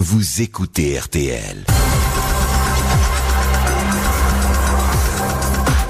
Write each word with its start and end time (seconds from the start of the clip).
Vous 0.00 0.42
écoutez 0.42 0.96
RTL. 0.96 1.64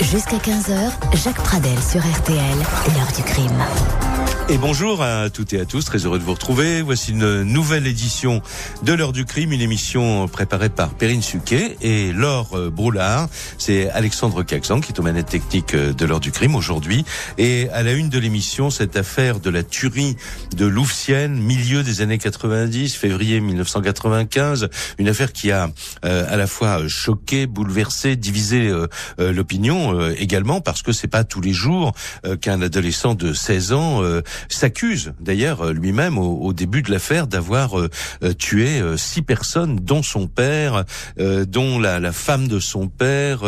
Jusqu'à 0.01 0.39
15h, 0.39 0.91
Jacques 1.23 1.43
Pradel 1.43 1.79
sur 1.83 2.01
RTL, 2.01 2.57
l'heure 2.95 3.13
du 3.15 3.23
crime. 3.23 4.08
Et 4.51 4.57
bonjour 4.57 5.03
à 5.03 5.29
toutes 5.29 5.53
et 5.53 5.61
à 5.61 5.67
tous, 5.67 5.85
très 5.85 6.07
heureux 6.07 6.19
de 6.19 6.25
vous 6.25 6.33
retrouver. 6.33 6.81
Voici 6.81 7.11
une 7.11 7.43
nouvelle 7.43 7.87
édition 7.87 8.41
de 8.83 8.95
l'heure 8.95 9.13
du 9.13 9.27
crime, 9.27 9.53
une 9.53 9.61
émission 9.61 10.27
préparée 10.27 10.71
par 10.71 10.95
Perrine 10.95 11.21
Suquet 11.21 11.77
et 11.83 12.15
Laure 12.15 12.57
euh, 12.57 12.71
Broulard. 12.71 13.29
C'est 13.59 13.91
Alexandre 13.91 14.43
Caxan 14.43 14.81
qui 14.81 14.93
est 14.93 14.99
aux 14.99 15.03
manettes 15.03 15.29
techniques 15.29 15.75
euh, 15.75 15.93
de 15.93 16.07
l'heure 16.07 16.21
du 16.21 16.33
crime 16.33 16.55
aujourd'hui. 16.55 17.05
Et 17.37 17.69
à 17.75 17.83
la 17.83 17.93
une 17.93 18.09
de 18.09 18.19
l'émission, 18.19 18.71
cette 18.71 18.97
affaire 18.97 19.39
de 19.39 19.51
la 19.51 19.63
tuerie 19.63 20.17
de 20.57 20.65
Louvciennes, 20.65 21.39
milieu 21.39 21.83
des 21.83 22.01
années 22.01 22.17
90, 22.17 22.97
février 22.97 23.41
1995, 23.41 24.71
une 24.97 25.11
affaire 25.11 25.35
qui 25.35 25.53
a 25.53 25.69
euh, 26.07 26.25
à 26.27 26.39
la 26.39 26.47
fois 26.47 26.89
choqué, 26.89 27.47
bouleversé, 27.47 28.17
divisé 28.17 28.73
l'opinion 29.19 30.09
également 30.13 30.63
parce 30.63 30.81
que 30.81 30.93
c'est 30.93 31.07
pas 31.07 31.25
tous 31.25 31.43
les 31.43 31.53
jours 31.53 31.93
qu'un 32.41 32.63
adolescent 32.63 33.15
de 33.15 33.35
16 33.35 33.73
ans 33.73 34.03
s'accuse 34.49 35.13
d'ailleurs 35.21 35.63
euh, 35.63 35.73
lui-même 35.73 36.19
au, 36.19 36.53
début 36.53 36.83
de 36.83 36.91
l'affaire 36.91 37.27
d'avoir 37.27 37.79
euh, 37.79 37.89
euh, 38.23 38.33
tué 38.33 38.83
six 38.97 39.23
personnes, 39.23 39.77
dont 39.77 40.03
son 40.03 40.27
père, 40.27 40.85
dont 41.19 41.79
la, 41.79 42.01
la, 42.01 42.13
femme 42.13 42.49
de 42.49 42.59
son 42.59 42.89
père, 42.89 43.43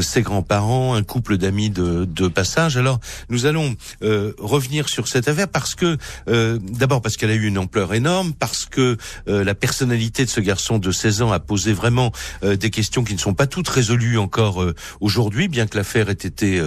ses 0.00 0.22
grands-parents, 0.22 0.94
un 0.94 1.02
couple 1.02 1.36
d'amis 1.36 1.70
de, 1.70 2.04
de, 2.04 2.28
passage. 2.28 2.76
Alors 2.76 3.00
nous 3.28 3.46
allons 3.46 3.74
revenir 4.00 4.88
sur 4.88 5.08
cette 5.08 5.28
affaire 5.28 5.48
parce 5.48 5.74
que 5.74 5.96
d'abord 6.26 7.02
parce 7.02 7.16
qu'elle 7.16 7.30
a 7.30 7.34
eu 7.34 7.46
une 7.46 7.58
ampleur 7.58 7.94
énorme, 7.94 8.32
parce 8.32 8.66
que 8.66 8.96
la 9.26 9.54
personnalité 9.54 10.24
de 10.24 10.30
ce 10.30 10.40
garçon 10.40 10.78
de 10.78 10.90
16 10.90 11.22
ans 11.22 11.32
a 11.32 11.40
posé 11.40 11.72
vraiment 11.72 12.12
des 12.42 12.70
questions 12.70 13.04
qui 13.04 13.14
ne 13.14 13.18
sont 13.18 13.34
pas 13.34 13.46
toutes 13.46 13.68
résolues 13.68 14.18
encore 14.18 14.64
aujourd'hui, 15.00 15.48
bien 15.48 15.66
que 15.66 15.76
l'affaire 15.76 16.08
ait 16.08 16.12
été 16.12 16.62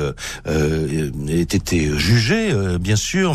ait 0.45 1.41
été 1.41 1.97
jugée, 1.97 2.53
bien 2.79 2.95
sûr 2.95 3.32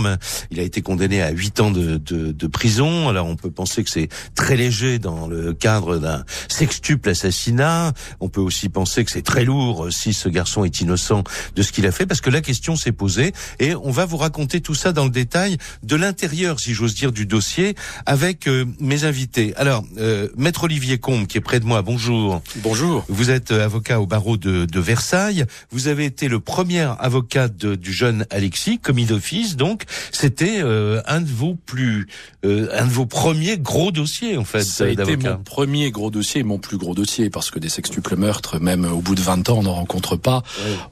il 0.50 0.60
a 0.60 0.62
été 0.62 0.82
condamné 0.82 1.22
à 1.22 1.30
8 1.30 1.60
ans 1.60 1.70
de, 1.70 1.96
de, 1.96 2.32
de, 2.32 2.46
prison. 2.46 3.08
Alors 3.08 3.26
on 3.26 3.36
peut 3.36 3.50
penser 3.50 3.84
que 3.84 3.90
c'est 3.90 4.08
très 4.34 4.56
léger 4.56 4.98
dans 4.98 5.26
le 5.26 5.52
cadre 5.52 5.98
d'un 5.98 6.24
sextuple 6.48 7.10
assassinat. 7.10 7.92
On 8.20 8.28
peut 8.28 8.40
aussi 8.40 8.68
penser 8.68 9.04
que 9.04 9.10
c'est 9.10 9.22
très 9.22 9.44
lourd 9.44 9.88
si 9.90 10.14
ce 10.14 10.28
garçon 10.28 10.64
est 10.64 10.80
innocent 10.80 11.24
de 11.56 11.62
ce 11.62 11.72
qu'il 11.72 11.86
a 11.86 11.92
fait, 11.92 12.06
parce 12.06 12.20
que 12.20 12.30
la 12.30 12.40
question 12.40 12.76
s'est 12.76 12.92
posée. 12.92 13.32
Et 13.58 13.74
on 13.74 13.90
va 13.90 14.06
vous 14.06 14.16
raconter 14.16 14.60
tout 14.60 14.74
ça 14.74 14.92
dans 14.92 15.04
le 15.04 15.10
détail 15.10 15.56
de 15.82 15.96
l'intérieur, 15.96 16.60
si 16.60 16.74
j'ose 16.74 16.94
dire, 16.94 17.12
du 17.12 17.26
dossier 17.26 17.74
avec 18.06 18.48
euh, 18.48 18.64
mes 18.80 19.04
invités. 19.04 19.54
Alors, 19.56 19.84
euh, 19.98 20.28
Maître 20.36 20.64
Olivier 20.64 20.98
Combe, 20.98 21.26
qui 21.26 21.38
est 21.38 21.42
près 21.42 21.60
de 21.60 21.64
moi, 21.64 21.82
bonjour. 21.82 22.42
Bonjour. 22.56 23.04
Vous 23.08 23.30
êtes 23.30 23.52
euh, 23.52 23.64
avocat 23.64 24.00
au 24.00 24.06
barreau 24.06 24.36
de, 24.36 24.64
de 24.64 24.80
Versailles. 24.80 25.44
Vous 25.70 25.88
avez 25.88 26.04
été 26.04 26.28
le 26.28 26.40
premier 26.40 26.88
avocat 26.98 27.48
de, 27.48 27.74
du 27.74 27.92
jeune 27.92 28.26
Alexis, 28.30 28.78
commis 28.78 29.04
d'office, 29.04 29.56
donc 29.56 29.77
c'était 30.12 30.60
euh, 30.62 31.00
un 31.06 31.20
de 31.20 31.28
vos 31.28 31.54
plus, 31.54 32.06
euh, 32.44 32.68
un 32.72 32.86
de 32.86 32.90
vos 32.90 33.06
premiers 33.06 33.58
gros 33.58 33.90
dossiers 33.90 34.36
en 34.36 34.44
fait. 34.44 34.62
Ça 34.62 34.84
a 34.84 34.88
été 34.88 35.16
mon 35.16 35.38
premier 35.38 35.90
gros 35.90 36.10
dossier, 36.10 36.42
mon 36.42 36.58
plus 36.58 36.76
gros 36.76 36.94
dossier, 36.94 37.30
parce 37.30 37.50
que 37.50 37.58
des 37.58 37.68
sextuples 37.68 38.16
meurtres, 38.16 38.58
même 38.60 38.84
au 38.84 39.00
bout 39.00 39.14
de 39.14 39.20
20 39.20 39.48
ans, 39.50 39.58
on 39.58 39.62
n'en 39.62 39.74
rencontre 39.74 40.16
pas, 40.16 40.42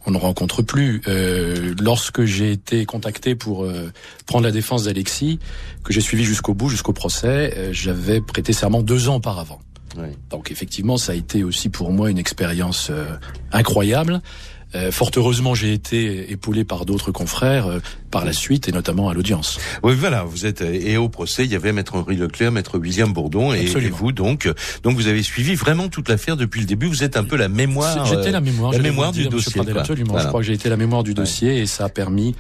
on 0.07 0.11
ne 0.11 0.19
rencontre 0.19 0.63
plus. 0.63 1.03
Euh, 1.09 1.75
lorsque 1.81 2.25
j'ai 2.25 2.53
été 2.53 2.85
contacté 2.87 3.35
pour 3.35 3.65
euh, 3.65 3.93
prendre 4.27 4.45
la 4.45 4.53
défense 4.53 4.85
d'Alexis, 4.85 5.39
que 5.85 5.93
j'ai 5.93 6.01
suivi 6.01 6.25
jusqu'au 6.25 6.55
bout, 6.55 6.69
jusqu'au 6.69 6.93
procès, 6.93 7.71
j'avais 7.73 8.21
prêté 8.21 8.53
serment 8.53 8.83
deux 8.83 9.09
ans 9.09 9.17
auparavant. 9.17 9.61
Donc 10.29 10.51
effectivement, 10.51 10.99
ça 10.99 11.13
a 11.13 11.15
été 11.15 11.43
aussi 11.43 11.71
pour 11.71 11.91
moi 11.91 12.11
une 12.11 12.19
expérience 12.19 12.91
incroyable. 13.51 14.21
Euh, 14.75 14.91
fort 14.91 15.11
heureusement, 15.17 15.55
j'ai 15.55 15.73
été 15.73 16.31
épaulé 16.31 16.65
par 16.65 16.85
d'autres 16.85 17.13
confrères 17.13 17.67
euh, 17.67 17.79
par 18.11 18.25
la 18.25 18.33
suite 18.33 18.69
et 18.69 18.73
notamment 18.73 19.09
à 19.09 19.15
l'audience. 19.15 19.59
Oui, 19.83 19.95
voilà, 19.95 20.25
vous 20.25 20.47
êtes 20.47 20.63
et 20.63 20.97
au 20.97 21.09
procès, 21.09 21.45
il 21.45 21.53
y 21.53 21.57
avait 21.57 21.73
maître 21.73 21.95
Henri 21.95 22.17
Leclerc, 22.17 22.53
maître 22.53 22.79
William 22.79 23.13
Bourdon 23.13 23.53
et, 23.53 23.67
vous 23.91 24.13
donc. 24.13 24.49
Donc 24.83 24.97
vous 24.97 25.07
avez 25.07 25.23
suivi 25.23 25.55
vraiment 25.55 25.89
toute 25.89 26.09
l'affaire 26.09 26.37
depuis 26.37 26.61
le 26.61 26.67
début. 26.67 26.87
Vous 26.87 27.05
êtes 27.05 27.17
un 27.17 27.25
peu 27.25 27.37
la 27.37 27.49
mémoire. 27.49 28.05
J'étais 28.07 28.31
la 28.31 28.41
mémoire, 28.41 28.73
la 28.73 28.79
mémoire 28.79 29.13
du 29.13 29.29
dossier. 29.29 29.61
Absolument, 29.77 30.19
je 30.19 30.27
crois 30.27 30.41
que 30.41 30.47
j'ai 30.47 30.55
été 30.55 30.69
la 30.69 30.77
mémoire 30.77 31.03
du 31.03 31.15
dossier 31.15 31.59
et 31.59 31.67
ça 31.67 31.85
a 31.85 31.89
permis 31.89 32.35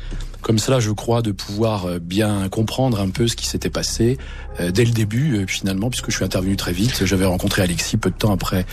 comme 0.47 0.61
cela, 0.61 0.79
je 0.79 0.93
crois, 0.93 1.23
de 1.23 1.33
pouvoir 1.33 1.87
euh, 1.87 1.99
bien 1.99 2.49
comprendre 2.49 3.01
un 3.01 3.09
peu 3.09 3.27
ce 3.27 3.35
qui 3.35 3.49
s'était 3.49 3.69
passé 3.69 4.17
euh, 4.61 4.71
dès 4.71 4.85
le 4.85 4.93
début, 4.93 5.39
euh, 5.39 5.45
finalement, 5.49 5.91
puisque 5.91 6.13
je 6.13 6.15
suis 6.15 6.25
intervenu 6.25 6.55
très 6.55 6.71
vite. 6.71 7.05
J'avais 7.05 7.25
rencontré 7.25 7.63
Alexis 7.63 7.97
peu 7.97 8.11
de 8.11 8.15
temps 8.15 8.33
après 8.33 8.65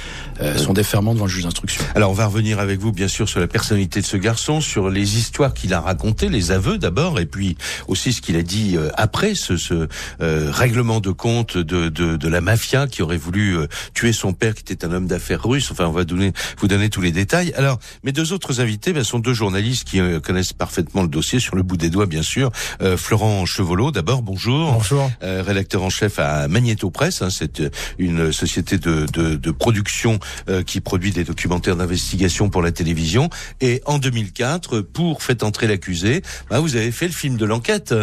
son 0.58 0.74
déferment 0.74 1.16
devant 1.16 1.26
le 1.26 1.32
juge 1.32 1.46
d'instruction. 1.46 1.84
Alors, 1.96 2.12
on 2.12 2.14
va 2.14 2.28
revenir 2.28 2.60
avec 2.60 2.80
vous, 2.80 2.92
bien 2.92 3.08
sûr, 3.08 3.28
sur 3.28 3.40
la 3.40 3.48
personnalité 3.48 4.02
de 4.02 4.06
ce 4.06 4.18
garçon, 4.18 4.62
sur 4.62 4.92
les 4.92 5.18
histoires 5.18 5.56
qu'il 5.56 5.74
a 5.74 5.82
racontées, 5.82 6.30
les 6.30 6.52
aveux 6.52 6.78
d'abord, 6.78 6.93
et 7.20 7.26
puis 7.26 7.58
aussi 7.88 8.14
ce 8.14 8.22
qu'il 8.22 8.36
a 8.36 8.42
dit 8.42 8.78
après 8.96 9.36
ce, 9.36 9.58
ce 9.58 9.88
règlement 10.20 11.00
de 11.00 11.12
compte 11.12 11.58
de, 11.58 11.90
de, 11.90 12.18
de, 12.18 12.28
la 12.28 12.42
mafia 12.42 12.88
qui 12.88 13.02
aurait 13.02 13.18
voulu 13.18 13.58
tuer 13.94 14.14
son 14.14 14.34
père, 14.34 14.54
qui 14.54 14.74
était 14.74 14.86
un 14.86 14.92
homme 14.92 15.08
d'affaires 15.08 15.44
russe. 15.44 15.70
Enfin, 15.72 15.88
on 15.88 15.92
va 15.92 16.04
donner, 16.04 16.34
vous 16.58 16.68
donner 16.68 16.90
tous 16.90 17.02
les 17.02 17.12
détails. 17.12 17.54
Alors, 17.56 17.80
mes 18.04 18.12
deux 18.12 18.34
autres 18.34 18.62
invités 18.62 18.94
ben, 18.94 19.04
sont 19.04 19.20
deux 19.20 19.34
journalistes 19.34 19.86
qui 19.86 20.00
connaissent 20.22 20.54
parfaitement 20.54 21.02
le 21.02 21.08
dossier 21.08 21.40
sur 21.40 21.56
le 21.56 21.64
bout 21.64 21.78
des 21.78 21.90
doigts, 21.90 22.06
bien 22.06 22.22
sûr. 22.22 22.52
Euh, 22.82 22.98
Florent 22.98 23.46
Chevolot, 23.46 23.92
d'abord, 23.92 24.22
bonjour. 24.22 24.74
Bonjour. 24.74 25.12
Euh, 25.24 25.44
rédacteur 25.46 25.84
en 25.84 25.90
chef 25.90 26.20
à 26.20 26.48
Magneto 26.48 26.90
Presse, 26.90 27.22
hein, 27.22 27.30
c'est 27.30 27.60
euh, 27.60 27.70
une 27.98 28.32
société 28.32 28.78
de, 28.78 29.06
de, 29.12 29.36
de 29.36 29.52
production 29.52 30.20
qui 30.66 30.82
produit 30.82 31.12
des 31.12 31.24
documentaires 31.24 31.76
d'investigation 31.76 32.50
pour 32.50 32.62
la 32.62 32.72
télévision. 32.72 33.30
Et 33.62 33.82
en 33.86 33.98
2004, 34.00 34.82
pour 34.82 35.24
Faites 35.24 35.44
entrer 35.44 35.68
l'accusé, 35.68 36.22
bah, 36.50 36.60
vous 36.60 36.73
avez 36.76 36.92
fait 36.92 37.08
le 37.08 37.14
film 37.14 37.38
de 37.38 37.46
l'enquête. 37.46 37.94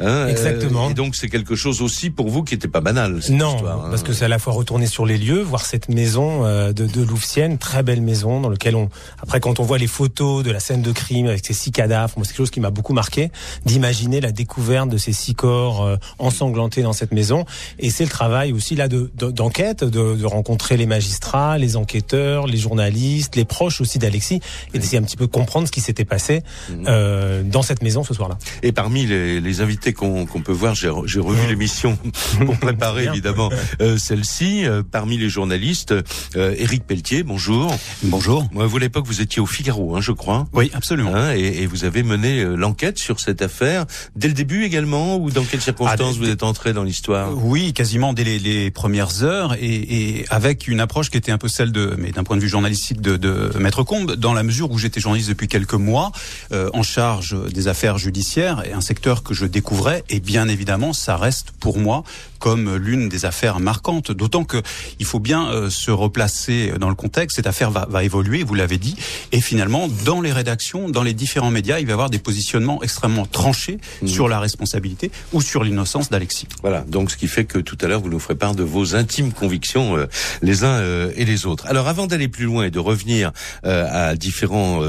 Hein, 0.00 0.26
Exactement. 0.28 0.90
et 0.90 0.94
donc 0.94 1.14
c'est 1.14 1.28
quelque 1.28 1.56
chose 1.56 1.82
aussi 1.82 2.10
pour 2.10 2.28
vous 2.28 2.42
qui 2.42 2.54
n'était 2.54 2.68
pas 2.68 2.80
banal. 2.80 3.22
Cette 3.22 3.34
non, 3.34 3.56
histoire, 3.56 3.86
hein. 3.86 3.88
parce 3.90 4.02
que 4.02 4.12
c'est 4.12 4.24
à 4.24 4.28
la 4.28 4.38
fois 4.38 4.52
retourner 4.52 4.86
sur 4.86 5.06
les 5.06 5.18
lieux, 5.18 5.42
voir 5.42 5.64
cette 5.64 5.88
maison 5.88 6.42
de, 6.44 6.72
de 6.72 7.02
Louvciennes, 7.02 7.58
très 7.58 7.82
belle 7.82 8.02
maison, 8.02 8.40
dans 8.40 8.48
lequel 8.48 8.76
on, 8.76 8.88
après 9.22 9.40
quand 9.40 9.60
on 9.60 9.64
voit 9.64 9.78
les 9.78 9.86
photos 9.86 10.42
de 10.42 10.50
la 10.50 10.60
scène 10.60 10.82
de 10.82 10.92
crime 10.92 11.26
avec 11.26 11.44
ces 11.44 11.52
six 11.52 11.72
cadavres, 11.72 12.12
c'est 12.16 12.28
quelque 12.28 12.36
chose 12.36 12.50
qui 12.50 12.60
m'a 12.60 12.70
beaucoup 12.70 12.92
marqué 12.92 13.30
d'imaginer 13.64 14.20
la 14.20 14.32
découverte 14.32 14.88
de 14.88 14.96
ces 14.96 15.12
six 15.12 15.34
corps 15.34 15.82
euh, 15.82 15.96
ensanglantés 16.18 16.82
dans 16.82 16.92
cette 16.92 17.12
maison. 17.12 17.44
Et 17.78 17.90
c'est 17.90 18.04
le 18.04 18.10
travail 18.10 18.52
aussi 18.52 18.74
là 18.74 18.88
de 18.88 19.10
d'enquête, 19.14 19.84
de, 19.84 20.16
de, 20.16 20.26
rencontrer 20.26 20.76
les 20.76 20.86
magistrats, 20.86 21.58
les 21.58 21.76
enquêteurs, 21.76 22.46
les 22.46 22.56
journalistes, 22.56 23.36
les 23.36 23.44
proches 23.44 23.80
aussi 23.80 23.98
d'Alexis, 23.98 24.40
et 24.72 24.78
d'essayer 24.78 24.98
un 24.98 25.02
petit 25.02 25.16
peu 25.16 25.26
comprendre 25.26 25.66
ce 25.66 25.72
qui 25.72 25.80
s'était 25.80 26.04
passé 26.04 26.42
euh, 26.86 27.42
dans 27.42 27.62
cette 27.62 27.82
maison 27.82 28.02
ce 28.04 28.13
soir-là. 28.14 28.38
Et 28.62 28.72
parmi 28.72 29.06
les, 29.06 29.40
les 29.40 29.60
invités 29.60 29.92
qu'on 29.92 30.26
peut 30.26 30.52
voir, 30.52 30.74
j'ai 30.74 30.88
revu 30.88 31.46
l'émission 31.48 31.98
pour 32.46 32.58
préparer 32.58 33.04
évidemment 33.04 33.50
euh, 33.80 33.96
celle-ci. 33.98 34.66
Euh, 34.66 34.82
parmi 34.88 35.16
les 35.16 35.28
journalistes, 35.28 35.94
euh, 36.36 36.54
Éric 36.58 36.86
Pelletier, 36.86 37.22
bonjour. 37.22 37.74
Bonjour. 38.02 38.48
Vous 38.52 38.76
à 38.76 38.80
l'époque 38.80 39.06
vous 39.06 39.20
étiez 39.20 39.40
au 39.40 39.46
Figaro, 39.46 39.96
hein, 39.96 40.00
je 40.00 40.12
crois. 40.12 40.46
Oui, 40.52 40.70
absolument. 40.74 41.14
Hein, 41.14 41.34
et, 41.34 41.62
et, 41.62 41.66
vous 41.66 41.84
avez 41.84 42.02
mené 42.02 42.44
l'enquête 42.44 42.98
sur 42.98 43.20
cette 43.20 43.42
affaire 43.42 43.84
dès 44.16 44.28
le 44.28 44.34
début 44.34 44.64
également 44.64 45.16
ou 45.16 45.30
dans 45.30 45.44
quelles 45.44 45.60
circonstances 45.60 46.16
ah, 46.16 46.18
vous 46.18 46.28
êtes 46.28 46.42
entré 46.42 46.72
dans 46.72 46.84
l'histoire? 46.84 47.30
Oui, 47.36 47.72
quasiment 47.72 48.12
dès 48.12 48.24
les, 48.24 48.70
premières 48.70 49.22
heures 49.22 49.54
et, 49.60 50.24
avec 50.30 50.68
une 50.68 50.80
approche 50.80 51.10
qui 51.10 51.16
était 51.16 51.32
un 51.32 51.38
peu 51.38 51.48
celle 51.48 51.72
de, 51.72 51.94
mais 51.98 52.10
d'un 52.10 52.24
point 52.24 52.36
de 52.36 52.42
vue 52.42 52.48
journalistique 52.48 53.00
de, 53.00 53.16
de 53.16 53.50
Maître 53.58 53.82
Combe, 53.82 54.14
dans 54.14 54.32
la 54.32 54.42
mesure 54.42 54.70
où 54.70 54.78
j'étais 54.78 55.00
journaliste 55.00 55.28
depuis 55.28 55.48
quelques 55.48 55.74
mois, 55.74 56.12
euh, 56.52 56.70
en 56.72 56.82
charge 56.82 57.36
des 57.50 57.68
affaires 57.68 57.98
judiciaires 58.04 58.62
et 58.64 58.72
un 58.72 58.80
secteur 58.80 59.22
que 59.22 59.34
je 59.34 59.46
découvrais 59.46 60.04
et 60.08 60.20
bien 60.20 60.48
évidemment 60.48 60.92
ça 60.92 61.16
reste 61.16 61.50
pour 61.58 61.78
moi 61.78 62.04
comme 62.38 62.76
l'une 62.76 63.08
des 63.08 63.24
affaires 63.24 63.58
marquantes. 63.58 64.12
D'autant 64.12 64.44
que 64.44 64.62
il 65.00 65.06
faut 65.06 65.18
bien 65.18 65.48
euh, 65.48 65.70
se 65.70 65.90
replacer 65.90 66.74
dans 66.78 66.90
le 66.90 66.94
contexte. 66.94 67.36
Cette 67.36 67.46
affaire 67.46 67.70
va, 67.70 67.86
va 67.88 68.04
évoluer, 68.04 68.42
vous 68.42 68.54
l'avez 68.54 68.76
dit, 68.76 68.96
et 69.32 69.40
finalement 69.40 69.88
dans 70.04 70.20
les 70.20 70.30
rédactions, 70.30 70.90
dans 70.90 71.02
les 71.02 71.14
différents 71.14 71.50
médias, 71.50 71.78
il 71.78 71.86
va 71.86 71.90
y 71.90 71.92
avoir 71.94 72.10
des 72.10 72.18
positionnements 72.18 72.82
extrêmement 72.82 73.24
tranché 73.24 73.78
mmh. 74.02 74.08
sur 74.08 74.28
la 74.28 74.40
responsabilité 74.40 75.10
ou 75.32 75.40
sur 75.40 75.64
l'innocence 75.64 76.10
d'Alexis. 76.10 76.46
Voilà, 76.60 76.82
donc 76.82 77.10
ce 77.10 77.16
qui 77.16 77.28
fait 77.28 77.46
que 77.46 77.58
tout 77.58 77.78
à 77.80 77.86
l'heure 77.86 78.00
vous 78.00 78.10
nous 78.10 78.20
ferez 78.20 78.34
part 78.34 78.54
de 78.54 78.62
vos 78.62 78.94
intimes 78.94 79.32
convictions 79.32 79.96
euh, 79.96 80.06
les 80.42 80.64
uns 80.64 80.78
euh, 80.78 81.12
et 81.16 81.24
les 81.24 81.46
autres. 81.46 81.66
Alors 81.66 81.88
avant 81.88 82.06
d'aller 82.06 82.28
plus 82.28 82.44
loin 82.44 82.64
et 82.64 82.70
de 82.70 82.78
revenir 82.78 83.32
euh, 83.64 84.10
à 84.10 84.16
différents 84.16 84.80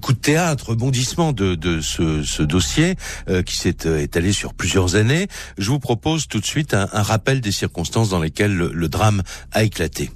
coups 0.00 0.18
de 0.18 0.22
théâtre, 0.22 0.70
rebondissements 0.70 1.32
de, 1.32 1.54
de 1.54 1.80
ce, 1.80 2.22
ce, 2.22 2.37
dossier 2.44 2.96
qui 3.44 3.56
s'est 3.56 3.76
étalé 4.00 4.32
sur 4.32 4.54
plusieurs 4.54 4.96
années, 4.96 5.28
je 5.58 5.70
vous 5.70 5.78
propose 5.78 6.28
tout 6.28 6.40
de 6.40 6.46
suite 6.46 6.74
un 6.74 6.86
rappel 7.02 7.40
des 7.40 7.52
circonstances 7.52 8.08
dans 8.08 8.20
lesquelles 8.20 8.56
le 8.56 8.88
drame 8.88 9.22
a 9.52 9.64
éclaté. 9.64 10.10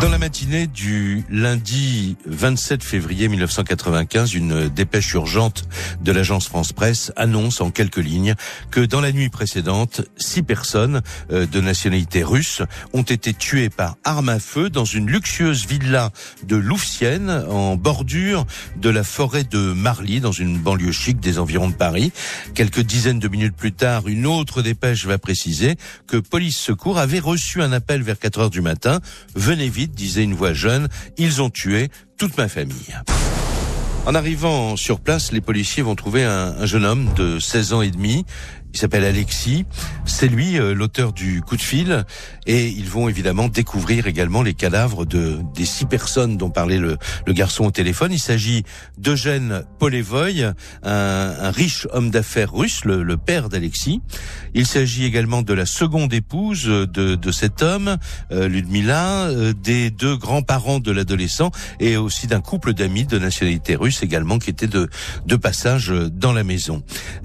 Dans 0.00 0.10
la 0.10 0.18
matinée 0.18 0.66
du 0.66 1.24
lundi 1.30 2.18
27 2.26 2.84
février 2.84 3.28
1995, 3.28 4.34
une 4.34 4.68
dépêche 4.68 5.14
urgente 5.14 5.64
de 6.02 6.12
l'agence 6.12 6.48
France 6.48 6.74
Presse 6.74 7.12
annonce 7.16 7.62
en 7.62 7.70
quelques 7.70 7.96
lignes 7.96 8.34
que 8.70 8.80
dans 8.80 9.00
la 9.00 9.10
nuit 9.10 9.30
précédente, 9.30 10.02
six 10.18 10.42
personnes 10.42 11.00
euh, 11.32 11.46
de 11.46 11.62
nationalité 11.62 12.22
russe 12.22 12.60
ont 12.92 13.02
été 13.02 13.32
tuées 13.32 13.70
par 13.70 13.96
arme 14.04 14.28
à 14.28 14.38
feu 14.38 14.68
dans 14.68 14.84
une 14.84 15.10
luxueuse 15.10 15.66
villa 15.66 16.10
de 16.42 16.56
Louvciennes 16.56 17.30
en 17.30 17.76
bordure 17.76 18.44
de 18.76 18.90
la 18.90 19.02
forêt 19.02 19.44
de 19.44 19.72
Marly 19.72 20.20
dans 20.20 20.32
une 20.32 20.58
banlieue 20.58 20.92
chic 20.92 21.20
des 21.20 21.38
environs 21.38 21.70
de 21.70 21.74
Paris. 21.74 22.12
Quelques 22.54 22.80
dizaines 22.80 23.18
de 23.18 23.28
minutes 23.28 23.56
plus 23.56 23.72
tard, 23.72 24.08
une 24.08 24.26
autre 24.26 24.60
dépêche 24.60 25.06
va 25.06 25.16
préciser 25.16 25.76
que 26.06 26.18
police 26.18 26.58
secours 26.58 26.98
avait 26.98 27.18
reçu 27.18 27.62
un 27.62 27.72
appel 27.72 28.02
vers 28.02 28.18
4 28.18 28.40
heures 28.40 28.50
du 28.50 28.60
matin. 28.60 29.00
Venez 29.34 29.70
vite 29.70 29.85
disait 29.94 30.24
une 30.24 30.34
voix 30.34 30.52
jeune, 30.52 30.88
ils 31.18 31.42
ont 31.42 31.50
tué 31.50 31.88
toute 32.18 32.36
ma 32.36 32.48
famille. 32.48 32.96
En 34.06 34.14
arrivant 34.14 34.76
sur 34.76 35.00
place, 35.00 35.32
les 35.32 35.40
policiers 35.40 35.82
vont 35.82 35.96
trouver 35.96 36.22
un, 36.24 36.54
un 36.58 36.66
jeune 36.66 36.84
homme 36.84 37.12
de 37.14 37.40
16 37.40 37.72
ans 37.72 37.82
et 37.82 37.90
demi 37.90 38.24
il 38.76 38.78
s'appelle 38.78 39.04
Alexis. 39.04 39.64
C'est 40.04 40.28
lui 40.28 40.58
euh, 40.58 40.74
l'auteur 40.74 41.14
du 41.14 41.40
coup 41.40 41.56
de 41.56 41.62
fil 41.62 42.04
et 42.46 42.66
ils 42.68 42.90
vont 42.90 43.08
évidemment 43.08 43.48
découvrir 43.48 44.06
également 44.06 44.42
les 44.42 44.52
cadavres 44.52 45.06
de 45.06 45.40
des 45.54 45.64
six 45.64 45.86
personnes 45.86 46.36
dont 46.36 46.50
parlait 46.50 46.76
le, 46.78 46.98
le 47.26 47.32
garçon 47.32 47.64
au 47.64 47.70
téléphone. 47.70 48.12
Il 48.12 48.18
s'agit 48.18 48.64
d'Eugène 48.98 49.64
Polevoy, 49.78 50.42
un, 50.42 50.54
un, 50.84 51.50
riche 51.50 51.88
homme 51.92 52.10
d'affaires 52.10 52.52
russe, 52.52 52.84
le, 52.84 53.02
le 53.02 53.16
père 53.16 53.48
d'Alexis. 53.48 54.02
Il 54.52 54.66
s'agit 54.66 55.06
également 55.06 55.40
de 55.40 55.54
la 55.54 55.64
seconde 55.64 56.12
épouse 56.12 56.66
de, 56.66 56.86
de 57.14 57.32
cet 57.32 57.62
homme, 57.62 57.96
euh, 58.30 58.46
Ludmila, 58.46 59.28
euh, 59.28 59.54
des 59.54 59.90
deux 59.90 60.18
grands-parents 60.18 60.80
de 60.80 60.92
l'adolescent 60.92 61.50
et 61.80 61.96
aussi 61.96 62.26
d'un 62.26 62.42
couple 62.42 62.74
d'amis 62.74 63.06
de 63.06 63.18
nationalité 63.18 63.74
russe 63.74 64.02
également 64.02 64.38
qui 64.38 64.50
étaient 64.50 64.66
de, 64.66 64.90
de 65.24 65.36
passage 65.36 65.88
dans 65.88 66.34
la 66.34 66.44
maison. 66.44 66.82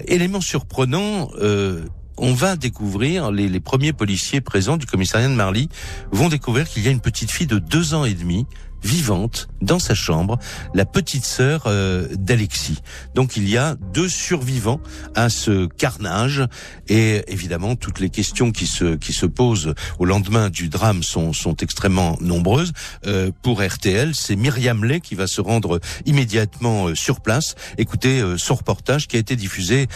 Élément 0.07 0.39
surprenant, 0.39 1.30
euh, 1.42 1.86
on 2.18 2.34
va 2.34 2.56
découvrir, 2.56 3.32
les, 3.32 3.50
les, 3.50 3.60
premiers 3.60 3.94
policiers 3.94 4.42
présents 4.42 4.78
du 4.78 4.86
commissariat 4.86 5.28
de 5.28 5.34
Marly 5.34 5.70
vont 6.12 6.30
découvrir 6.30 6.68
qu'il 6.68 6.84
y 6.84 6.88
a 6.88 6.92
une 6.92 7.02
petite 7.02 7.32
fille 7.32 7.48
de 7.48 7.58
deux 7.58 7.94
ans 7.94 8.06
et 8.06 8.14
demi 8.14 8.46
vivante 8.83 9.48
dans 9.62 9.80
sa 9.80 9.94
chambre, 9.94 10.39
la 10.74 10.86
petite 10.86 11.25
sœur 11.25 11.63
euh, 11.66 12.07
d'Alexis. 12.16 12.81
Donc 13.16 13.38
il 13.38 13.48
y 13.48 13.57
a 13.57 13.75
deux 13.94 14.10
survivants 14.10 14.80
à 15.16 15.30
ce 15.30 15.68
carnage 15.68 16.44
et 16.88 17.24
évidemment 17.28 17.75
toutes 17.75 18.00
les 18.00 18.10
questions 18.10 18.51
qui 18.51 18.68
se 18.68 18.95
qui 18.95 19.13
se 19.13 19.25
posent 19.25 19.74
au 20.00 20.06
lendemain 20.06 20.50
du 20.50 20.69
drame 20.69 21.04
sont 21.04 21.33
sont 21.33 21.56
extrêmement 21.57 22.18
nombreuses. 22.22 22.74
Euh, 23.06 23.31
pour 23.42 23.62
RTL, 23.62 24.13
c'est 24.16 24.36
Myriam 24.36 24.84
Lay 24.84 25.00
qui 25.00 25.16
va 25.16 25.27
se 25.27 25.42
rendre 25.42 25.80
immédiatement 26.06 26.88
euh, 26.88 26.95
sur 26.95 27.22
place. 27.22 27.56
Écoutez 27.77 28.22
euh, 28.22 28.38
son 28.38 28.56
reportage 28.56 29.07
qui 29.07 29.18
a 29.18 29.19
été 29.19 29.36
diffusé 29.36 29.88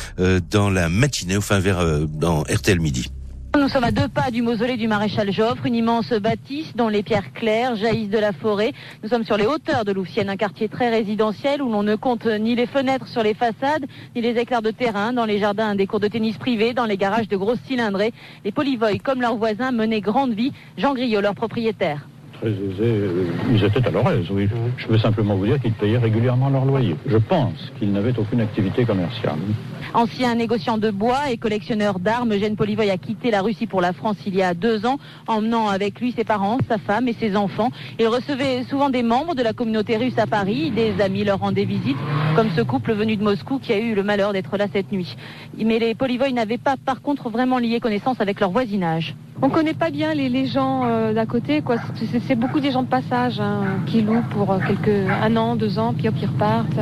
dans 0.49 0.69
la 0.69 0.89
matinée, 0.89 1.37
enfin 1.37 1.59
vers 1.59 2.07
dans 2.07 2.41
RTL 2.43 2.79
midi. 2.79 3.11
Nous 3.57 3.69
sommes 3.69 3.85
à 3.85 3.91
deux 3.91 4.09
pas 4.09 4.31
du 4.31 4.41
mausolée 4.41 4.75
du 4.75 4.87
maréchal 4.87 5.31
Joffre, 5.31 5.65
une 5.65 5.75
immense 5.75 6.11
bâtisse 6.11 6.75
dont 6.75 6.89
les 6.89 7.03
pierres 7.03 7.31
claires 7.33 7.75
jaillissent 7.75 8.09
de 8.09 8.19
la 8.19 8.33
forêt. 8.33 8.73
Nous 9.01 9.09
sommes 9.09 9.23
sur 9.23 9.37
les 9.37 9.45
hauteurs 9.45 9.85
de 9.85 9.93
Louvciennes, 9.93 10.29
un 10.29 10.35
quartier 10.35 10.67
très 10.67 10.89
résidentiel 10.89 11.61
où 11.61 11.71
l'on 11.71 11.81
ne 11.81 11.95
compte 11.95 12.25
ni 12.25 12.55
les 12.55 12.67
fenêtres 12.67 13.07
sur 13.07 13.23
les 13.23 13.33
façades, 13.33 13.85
ni 14.15 14.21
les 14.21 14.37
éclairs 14.37 14.61
de 14.61 14.71
terrain, 14.71 15.13
dans 15.13 15.25
les 15.25 15.39
jardins 15.39 15.73
des 15.73 15.87
cours 15.87 16.01
de 16.01 16.07
tennis 16.07 16.37
privés, 16.37 16.73
dans 16.73 16.85
les 16.85 16.97
garages 16.97 17.29
de 17.29 17.37
grosses 17.37 17.61
cylindrées. 17.65 18.13
Les 18.43 18.51
polyvoy, 18.51 18.99
comme 18.99 19.21
leurs 19.21 19.37
voisins, 19.37 19.71
menaient 19.71 20.01
grande 20.01 20.33
vie. 20.33 20.51
Jean 20.77 20.93
Griot, 20.93 21.21
leur 21.21 21.33
propriétaire 21.33 22.07
très 22.41 22.49
aisés. 22.49 23.09
Ils 23.49 23.63
étaient 23.63 23.87
à 23.87 23.91
leur 23.91 24.11
aise, 24.11 24.25
oui. 24.29 24.47
Je 24.77 24.87
veux 24.87 24.97
simplement 24.97 25.35
vous 25.35 25.45
dire 25.45 25.59
qu'ils 25.61 25.71
payaient 25.71 25.97
régulièrement 25.97 26.49
leur 26.49 26.65
loyer. 26.65 26.95
Je 27.07 27.17
pense 27.17 27.71
qu'ils 27.79 27.91
n'avaient 27.93 28.17
aucune 28.19 28.41
activité 28.41 28.83
commerciale. 28.83 29.39
Ancien 29.93 30.35
négociant 30.35 30.77
de 30.77 30.91
bois 30.91 31.29
et 31.29 31.37
collectionneur 31.37 31.99
d'armes, 31.99 32.33
Eugène 32.33 32.55
Polivoy 32.55 32.89
a 32.89 32.97
quitté 32.97 33.31
la 33.31 33.41
Russie 33.41 33.67
pour 33.67 33.81
la 33.81 33.93
France 33.93 34.17
il 34.25 34.35
y 34.35 34.41
a 34.41 34.53
deux 34.53 34.85
ans, 34.85 34.97
emmenant 35.27 35.67
avec 35.69 35.99
lui 35.99 36.11
ses 36.11 36.23
parents, 36.23 36.57
sa 36.67 36.77
femme 36.77 37.07
et 37.07 37.13
ses 37.13 37.35
enfants. 37.35 37.71
Il 37.99 38.07
recevait 38.07 38.63
souvent 38.63 38.89
des 38.89 39.03
membres 39.03 39.35
de 39.35 39.43
la 39.43 39.53
communauté 39.53 39.97
russe 39.97 40.17
à 40.17 40.27
Paris, 40.27 40.71
des 40.71 41.01
amis 41.01 41.23
leur 41.23 41.39
rendaient 41.39 41.65
visite, 41.65 41.97
comme 42.35 42.49
ce 42.55 42.61
couple 42.61 42.93
venu 42.93 43.15
de 43.15 43.23
Moscou 43.23 43.59
qui 43.59 43.73
a 43.73 43.79
eu 43.79 43.95
le 43.95 44.03
malheur 44.03 44.33
d'être 44.33 44.57
là 44.57 44.65
cette 44.71 44.91
nuit. 44.91 45.15
Mais 45.57 45.79
les 45.79 45.95
Polivoy 45.95 46.33
n'avaient 46.33 46.57
pas 46.57 46.75
par 46.83 47.01
contre 47.01 47.29
vraiment 47.29 47.57
lié 47.57 47.79
connaissance 47.79 48.19
avec 48.19 48.39
leur 48.39 48.51
voisinage. 48.51 49.15
On 49.41 49.49
connaît 49.49 49.73
pas 49.73 49.89
bien 49.89 50.13
les, 50.13 50.29
les 50.29 50.45
gens 50.45 50.83
euh, 50.85 51.13
d'à 51.13 51.25
côté, 51.25 51.61
quoi. 51.61 51.75
C'est 52.25 52.35
beaucoup 52.35 52.61
des 52.61 52.71
gens 52.71 52.83
de 52.83 52.87
passage 52.87 53.39
hein, 53.39 53.79
qui 53.85 54.01
louent 54.01 54.23
pour 54.31 54.51
euh, 54.51 54.59
quelques 54.65 55.09
un 55.09 55.35
an, 55.35 55.55
deux 55.57 55.77
ans, 55.77 55.93
puis 55.93 56.07
hop 56.07 56.15
ils 56.21 56.27
repartent. 56.27 56.79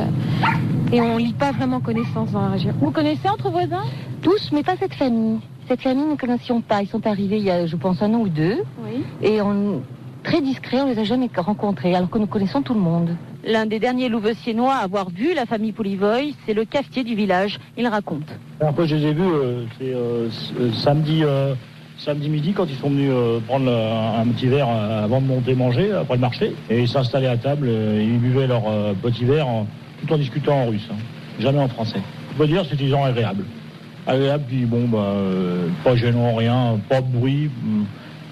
Et 0.94 1.00
on 1.00 1.16
lit 1.16 1.32
pas 1.32 1.50
vraiment 1.50 1.80
connaissance 1.80 2.30
dans 2.30 2.42
la 2.42 2.50
région. 2.50 2.72
Vous 2.80 2.92
connaissez 2.92 3.28
entre 3.28 3.50
voisins? 3.50 3.82
Tous, 4.22 4.52
mais 4.52 4.62
pas 4.62 4.76
cette 4.78 4.94
famille. 4.94 5.40
Cette 5.66 5.80
famille, 5.80 6.04
nous 6.04 6.12
ne 6.12 6.16
connaissions 6.16 6.60
pas. 6.60 6.82
Ils 6.82 6.86
sont 6.86 7.04
arrivés 7.04 7.38
il 7.38 7.42
y 7.42 7.50
a, 7.50 7.66
je 7.66 7.74
pense, 7.74 8.00
un 8.00 8.14
an 8.14 8.18
ou 8.18 8.28
deux. 8.28 8.58
Oui. 8.84 9.02
Et 9.20 9.42
on, 9.42 9.82
très 10.22 10.40
discret, 10.40 10.82
on 10.82 10.86
les 10.86 10.96
a 11.00 11.02
jamais 11.02 11.28
rencontrés, 11.36 11.96
alors 11.96 12.08
que 12.08 12.18
nous 12.18 12.28
connaissons 12.28 12.62
tout 12.62 12.74
le 12.74 12.80
monde. 12.80 13.16
L'un 13.44 13.66
des 13.66 13.80
derniers 13.80 14.08
Louveciennois 14.08 14.74
à 14.74 14.84
avoir 14.84 15.10
vu 15.10 15.34
la 15.34 15.46
famille 15.46 15.72
Polivoy, 15.72 16.36
c'est 16.46 16.54
le 16.54 16.64
cafetier 16.64 17.02
du 17.02 17.16
village. 17.16 17.58
Il 17.76 17.88
raconte. 17.88 18.28
Alors 18.60 18.76
que 18.76 18.86
je 18.86 18.94
les 18.94 19.06
ai 19.06 19.12
vus, 19.14 19.22
euh, 19.22 19.64
c'est 19.80 19.92
euh, 19.92 20.28
samedi, 20.74 21.24
euh, 21.24 21.56
samedi 21.98 22.28
midi 22.28 22.52
quand 22.52 22.66
ils 22.66 22.76
sont 22.76 22.90
venus 22.90 23.10
euh, 23.12 23.40
prendre 23.40 23.68
un, 23.68 24.20
un, 24.20 24.28
petit 24.28 24.46
verre 24.46 24.68
euh, 24.70 25.06
avant 25.06 25.20
de 25.20 25.26
monter 25.26 25.56
manger 25.56 25.90
après 25.90 26.14
le 26.14 26.20
marché. 26.20 26.54
Et 26.70 26.82
ils 26.82 26.88
s'installaient 26.88 27.26
à 27.26 27.36
table, 27.36 27.66
euh, 27.68 28.00
ils 28.00 28.20
buvaient 28.20 28.46
leur 28.46 28.62
petit 29.02 29.24
verre 29.24 29.48
tout 30.04 30.14
en 30.14 30.18
discutant 30.18 30.62
en 30.62 30.66
russe, 30.66 30.88
hein, 30.90 30.96
jamais 31.38 31.60
en 31.60 31.68
français. 31.68 32.00
Je 32.32 32.38
peux 32.38 32.46
dire 32.46 32.64
c'est 32.68 32.76
des 32.76 32.88
gens 32.88 33.04
agréables. 33.04 33.44
Agréables, 34.06 34.44
puis 34.46 34.66
bon, 34.66 34.86
bah, 34.86 35.14
pas 35.82 35.96
gênant, 35.96 36.34
rien, 36.34 36.78
pas 36.88 37.00
de 37.00 37.06
bruit. 37.06 37.50
Hmm, 37.62 37.84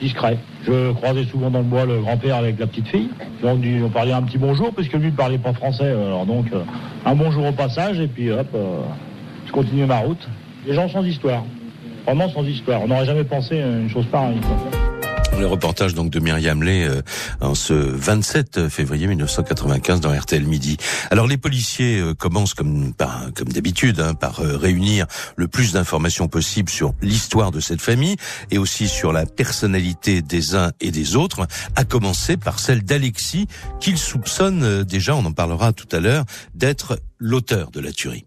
discret. 0.03 0.37
Je 0.67 0.93
croisais 0.93 1.25
souvent 1.25 1.51
dans 1.51 1.61
le 1.61 1.65
bois 1.65 1.87
le 1.87 2.01
grand-père 2.01 2.37
avec 2.37 2.59
la 2.59 2.67
petite 2.67 2.89
fille. 2.89 3.09
Donc 3.43 3.61
on 3.85 3.89
parlait 3.89 4.13
un 4.13 4.23
petit 4.23 4.39
bonjour 4.39 4.73
parce 4.75 4.89
que 4.89 4.97
lui 4.97 5.07
ne 5.07 5.17
parlait 5.17 5.39
pas 5.39 5.53
français. 5.53 5.91
Alors 5.91 6.27
donc 6.27 6.47
un 7.07 7.15
bonjour 7.15 7.47
au 7.47 7.53
passage 7.53 8.01
et 8.01 8.09
puis 8.09 8.31
hop, 8.31 8.49
euh, 8.55 8.81
je 9.47 9.53
continue 9.53 9.87
ma 9.87 9.99
route. 9.99 10.29
Les 10.67 10.75
gens 10.75 10.89
sans 10.89 11.05
histoire. 11.05 11.45
Vraiment 12.07 12.29
sans 12.29 12.45
histoire. 12.45 12.83
On 12.83 12.89
n'aurait 12.89 13.07
jamais 13.07 13.25
pensé 13.25 13.61
à 13.61 13.67
une 13.67 13.89
chose 13.89 14.07
pareille. 14.07 14.41
Quoi. 14.41 14.92
Le 15.43 15.49
reportage 15.49 15.95
donc 15.95 16.11
de 16.11 16.21
Myriam 16.21 16.63
Lay 16.63 16.85
euh, 16.85 17.03
en 17.41 17.57
ce 17.57 17.73
27 17.75 18.69
février 18.69 19.09
1995 19.09 20.01
dans 20.01 20.17
RTL 20.17 20.45
Midi. 20.45 20.77
Alors 21.11 21.27
les 21.27 21.37
policiers 21.37 21.99
euh, 21.99 22.15
commencent 22.15 22.55
comme 22.55 22.95
par, 22.95 23.27
comme 23.35 23.49
d'habitude 23.49 23.99
hein, 23.99 24.15
par 24.15 24.39
euh, 24.39 24.57
réunir 24.57 25.09
le 25.35 25.49
plus 25.49 25.73
d'informations 25.73 26.29
possible 26.29 26.71
sur 26.71 26.95
l'histoire 27.03 27.51
de 27.51 27.59
cette 27.59 27.81
famille 27.81 28.15
et 28.53 28.59
aussi 28.59 28.87
sur 28.87 29.13
la 29.13 29.27
personnalité 29.27 30.23
des 30.23 30.55
uns 30.55 30.71
et 30.81 30.93
des 30.93 31.17
autres, 31.17 31.49
à 31.75 31.85
commencer 31.85 32.37
par 32.37 32.61
celle 32.61 32.85
d'Alexis 32.85 33.49
qu'ils 33.81 33.99
soupçonnent 33.99 34.85
déjà, 34.85 35.17
on 35.17 35.25
en 35.25 35.33
parlera 35.33 35.73
tout 35.73 35.89
à 35.91 35.99
l'heure, 35.99 36.25
d'être 36.55 37.01
l'auteur 37.19 37.73
de 37.73 37.81
la 37.81 37.91
tuerie. 37.91 38.27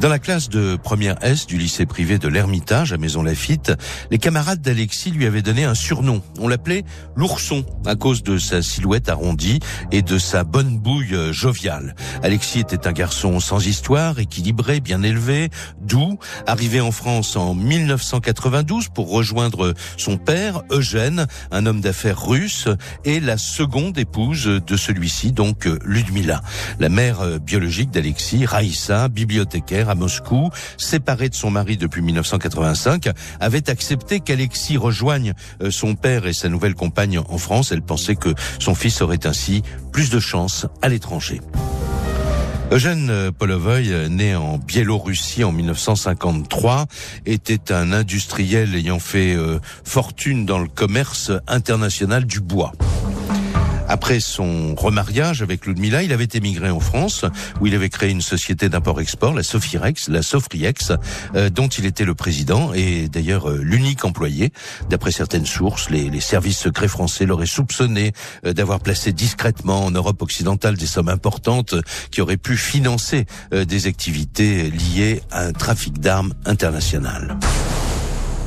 Dans 0.00 0.10
la 0.10 0.18
classe 0.18 0.50
de 0.50 0.76
première 0.76 1.16
S 1.22 1.46
du 1.46 1.56
lycée 1.56 1.86
privé 1.86 2.18
de 2.18 2.28
l'Ermitage 2.28 2.92
à 2.92 2.98
Maison 2.98 3.22
Lafitte, 3.22 3.72
les 4.10 4.18
camarades 4.18 4.60
d'Alexis 4.60 5.10
lui 5.10 5.24
avaient 5.24 5.40
donné 5.40 5.64
un 5.64 5.74
surnom. 5.74 6.20
On 6.38 6.48
l'appelait 6.48 6.84
l'ourson 7.16 7.64
à 7.86 7.94
cause 7.94 8.22
de 8.22 8.36
sa 8.36 8.60
silhouette 8.60 9.08
arrondie 9.08 9.58
et 9.92 10.02
de 10.02 10.18
sa 10.18 10.44
bonne 10.44 10.78
bouille 10.78 11.16
joviale. 11.32 11.94
Alexis 12.22 12.60
était 12.60 12.86
un 12.86 12.92
garçon 12.92 13.40
sans 13.40 13.66
histoire, 13.66 14.18
équilibré, 14.18 14.80
bien 14.80 15.02
élevé, 15.02 15.48
doux, 15.80 16.18
arrivé 16.46 16.82
en 16.82 16.92
France 16.92 17.34
en 17.34 17.54
1992 17.54 18.88
pour 18.90 19.10
rejoindre 19.10 19.72
son 19.96 20.18
père, 20.18 20.60
Eugène, 20.70 21.26
un 21.50 21.64
homme 21.64 21.80
d'affaires 21.80 22.22
russe, 22.22 22.68
et 23.06 23.18
la 23.18 23.38
seconde 23.38 23.96
épouse 23.96 24.44
de 24.44 24.76
celui-ci, 24.76 25.32
donc 25.32 25.66
Ludmila. 25.86 26.42
La 26.80 26.90
mère 26.90 27.40
biologique 27.40 27.90
d'Alexis, 27.90 28.44
Raïssa, 28.44 29.08
bibliothécaire, 29.08 29.85
à 29.88 29.94
Moscou, 29.94 30.50
séparée 30.76 31.28
de 31.28 31.34
son 31.34 31.50
mari 31.50 31.76
depuis 31.76 32.02
1985, 32.02 33.10
avait 33.40 33.70
accepté 33.70 34.20
qu'Alexis 34.20 34.76
rejoigne 34.76 35.34
son 35.70 35.94
père 35.94 36.26
et 36.26 36.32
sa 36.32 36.48
nouvelle 36.48 36.74
compagne 36.74 37.18
en 37.18 37.38
France. 37.38 37.72
Elle 37.72 37.82
pensait 37.82 38.16
que 38.16 38.34
son 38.58 38.74
fils 38.74 39.00
aurait 39.00 39.26
ainsi 39.26 39.62
plus 39.92 40.10
de 40.10 40.20
chances 40.20 40.66
à 40.82 40.88
l'étranger. 40.88 41.40
Eugène 42.72 43.30
Polovoy, 43.38 44.08
né 44.10 44.34
en 44.34 44.58
Biélorussie 44.58 45.44
en 45.44 45.52
1953, 45.52 46.86
était 47.24 47.72
un 47.72 47.92
industriel 47.92 48.74
ayant 48.74 48.98
fait 48.98 49.36
fortune 49.84 50.46
dans 50.46 50.58
le 50.58 50.68
commerce 50.68 51.30
international 51.46 52.24
du 52.24 52.40
bois. 52.40 52.72
Après 53.88 54.20
son 54.20 54.74
remariage 54.74 55.42
avec 55.42 55.66
Ludmilla, 55.66 56.02
il 56.02 56.12
avait 56.12 56.28
émigré 56.34 56.70
en 56.70 56.80
France, 56.80 57.24
où 57.60 57.66
il 57.66 57.74
avait 57.74 57.88
créé 57.88 58.10
une 58.10 58.20
société 58.20 58.68
d'import-export, 58.68 59.34
la 59.34 59.42
Sofirex, 59.42 60.08
la 60.08 60.22
Sofriex, 60.22 60.92
euh, 61.34 61.50
dont 61.50 61.68
il 61.68 61.86
était 61.86 62.04
le 62.04 62.14
président 62.14 62.72
et 62.74 63.08
d'ailleurs 63.08 63.48
euh, 63.48 63.60
l'unique 63.62 64.04
employé. 64.04 64.52
D'après 64.90 65.12
certaines 65.12 65.46
sources, 65.46 65.90
les, 65.90 66.20
services 66.20 66.58
secrets 66.58 66.88
français 66.88 67.26
l'auraient 67.26 67.46
soupçonné 67.46 68.12
euh, 68.44 68.52
d'avoir 68.52 68.80
placé 68.80 69.12
discrètement 69.12 69.84
en 69.84 69.90
Europe 69.90 70.20
occidentale 70.22 70.76
des 70.76 70.86
sommes 70.86 71.08
importantes 71.08 71.74
qui 72.10 72.20
auraient 72.20 72.36
pu 72.36 72.56
financer 72.56 73.26
des 73.52 73.86
activités 73.86 74.70
liées 74.70 75.20
à 75.30 75.44
un 75.44 75.52
trafic 75.52 76.00
d'armes 76.00 76.32
international. 76.44 77.36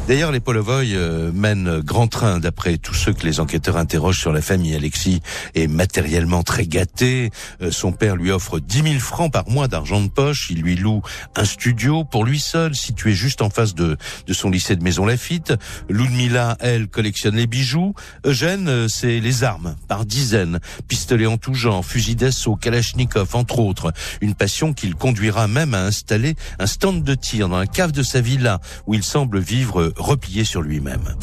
D'ailleurs, 0.10 0.32
les 0.32 0.39
Polovoy 0.39 0.96
euh, 0.96 1.32
mènent 1.32 1.82
grand 1.82 2.08
train 2.08 2.39
d'après 2.39 2.80
tous 2.80 2.96
ceux 2.96 3.13
que 3.13 3.28
les 3.28 3.39
enquêteurs 3.39 3.78
interrogent 3.78 4.18
sur 4.18 4.34
la 4.34 4.42
famille. 4.42 4.74
Alexis 4.74 5.22
est 5.54 5.68
matériellement 5.68 6.42
très 6.42 6.66
gâté. 6.66 7.30
Euh, 7.62 7.70
son 7.70 7.92
père 7.92 8.16
lui 8.16 8.32
offre 8.32 8.58
10 8.58 8.82
000 8.82 9.00
francs 9.00 9.32
par 9.32 9.48
mois 9.48 9.68
d'argent 9.68 10.01
de 10.01 10.08
poche. 10.08 10.48
Il 10.50 10.63
lui 10.63 10.75
loue 10.75 11.04
un 11.36 11.46
studio 11.46 12.06
pour 12.06 12.25
lui 12.25 12.39
seul, 12.39 12.74
situé 12.74 13.13
juste 13.13 13.44
en 13.44 13.51
face 13.51 13.75
de, 13.75 13.98
de 14.25 14.34
son 14.34 14.50
lycée 14.50 14.75
de 14.75 14.84
Maison 14.84 15.06
Lafitte. 15.06 15.54
Ludmila, 15.89 16.58
elle, 16.60 16.88
collectionne 16.88 17.36
les 17.36 17.46
bijoux. 17.46 17.94
Eugène, 18.25 18.68
euh, 18.68 18.88
c'est 18.88 19.20
les 19.20 19.44
armes, 19.44 19.75
par 19.88 20.08
dizaines. 20.08 20.60
Pistolets 20.88 21.28
en 21.28 21.38
tout 21.38 21.54
genre, 21.54 21.86
fusils 21.86 22.16
d'assaut, 22.16 22.56
kalachnikov, 22.56 23.36
entre 23.36 23.60
autres. 23.60 23.94
Une 24.22 24.34
passion 24.34 24.74
qu'il 24.74 24.96
conduira 24.96 25.48
même 25.48 25.75
à 25.75 25.84
installer 25.84 26.34
un 26.58 26.66
stand 26.66 27.04
de 27.04 27.13
tir 27.13 27.48
dans 27.48 27.60
la 27.60 27.68
cave 27.68 27.92
de 27.92 28.01
sa 28.01 28.22
villa, 28.22 28.60
où 28.88 28.96
il 28.96 29.04
semble 29.04 29.38
vivre 29.38 29.94
replié 30.00 30.44
sur 30.44 30.62
lui-même. 30.62 31.15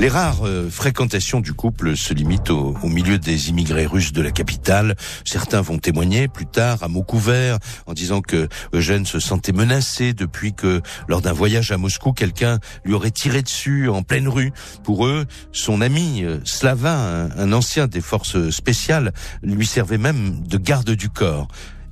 Les 0.00 0.08
rares 0.08 0.44
euh, 0.44 0.68
fréquentations 0.68 1.40
du 1.40 1.52
couple 1.52 1.96
se 1.96 2.12
limitent 2.12 2.50
au, 2.50 2.74
milieu 2.82 3.16
des 3.16 3.50
immigrés 3.50 3.86
russes 3.86 4.12
de 4.12 4.22
la 4.22 4.32
capitale. 4.32 4.96
Certains 5.24 5.60
vont 5.60 5.78
témoigner 5.78 6.26
plus 6.26 6.46
tard 6.46 6.82
à 6.82 6.88
mots 6.88 7.04
couverts 7.04 7.58
en 7.86 7.92
disant 7.92 8.20
que 8.20 8.48
Eugène 8.72 9.06
se 9.06 9.20
sentait 9.20 9.52
menacé 9.52 10.12
depuis 10.12 10.52
que 10.52 10.82
lors 11.06 11.22
d'un 11.22 11.32
voyage 11.32 11.70
à 11.70 11.78
Moscou, 11.78 12.12
quelqu'un 12.12 12.58
lui 12.84 12.92
aurait 12.92 13.12
tiré 13.12 13.42
dessus 13.42 13.88
en 13.88 14.02
pleine 14.02 14.26
rue. 14.26 14.52
Pour 14.82 15.06
eux, 15.06 15.26
son 15.52 15.80
ami 15.80 16.24
euh, 16.24 16.40
Slava, 16.44 17.28
un 17.36 17.52
ancien 17.52 17.86
des 17.86 18.00
forces 18.00 18.50
spéciales, 18.50 19.12
lui 19.44 19.66
servait 19.66 19.98
même 19.98 20.42
de 20.44 20.58
garde 20.58 20.90
du 20.90 21.08
corps. 21.08 21.46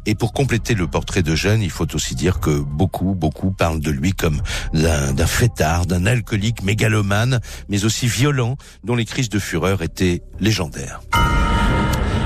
Et 0.05 0.15
pour 0.15 0.33
compléter 0.33 0.75
le 0.75 0.89
portrait 0.89 1.23
de 1.23 1.35
Jeanne, 1.35 1.63
il 1.63 1.71
faut 1.71 1.95
aussi 1.95 2.15
dire 2.15 2.41
que 2.41 2.59
beaucoup, 2.59 3.15
beaucoup 3.15 3.53
parlent 3.53 3.81
de 3.81 3.91
lui 3.91 4.13
comme 4.13 4.43
d'un 4.73 5.27
fêtard, 5.27 5.87
d'un 5.87 6.07
alcoolique 6.07 6.63
mégalomane, 6.63 7.41
mais 7.69 7.85
aussi 7.85 8.09
violent, 8.09 8.57
dont 8.83 8.97
les 8.97 9.05
crises 9.05 9.29
de 9.29 9.39
fureur 9.39 9.83
étaient 9.83 10.23
légendaires. 10.41 11.01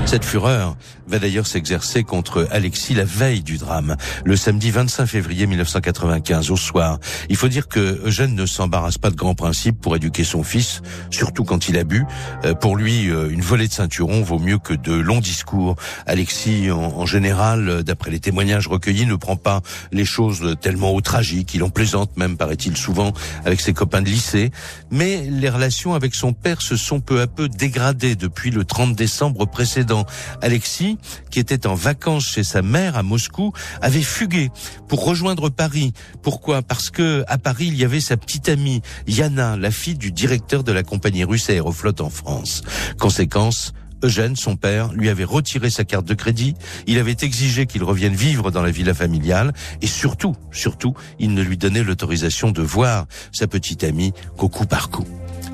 Cette 0.05 0.25
fureur 0.25 0.77
va 1.07 1.19
d'ailleurs 1.19 1.47
s'exercer 1.47 2.03
contre 2.03 2.47
Alexis 2.51 2.93
la 2.93 3.05
veille 3.05 3.41
du 3.41 3.57
drame, 3.57 3.95
le 4.25 4.35
samedi 4.35 4.71
25 4.71 5.05
février 5.05 5.47
1995 5.47 6.51
au 6.51 6.57
soir. 6.57 6.99
Il 7.29 7.35
faut 7.35 7.47
dire 7.47 7.67
que 7.67 8.01
Eugène 8.05 8.35
ne 8.35 8.45
s'embarrasse 8.45 8.97
pas 8.97 9.09
de 9.09 9.15
grands 9.15 9.35
principes 9.35 9.79
pour 9.79 9.95
éduquer 9.95 10.23
son 10.23 10.43
fils, 10.43 10.81
surtout 11.09 11.43
quand 11.43 11.69
il 11.69 11.77
a 11.77 11.83
bu. 11.83 12.05
Euh, 12.43 12.53
pour 12.53 12.75
lui, 12.75 13.09
euh, 13.09 13.29
une 13.29 13.41
volée 13.41 13.67
de 13.67 13.73
ceinturon 13.73 14.21
vaut 14.21 14.39
mieux 14.39 14.57
que 14.57 14.73
de 14.73 14.93
longs 14.93 15.21
discours. 15.21 15.75
Alexis, 16.05 16.71
en, 16.71 17.05
général, 17.05 17.83
d'après 17.83 18.11
les 18.11 18.19
témoignages 18.19 18.67
recueillis, 18.67 19.05
ne 19.05 19.15
prend 19.15 19.37
pas 19.37 19.61
les 19.91 20.05
choses 20.05 20.55
tellement 20.61 20.93
au 20.93 21.01
tragique. 21.01 21.53
Il 21.53 21.63
en 21.63 21.69
plaisante 21.69 22.17
même, 22.17 22.37
paraît-il, 22.37 22.75
souvent 22.75 23.13
avec 23.45 23.61
ses 23.61 23.73
copains 23.73 24.01
de 24.01 24.09
lycée. 24.09 24.51
Mais 24.91 25.27
les 25.29 25.49
relations 25.49 25.93
avec 25.93 26.15
son 26.15 26.33
père 26.33 26.61
se 26.61 26.75
sont 26.75 26.99
peu 26.99 27.21
à 27.21 27.27
peu 27.27 27.47
dégradées 27.47 28.15
depuis 28.15 28.51
le 28.51 28.65
30 28.65 28.95
décembre 28.95 29.45
précédent. 29.45 30.05
Alexis, 30.41 30.96
qui 31.31 31.39
était 31.39 31.67
en 31.67 31.75
vacances 31.75 32.27
chez 32.27 32.43
sa 32.43 32.61
mère 32.61 32.97
à 32.97 33.03
Moscou, 33.03 33.53
avait 33.81 34.01
fugué 34.01 34.49
pour 34.87 35.05
rejoindre 35.05 35.49
Paris. 35.49 35.93
Pourquoi? 36.21 36.61
Parce 36.61 36.89
que 36.89 37.23
à 37.27 37.37
Paris, 37.37 37.67
il 37.67 37.75
y 37.75 37.83
avait 37.83 38.01
sa 38.01 38.17
petite 38.17 38.49
amie 38.49 38.81
Yana, 39.07 39.57
la 39.57 39.71
fille 39.71 39.95
du 39.95 40.11
directeur 40.11 40.63
de 40.63 40.71
la 40.71 40.83
compagnie 40.83 41.23
russe 41.23 41.49
Aéroflot 41.49 42.01
en 42.01 42.09
France. 42.09 42.61
Conséquence, 42.97 43.73
Eugène, 44.03 44.35
son 44.35 44.55
père, 44.55 44.93
lui 44.93 45.09
avait 45.09 45.23
retiré 45.23 45.69
sa 45.69 45.83
carte 45.83 46.05
de 46.05 46.13
crédit, 46.13 46.55
il 46.85 46.99
avait 46.99 47.17
exigé 47.21 47.65
qu'il 47.65 47.83
revienne 47.83 48.13
vivre 48.13 48.51
dans 48.51 48.61
la 48.61 48.71
villa 48.71 48.93
familiale, 48.93 49.53
et 49.81 49.87
surtout, 49.87 50.35
surtout, 50.51 50.93
il 51.19 51.33
ne 51.33 51.41
lui 51.41 51.57
donnait 51.57 51.83
l'autorisation 51.83 52.51
de 52.51 52.61
voir 52.61 53.07
sa 53.31 53.47
petite 53.47 53.83
amie 53.83 54.13
qu'au 54.37 54.49
coup 54.49 54.65
par 54.65 54.89
coup. 54.89 55.05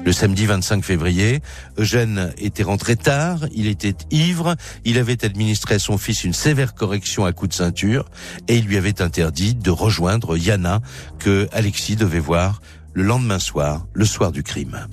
Le 0.05 0.11
samedi 0.11 0.45
25 0.45 0.83
février, 0.83 1.41
Eugène 1.77 2.33
était 2.37 2.63
rentré 2.63 2.97
tard, 2.97 3.45
il 3.53 3.67
était 3.67 3.95
ivre, 4.11 4.55
il 4.83 4.97
avait 4.97 5.23
administré 5.23 5.75
à 5.75 5.79
son 5.79 5.97
fils 5.97 6.25
une 6.25 6.33
sévère 6.33 6.73
correction 6.75 7.23
à 7.23 7.31
coup 7.31 7.47
de 7.47 7.53
ceinture 7.53 8.05
et 8.49 8.57
il 8.57 8.65
lui 8.65 8.75
avait 8.75 9.01
interdit 9.01 9.55
de 9.55 9.71
rejoindre 9.71 10.35
Yana 10.35 10.81
que 11.19 11.47
Alexis 11.53 11.95
devait 11.95 12.19
voir 12.19 12.61
le 12.93 13.03
lendemain 13.03 13.39
soir, 13.39 13.87
le 13.93 14.03
soir 14.03 14.33
du 14.33 14.43
crime. 14.43 14.87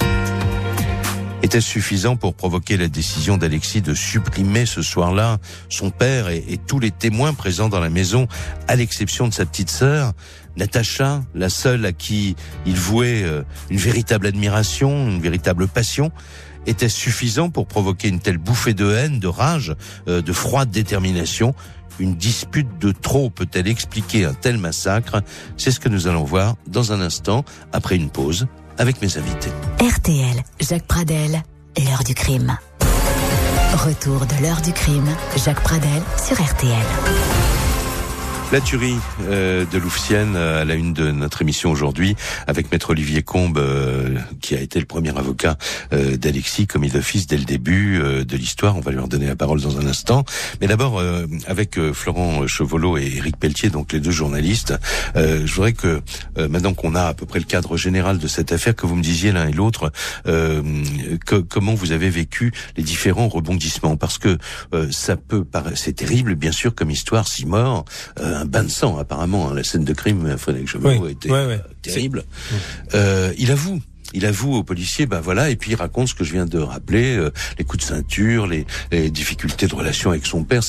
Était-ce 1.43 1.67
suffisant 1.67 2.15
pour 2.15 2.35
provoquer 2.35 2.77
la 2.77 2.87
décision 2.87 3.37
d'Alexis 3.37 3.83
de 3.83 3.95
supprimer 3.95 4.65
ce 4.67 4.83
soir-là 4.83 5.39
son 5.69 5.91
père 5.91 6.29
et, 6.29 6.45
et, 6.49 6.59
tous 6.59 6.79
les 6.79 6.91
témoins 6.93 7.35
présents 7.35 7.69
dans 7.69 7.81
la 7.81 7.91
maison, 7.91 8.29
à 8.69 8.77
l'exception 8.77 9.27
de 9.27 9.35
sa 9.35 9.47
petite 9.47 9.71
sœur 9.71 10.13
Natacha, 10.57 11.23
la 11.35 11.49
seule 11.49 11.87
à 11.87 11.93
qui 11.93 12.37
il 12.67 12.77
vouait 12.77 13.23
euh, 13.23 13.43
une 13.71 13.79
véritable 13.79 14.27
admiration, 14.27 15.09
une 15.09 15.21
véritable 15.21 15.69
passion, 15.69 16.11
était 16.67 16.89
suffisant 16.89 17.51
pour 17.51 17.67
provoquer 17.67 18.09
une 18.09 18.21
telle 18.21 18.39
bouffée 18.39 18.75
de 18.75 18.93
haine, 18.93 19.19
de 19.21 19.29
rage, 19.29 19.75
euh, 20.09 20.23
de 20.23 20.33
froide 20.33 20.71
détermination. 20.71 21.55
Une 21.99 22.17
dispute 22.17 22.79
de 22.81 22.93
trop 22.93 23.29
peut-elle 23.29 23.69
expliquer 23.69 24.25
un 24.25 24.33
tel 24.33 24.59
massacre? 24.59 25.23
C'est 25.57 25.71
ce 25.71 25.81
que 25.81 25.89
nous 25.89 26.07
allons 26.07 26.25
voir 26.25 26.57
dans 26.67 26.93
un 26.93 27.01
instant, 27.01 27.45
après 27.73 27.97
une 27.97 28.11
pause, 28.11 28.47
avec 28.79 29.03
mes 29.03 29.19
invités. 29.19 29.51
RTL, 29.81 30.43
Jacques 30.61 30.87
Pradel, 30.87 31.43
l'heure 31.79 32.05
du 32.05 32.15
crime. 32.15 32.57
Retour 33.75 34.27
de 34.27 34.43
l'heure 34.43 34.61
du 34.63 34.73
crime, 34.73 35.09
Jacques 35.37 35.63
Pradel 35.63 36.03
sur 36.17 36.43
RTL. 36.43 37.50
La 38.53 38.61
tuerie 38.61 38.97
euh, 39.29 39.65
de 39.65 39.79
Louvcienne 39.79 40.35
euh, 40.35 40.63
à 40.63 40.65
la 40.65 40.75
une 40.75 40.93
de 40.93 41.13
notre 41.13 41.41
émission 41.41 41.71
aujourd'hui 41.71 42.17
avec 42.49 42.73
maître 42.73 42.91
Olivier 42.91 43.23
Combe 43.23 43.59
euh, 43.59 44.19
qui 44.41 44.57
a 44.57 44.61
été 44.61 44.81
le 44.81 44.87
premier 44.87 45.17
avocat 45.17 45.57
d'Alexis 45.93 46.67
commis 46.67 46.89
d'office 46.89 47.29
dès 47.29 47.37
le 47.37 47.45
début 47.45 48.01
de 48.01 48.37
l'histoire. 48.37 48.77
On 48.77 48.81
va 48.81 48.91
lui 48.91 48.99
en 48.99 49.07
donner 49.07 49.27
la 49.27 49.37
parole 49.37 49.61
dans 49.61 49.79
un 49.79 49.87
instant. 49.87 50.25
Mais 50.61 50.67
d'abord 50.67 51.03
avec 51.47 51.79
Florent 51.93 52.47
Chevolot 52.47 52.97
et 52.97 53.07
Éric 53.17 53.37
Pelletier, 53.37 53.71
donc 53.71 53.93
les 53.93 54.01
deux 54.01 54.11
journalistes, 54.11 54.75
je 55.15 55.53
voudrais 55.53 55.73
que 55.73 56.01
maintenant 56.37 56.75
qu'on 56.75 56.95
a 56.95 57.05
à 57.05 57.15
peu 57.15 57.27
près 57.27 57.39
le 57.39 57.45
cadre 57.45 57.77
général 57.77 58.19
de 58.19 58.29
cette 58.29 58.53
affaire, 58.53 58.75
que 58.75 58.87
vous 58.87 58.97
me 58.97 59.03
disiez 59.03 59.33
l'un 59.33 59.49
et 59.49 59.53
l'autre 59.53 59.93
que, 60.25 61.37
comment 61.37 61.75
vous 61.75 61.93
avez 61.93 62.11
vécu 62.11 62.53
les 62.77 62.83
différents 62.83 63.29
rebondissements? 63.29 63.97
Parce 63.97 64.19
que 64.19 64.39
ça 64.91 65.17
peut 65.17 65.45
paraître 65.45 65.79
c'est 65.79 65.93
terrible 65.93 66.35
bien 66.35 66.53
sûr 66.53 66.75
comme 66.75 66.91
histoire, 66.91 67.29
six 67.29 67.47
morts 67.47 67.85
un 68.41 68.45
bain 68.47 68.65
de 68.65 68.69
sang 68.69 68.99
apparemment. 68.99 69.51
Hein. 69.51 69.55
La 69.55 69.65
scène 69.65 69.85
de 69.85 69.93
crime, 69.93 70.37
Frédéric 70.37 70.69
Chevalot, 70.69 71.05
oui, 71.05 71.13
était 71.13 71.31
euh, 71.31 71.59
terrible. 71.83 72.25
Euh, 72.95 73.33
il 73.39 73.51
avoue 73.51 73.81
il 74.13 74.27
avoue 74.27 74.55
au 74.55 74.65
policier, 74.65 75.07
ben 75.07 75.21
voilà, 75.21 75.51
et 75.51 75.57
puis 75.57 75.71
il 75.71 75.77
raconte 75.77 76.09
ce 76.09 76.17
que 76.17 76.25
je 76.25 76.33
viens 76.33 76.45
de 76.45 76.59
rappeler, 76.59 77.17
euh, 77.17 77.31
les 77.59 77.65
coups 77.65 77.85
de 77.85 77.89
ceinture, 77.89 78.49
les, 78.49 78.67
difficultés 79.11 79.69
de 79.69 79.75
relation 79.75 80.11
avec 80.11 80.27
son 80.27 80.43
père. 80.43 80.63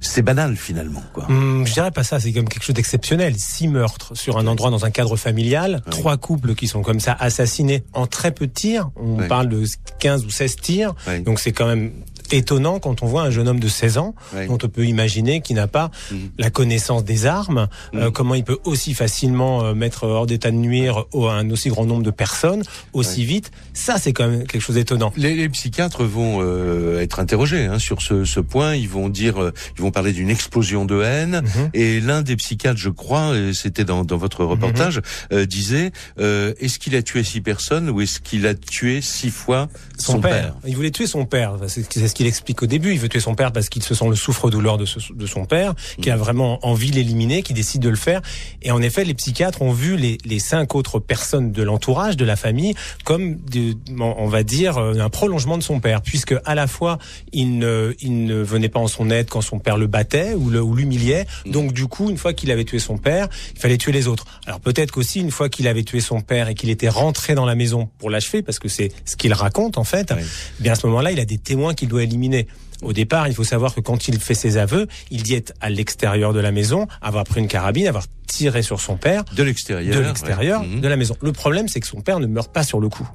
C'est 0.00 0.20
banal 0.20 0.56
finalement, 0.56 1.02
quoi. 1.14 1.24
Hum, 1.30 1.66
je 1.66 1.72
dirais 1.72 1.90
pas 1.90 2.04
ça. 2.04 2.20
C'est 2.20 2.34
comme 2.34 2.48
quelque 2.48 2.64
chose 2.64 2.74
d'exceptionnel. 2.74 3.34
Six 3.38 3.68
meurtres 3.68 4.14
sur 4.14 4.36
un 4.36 4.46
endroit 4.46 4.68
dans 4.68 4.84
un 4.84 4.90
cadre 4.90 5.16
familial, 5.16 5.80
trois 5.90 6.18
couples 6.18 6.54
qui 6.54 6.68
sont 6.68 6.82
comme 6.82 7.00
ça 7.00 7.16
assassinés 7.18 7.82
en 7.94 8.06
très 8.06 8.30
peu 8.30 8.46
de 8.46 8.52
tirs. 8.52 8.90
On 8.96 9.16
parle 9.26 9.48
de 9.48 9.64
15 9.98 10.26
ou 10.26 10.30
16 10.30 10.56
tirs, 10.56 10.94
donc 11.24 11.40
c'est 11.40 11.52
quand 11.52 11.66
même 11.66 11.92
étonnant 12.32 12.78
quand 12.78 13.02
on 13.02 13.06
voit 13.06 13.22
un 13.22 13.30
jeune 13.30 13.48
homme 13.48 13.60
de 13.60 13.68
16 13.68 13.98
ans, 13.98 14.14
dont 14.48 14.58
on 14.62 14.68
peut 14.68 14.84
imaginer 14.84 15.40
qu'il 15.40 15.56
n'a 15.56 15.68
pas 15.68 15.90
mhm. 16.10 16.30
la 16.38 16.50
connaissance 16.50 17.04
des 17.04 17.26
armes, 17.26 17.68
euh, 17.94 18.06
mhm. 18.06 18.12
comment 18.12 18.34
il 18.34 18.44
peut 18.44 18.58
aussi 18.64 18.94
facilement 18.94 19.64
euh, 19.64 19.74
mettre 19.74 20.04
hors 20.04 20.26
d'état 20.26 20.50
de 20.50 20.56
nuire 20.56 21.04
un 21.14 21.48
aussi 21.50 21.68
grand 21.68 21.84
nombre 21.84 22.02
de 22.02 22.10
personnes, 22.10 22.62
aussi 22.92 23.24
vite. 23.24 23.50
Ça, 23.74 23.98
c'est 23.98 24.12
quand 24.12 24.28
même 24.28 24.46
quelque 24.46 24.62
chose 24.62 24.76
d'étonnant. 24.76 25.12
Les, 25.16 25.48
psychiatres 25.48 26.04
vont 26.04 26.38
euh, 26.40 27.00
être 27.00 27.20
interrogés 27.20 27.66
hein, 27.66 27.78
sur 27.78 28.00
ce, 28.00 28.24
ce, 28.24 28.40
point. 28.40 28.74
Ils 28.74 28.88
vont 28.88 29.08
dire, 29.08 29.52
ils 29.76 29.82
vont 29.82 29.90
parler 29.90 30.12
d'une 30.12 30.30
explosion 30.30 30.84
de 30.84 31.02
haine. 31.02 31.42
Mhm. 31.42 31.70
Et 31.74 32.00
l'un 32.00 32.22
des 32.22 32.36
psychiatres, 32.36 32.78
je 32.78 32.90
crois, 32.90 33.32
c'était 33.52 33.84
dans, 33.84 34.04
dans, 34.04 34.16
votre 34.16 34.44
reportage, 34.44 35.00
disait 35.46 35.92
est-ce 36.18 36.78
qu'il 36.78 36.94
a 36.96 37.02
tué 37.02 37.22
six 37.24 37.40
personnes 37.40 37.90
ou 37.90 38.00
est-ce 38.00 38.20
qu'il 38.20 38.46
a 38.46 38.54
tué 38.54 39.00
six 39.00 39.30
fois 39.30 39.68
son, 39.98 40.20
père. 40.20 40.56
Il 40.66 40.76
voulait 40.76 40.90
tuer 40.90 41.06
son 41.06 41.24
père. 41.24 41.56
C'est 41.68 42.08
ce 42.08 42.14
qu'il 42.22 42.28
explique 42.28 42.62
au 42.62 42.66
début. 42.66 42.92
Il 42.92 43.00
veut 43.00 43.08
tuer 43.08 43.20
son 43.20 43.34
père 43.34 43.50
parce 43.50 43.68
qu'il 43.68 43.82
se 43.82 43.94
sent 43.94 44.08
le 44.08 44.14
souffre-douleur 44.14 44.78
de, 44.78 44.86
de 45.14 45.26
son 45.26 45.44
père, 45.44 45.74
qui 46.00 46.08
a 46.08 46.16
vraiment 46.16 46.64
envie 46.64 46.92
de 46.92 46.96
l'éliminer, 46.96 47.42
qui 47.42 47.52
décide 47.52 47.82
de 47.82 47.88
le 47.88 47.96
faire. 47.96 48.22
Et 48.62 48.70
en 48.70 48.80
effet, 48.80 49.04
les 49.04 49.14
psychiatres 49.14 49.60
ont 49.60 49.72
vu 49.72 49.96
les, 49.96 50.18
les 50.24 50.38
cinq 50.38 50.76
autres 50.76 51.00
personnes 51.00 51.50
de 51.50 51.62
l'entourage, 51.64 52.16
de 52.16 52.24
la 52.24 52.36
famille, 52.36 52.74
comme, 53.04 53.36
de, 53.36 53.74
on 53.98 54.28
va 54.28 54.44
dire, 54.44 54.78
euh, 54.78 55.00
un 55.00 55.08
prolongement 55.08 55.58
de 55.58 55.64
son 55.64 55.80
père, 55.80 56.00
puisque 56.00 56.34
à 56.44 56.54
la 56.54 56.68
fois 56.68 56.98
il 57.32 57.58
ne, 57.58 57.94
il 58.00 58.24
ne 58.24 58.40
venait 58.40 58.68
pas 58.68 58.78
en 58.78 58.86
son 58.86 59.10
aide 59.10 59.28
quand 59.28 59.40
son 59.40 59.58
père 59.58 59.76
le 59.76 59.88
battait 59.88 60.34
ou 60.34 60.50
l'humiliait. 60.74 61.26
Donc 61.46 61.72
du 61.72 61.88
coup, 61.88 62.08
une 62.08 62.18
fois 62.18 62.32
qu'il 62.34 62.52
avait 62.52 62.64
tué 62.64 62.78
son 62.78 62.98
père, 62.98 63.28
il 63.54 63.60
fallait 63.60 63.78
tuer 63.78 63.92
les 63.92 64.06
autres. 64.06 64.26
Alors 64.46 64.60
peut-être 64.60 64.92
qu'aussi 64.92 65.20
une 65.20 65.32
fois 65.32 65.48
qu'il 65.48 65.66
avait 65.66 65.82
tué 65.82 66.00
son 66.00 66.20
père 66.20 66.48
et 66.48 66.54
qu'il 66.54 66.70
était 66.70 66.88
rentré 66.88 67.34
dans 67.34 67.46
la 67.46 67.56
maison 67.56 67.88
pour 67.98 68.10
l'achever, 68.10 68.42
parce 68.42 68.60
que 68.60 68.68
c'est 68.68 68.92
ce 69.04 69.16
qu'il 69.16 69.32
raconte 69.32 69.76
en 69.76 69.84
fait, 69.84 70.12
eh 70.16 70.62
bien 70.62 70.72
à 70.72 70.76
ce 70.76 70.86
moment-là, 70.86 71.10
il 71.10 71.18
a 71.18 71.24
des 71.24 71.38
témoins 71.38 71.74
qu'il 71.74 71.88
doit 71.88 72.01
éliminer. 72.02 72.46
Au 72.82 72.92
départ, 72.92 73.28
il 73.28 73.34
faut 73.34 73.44
savoir 73.44 73.74
que 73.74 73.80
quand 73.80 74.08
il 74.08 74.18
fait 74.18 74.34
ses 74.34 74.56
aveux, 74.56 74.88
il 75.12 75.22
dit 75.22 75.34
être 75.34 75.52
à 75.60 75.70
l'extérieur 75.70 76.32
de 76.32 76.40
la 76.40 76.50
maison, 76.50 76.88
avoir 77.00 77.22
pris 77.24 77.40
une 77.40 77.46
carabine, 77.46 77.86
avoir 77.86 78.04
tiré 78.26 78.62
sur 78.62 78.80
son 78.80 78.96
père. 78.96 79.24
De 79.36 79.42
l'extérieur. 79.44 79.94
De 79.96 80.00
l'extérieur 80.02 80.64
Mhm. 80.64 80.80
de 80.80 80.88
la 80.88 80.96
maison. 80.96 81.16
Le 81.22 81.30
problème, 81.32 81.68
c'est 81.68 81.78
que 81.78 81.86
son 81.86 82.00
père 82.00 82.18
ne 82.18 82.26
meurt 82.26 82.52
pas 82.52 82.64
sur 82.64 82.80
le 82.80 82.88
coup. 82.88 83.08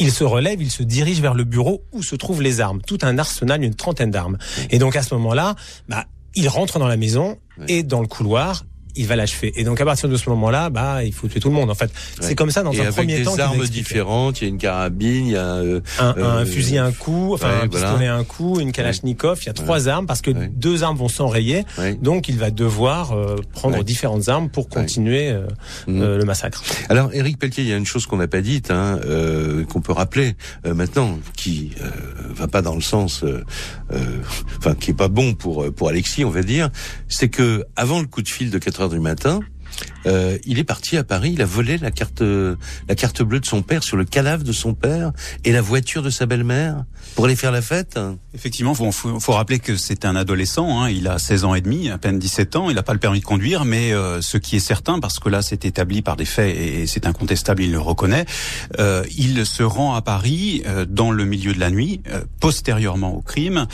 Il 0.00 0.10
se 0.10 0.24
relève, 0.24 0.60
il 0.60 0.70
se 0.70 0.82
dirige 0.82 1.20
vers 1.20 1.34
le 1.34 1.44
bureau 1.44 1.84
où 1.92 2.02
se 2.02 2.16
trouvent 2.16 2.42
les 2.42 2.60
armes. 2.60 2.80
Tout 2.82 2.98
un 3.02 3.16
arsenal, 3.18 3.62
une 3.62 3.74
trentaine 3.76 4.10
d'armes. 4.10 4.36
Et 4.70 4.78
donc, 4.80 4.96
à 4.96 5.02
ce 5.02 5.14
moment-là, 5.14 5.54
bah, 5.88 6.06
il 6.34 6.48
rentre 6.48 6.80
dans 6.80 6.88
la 6.88 6.96
maison 6.96 7.38
et 7.68 7.84
dans 7.84 8.00
le 8.00 8.08
couloir, 8.08 8.64
il 8.96 9.06
va 9.06 9.16
l'achever. 9.16 9.52
Et 9.56 9.64
donc, 9.64 9.80
à 9.80 9.84
partir 9.84 10.08
de 10.08 10.16
ce 10.16 10.28
moment-là, 10.30 10.70
bah, 10.70 11.04
il 11.04 11.12
faut 11.12 11.28
tuer 11.28 11.40
tout 11.40 11.48
le 11.48 11.54
monde. 11.54 11.70
En 11.70 11.74
fait, 11.74 11.90
c'est 12.20 12.34
comme 12.34 12.50
ça 12.50 12.62
dans 12.62 12.72
Et 12.72 12.78
un 12.80 12.82
avec 12.84 12.94
premier 12.94 13.18
des 13.18 13.24
temps. 13.24 13.30
qu'il 13.32 13.38
va 13.40 13.46
armes 13.46 13.64
différentes, 13.66 14.40
il 14.40 14.44
y 14.44 14.46
a 14.46 14.50
une 14.50 14.58
carabine, 14.58 15.26
il 15.26 15.32
y 15.32 15.36
a 15.36 15.44
euh, 15.56 15.80
un, 15.98 16.14
euh, 16.16 16.40
un 16.42 16.44
fusil 16.46 16.78
à 16.78 16.84
un 16.84 16.92
coup, 16.92 17.34
enfin 17.34 17.48
ouais, 17.48 17.54
un 17.62 17.66
voilà. 17.68 17.86
pistolet 17.88 18.06
à 18.08 18.14
un 18.16 18.24
coup, 18.24 18.60
une 18.60 18.72
kalachnikov. 18.72 19.38
Il 19.42 19.46
y 19.46 19.48
a 19.48 19.52
trois 19.52 19.88
armes 19.88 20.06
parce 20.06 20.20
que 20.22 20.30
deux 20.30 20.82
armes 20.84 20.96
vont 20.96 21.08
s'enrayer. 21.08 21.64
Donc 22.00 22.28
il 22.28 22.38
va 22.38 22.50
devoir 22.50 23.12
euh, 23.12 23.36
prendre 23.52 23.82
différentes 23.84 24.28
armes 24.28 24.48
pour 24.48 24.68
continuer 24.68 25.30
euh, 25.30 25.46
Mhm. 25.86 26.00
euh, 26.02 26.18
le 26.18 26.24
massacre. 26.24 26.62
Alors, 26.88 27.12
Éric 27.12 27.38
Pelletier, 27.38 27.64
il 27.64 27.68
y 27.70 27.72
a 27.72 27.76
une 27.76 27.86
chose 27.86 28.06
qu'on 28.06 28.16
n'a 28.16 28.28
pas 28.28 28.40
dite, 28.40 28.70
hein, 28.70 28.98
euh, 29.04 29.64
qu'on 29.64 29.80
peut 29.80 29.92
rappeler 29.92 30.34
euh, 30.66 30.74
maintenant, 30.74 31.18
qui 31.36 31.72
euh, 31.82 31.88
va 32.34 32.46
pas 32.48 32.62
dans 32.62 32.74
le 32.74 32.80
sens, 32.80 33.24
enfin, 34.58 34.74
qui 34.74 34.90
est 34.90 34.94
pas 34.94 35.08
bon 35.08 35.34
pour 35.34 35.72
pour 35.74 35.88
Alexis, 35.88 36.24
on 36.24 36.30
va 36.30 36.42
dire, 36.42 36.70
c'est 37.08 37.28
que 37.28 37.64
avant 37.76 38.00
le 38.00 38.06
coup 38.06 38.22
de 38.22 38.28
fil 38.28 38.50
de 38.50 38.58
4 38.58 38.83
du 38.90 39.00
matin. 39.00 39.40
Euh, 40.06 40.38
il 40.44 40.58
est 40.58 40.64
parti 40.64 40.96
à 40.96 41.04
Paris, 41.04 41.32
il 41.34 41.42
a 41.42 41.46
volé 41.46 41.78
la 41.78 41.90
carte, 41.90 42.22
la 42.22 42.94
carte 42.94 43.22
bleue 43.22 43.40
de 43.40 43.46
son 43.46 43.62
père 43.62 43.82
sur 43.82 43.96
le 43.96 44.04
cadavre 44.04 44.44
de 44.44 44.52
son 44.52 44.74
père 44.74 45.12
et 45.44 45.52
la 45.52 45.60
voiture 45.60 46.02
de 46.02 46.10
sa 46.10 46.26
belle-mère 46.26 46.84
pour 47.14 47.26
aller 47.26 47.36
faire 47.36 47.52
la 47.52 47.62
fête. 47.62 47.98
Effectivement, 48.34 48.74
faut, 48.74 48.90
faut, 48.92 49.20
faut 49.20 49.32
rappeler 49.32 49.58
que 49.58 49.76
c'est 49.76 50.04
un 50.04 50.16
adolescent. 50.16 50.82
Hein, 50.82 50.90
il 50.90 51.06
a 51.08 51.18
16 51.18 51.44
ans 51.44 51.54
et 51.54 51.60
demi, 51.60 51.90
à 51.90 51.98
peine 51.98 52.18
17 52.18 52.56
ans. 52.56 52.70
Il 52.70 52.76
n'a 52.76 52.82
pas 52.82 52.92
le 52.92 52.98
permis 52.98 53.20
de 53.20 53.24
conduire, 53.24 53.64
mais 53.64 53.92
euh, 53.92 54.20
ce 54.20 54.36
qui 54.38 54.56
est 54.56 54.60
certain, 54.60 54.98
parce 54.98 55.18
que 55.18 55.28
là 55.28 55.42
c'est 55.42 55.64
établi 55.64 56.02
par 56.02 56.16
des 56.16 56.24
faits 56.24 56.56
et 56.56 56.86
c'est 56.86 57.06
incontestable, 57.06 57.62
il 57.62 57.72
le 57.72 57.80
reconnaît. 57.80 58.24
euh, 58.78 59.04
il 59.16 59.46
se 59.46 59.62
rend 59.62 59.94
à 59.94 60.02
Paris 60.02 60.62
euh, 60.66 60.84
dans 60.88 61.10
le 61.10 61.24
milieu 61.24 61.52
de 61.54 61.60
la 61.60 61.70
nuit, 61.70 62.00
euh, 62.10 62.22
postérieurement 62.40 63.14
au 63.14 63.20
crime. 63.22 63.66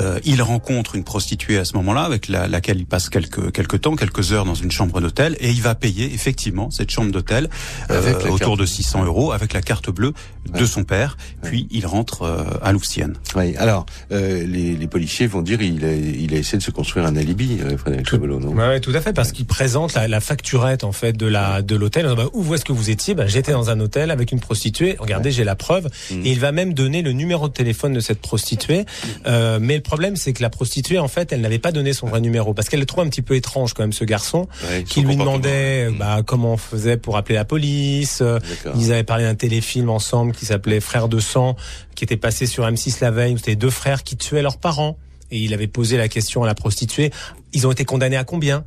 Euh, 0.00 0.18
il 0.24 0.42
rencontre 0.42 0.94
une 0.94 1.04
prostituée 1.04 1.58
à 1.58 1.64
ce 1.64 1.74
moment-là, 1.76 2.02
avec 2.02 2.28
la, 2.28 2.48
laquelle 2.48 2.78
il 2.78 2.86
passe 2.86 3.08
quelques 3.08 3.52
quelques 3.52 3.80
temps, 3.82 3.96
quelques 3.96 4.32
heures 4.32 4.44
dans 4.44 4.54
une 4.54 4.70
chambre 4.70 5.00
d'hôtel, 5.00 5.36
et 5.40 5.50
il 5.50 5.62
va 5.62 5.74
payer 5.76 6.12
effectivement 6.12 6.70
cette 6.70 6.90
chambre 6.90 7.12
d'hôtel 7.12 7.48
euh, 7.90 8.14
autour 8.24 8.38
carte- 8.38 8.58
de 8.58 8.66
600 8.66 9.04
euros 9.04 9.32
avec 9.32 9.52
la 9.52 9.60
carte 9.62 9.90
bleue 9.90 10.12
de 10.52 10.66
son 10.66 10.84
père. 10.84 11.16
Puis 11.42 11.66
il 11.70 11.86
rentre 11.86 12.22
euh, 12.22 12.44
à 12.62 12.72
Louvciennes. 12.72 13.14
Oui. 13.36 13.54
Alors, 13.56 13.86
euh, 14.12 14.44
les, 14.46 14.74
les 14.76 14.86
policiers 14.86 15.26
vont 15.26 15.42
dire 15.42 15.60
il 15.62 15.84
a, 15.84 15.92
il 15.92 16.34
a 16.34 16.38
essayé 16.38 16.58
de 16.58 16.62
se 16.62 16.70
construire 16.70 17.06
un 17.06 17.16
alibi, 17.16 17.58
Frédéric 17.78 18.08
Chabolot, 18.08 18.40
non? 18.40 18.48
Ouais, 18.50 18.66
ouais, 18.68 18.80
tout 18.80 18.92
à 18.94 19.00
fait, 19.00 19.12
parce 19.12 19.32
qu'il 19.32 19.46
présente 19.46 19.94
la, 19.94 20.08
la 20.08 20.20
facturette 20.20 20.84
en 20.84 20.92
fait 20.92 21.12
de 21.12 21.26
la 21.26 21.62
de 21.62 21.76
l'hôtel. 21.76 22.06
Bah, 22.16 22.26
où 22.32 22.54
est-ce 22.54 22.64
que 22.64 22.72
vous 22.72 22.90
étiez? 22.90 23.14
Bah, 23.14 23.26
J'étais 23.26 23.52
dans 23.52 23.70
un 23.70 23.80
hôtel 23.80 24.10
avec 24.10 24.32
une 24.32 24.40
prostituée. 24.40 24.96
Regardez, 24.98 25.30
j'ai 25.30 25.44
la 25.44 25.56
preuve. 25.56 25.88
Et 26.10 26.30
il 26.32 26.40
va 26.40 26.52
même 26.52 26.72
donner 26.74 27.02
le 27.02 27.12
numéro 27.12 27.48
de 27.48 27.52
téléphone 27.52 27.92
de 27.92 28.00
cette 28.00 28.20
prostituée. 28.20 28.84
Euh, 29.26 29.58
mais 29.60 29.76
le 29.76 29.82
problème, 29.82 30.16
c'est 30.16 30.32
que 30.32 30.42
la 30.42 30.50
prostituée, 30.50 30.98
en 30.98 31.08
fait, 31.08 31.32
elle 31.32 31.40
n'avait 31.40 31.58
pas 31.58 31.72
donné 31.72 31.92
son 31.92 32.06
vrai 32.06 32.20
numéro 32.20 32.54
parce 32.54 32.68
qu'elle 32.68 32.80
le 32.80 32.86
trouve 32.86 33.04
un 33.04 33.08
petit 33.08 33.22
peu 33.22 33.34
étrange 33.34 33.74
quand 33.74 33.82
même 33.82 33.92
ce 33.92 34.04
garçon, 34.04 34.48
Ouais, 34.70 34.82
qui 34.84 35.00
lui 35.02 35.16
comportement. 35.16 35.38
Demandait 35.66 35.98
bah, 35.98 36.22
comment 36.24 36.54
on 36.54 36.56
faisait 36.56 36.96
pour 36.96 37.16
appeler 37.16 37.34
la 37.34 37.44
police. 37.44 38.20
Euh. 38.22 38.38
Ils 38.76 38.92
avaient 38.92 39.04
parlé 39.04 39.24
d'un 39.24 39.34
téléfilm 39.34 39.90
ensemble 39.90 40.32
qui 40.32 40.46
s'appelait 40.46 40.80
Frères 40.80 41.08
de 41.08 41.20
sang, 41.20 41.56
qui 41.94 42.04
était 42.04 42.16
passé 42.16 42.46
sur 42.46 42.66
M6 42.66 42.98
la 43.00 43.10
veille 43.10 43.34
où 43.34 43.38
c'était 43.38 43.56
deux 43.56 43.70
frères 43.70 44.02
qui 44.02 44.16
tuaient 44.16 44.42
leurs 44.42 44.58
parents. 44.58 44.98
Et 45.30 45.38
il 45.38 45.54
avait 45.54 45.66
posé 45.66 45.96
la 45.96 46.08
question 46.08 46.44
à 46.44 46.46
la 46.46 46.54
prostituée. 46.54 47.10
Ils 47.52 47.66
ont 47.66 47.72
été 47.72 47.84
condamnés 47.84 48.16
à 48.16 48.24
combien? 48.24 48.64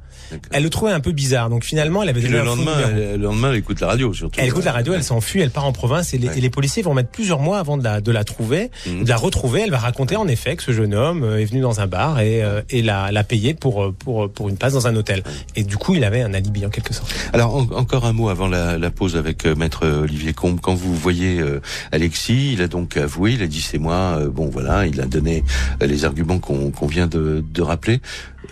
Elle 0.52 0.64
le 0.64 0.70
trouvait 0.70 0.92
un 0.92 1.00
peu 1.00 1.12
bizarre. 1.12 1.50
Donc 1.50 1.64
finalement, 1.64 2.04
elle 2.04 2.10
avait 2.10 2.22
donné 2.22 2.34
le 2.38 2.44
lendemain, 2.44 2.74
elle, 2.86 3.20
le 3.20 3.24
lendemain, 3.26 3.52
elle 3.52 3.58
écoute 3.58 3.80
la 3.82 3.88
radio 3.88 4.14
surtout. 4.14 4.40
Elle 4.40 4.48
écoute 4.48 4.66
la 4.66 4.72
radio, 4.72 4.94
elle 4.94 5.04
s'enfuit, 5.04 5.42
elle 5.42 5.52
part 5.52 5.66
en 5.66 5.72
province 5.74 6.14
et 6.14 6.18
les, 6.18 6.38
et 6.38 6.42
les 6.42 6.50
policiers 6.50 6.84
vont 6.84 6.94
mettre 6.94 7.10
plusieurs 7.10 7.40
mois 7.40 7.60
avant 7.60 7.78
de 7.78 7.84
la, 7.84 8.02
de 8.02 8.12
la 8.12 8.24
trouver, 8.24 8.70
Mhm. 8.86 9.04
de 9.04 9.10
la 9.10 9.18
retrouver. 9.18 9.62
Elle 9.62 9.72
va 9.72 9.78
raconter 9.80 10.16
en 10.16 10.28
effet 10.28 10.56
que 10.56 10.64
ce 10.64 10.72
jeune 10.72 10.94
homme 10.94 11.24
euh, 11.24 11.40
est 11.40 11.46
venu 11.46 11.62
dans 11.62 11.80
un 11.82 11.88
bar 11.88 12.20
et, 12.20 12.44
euh, 12.44 12.62
et 12.70 12.82
l'a, 12.82 13.12
l'a 13.12 13.24
payé 13.24 13.54
pour, 13.54 13.84
euh, 13.84 13.96
pour, 13.98 14.30
pour 14.32 14.50
une 14.50 14.58
place 14.58 14.74
dans 14.74 14.88
un 14.88 14.96
hôtel. 14.96 15.24
Et 15.56 15.64
du 15.64 15.78
coup, 15.78 15.96
il 15.96 16.04
avait 16.04 16.22
un 16.22 16.34
alibi 16.34 16.66
en 16.66 16.70
quelque 16.70 16.94
sorte. 16.94 17.14
Alors 17.34 17.56
en- 17.56 17.68
encore 17.76 18.06
un 18.06 18.14
mot 18.14 18.30
avant 18.30 18.48
la, 18.48 18.78
la 18.78 18.92
pause 18.92 19.16
avec 19.16 19.46
maître 19.46 19.88
Olivier 19.88 20.34
Combe. 20.34 20.60
Quand 20.62 20.76
vous 20.76 20.94
voyez 20.96 21.40
euh, 21.40 21.62
Alexis, 21.92 22.54
il 22.54 22.62
a 22.62 22.68
donc 22.68 22.98
avoué, 22.98 23.34
il 23.34 23.42
a 23.44 23.48
dit 23.48 23.62
c'est 23.62 23.78
moi. 23.80 24.18
euh, 24.20 24.30
bon 24.30 24.50
voilà, 24.50 24.86
il 24.86 25.00
a 25.02 25.06
donné 25.06 25.44
les 25.82 26.06
arguments 26.06 26.40
qu'on 26.40 26.72
qu'on 26.72 26.88
vient 26.88 27.08
de, 27.08 27.44
de 27.54 27.62
rappeler. 27.62 28.00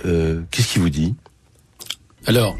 Euh, 0.05 0.41
Qu'est-ce 0.51 0.67
qu'il 0.73 0.81
vous 0.81 0.89
dit? 0.89 1.15
Alors, 2.27 2.55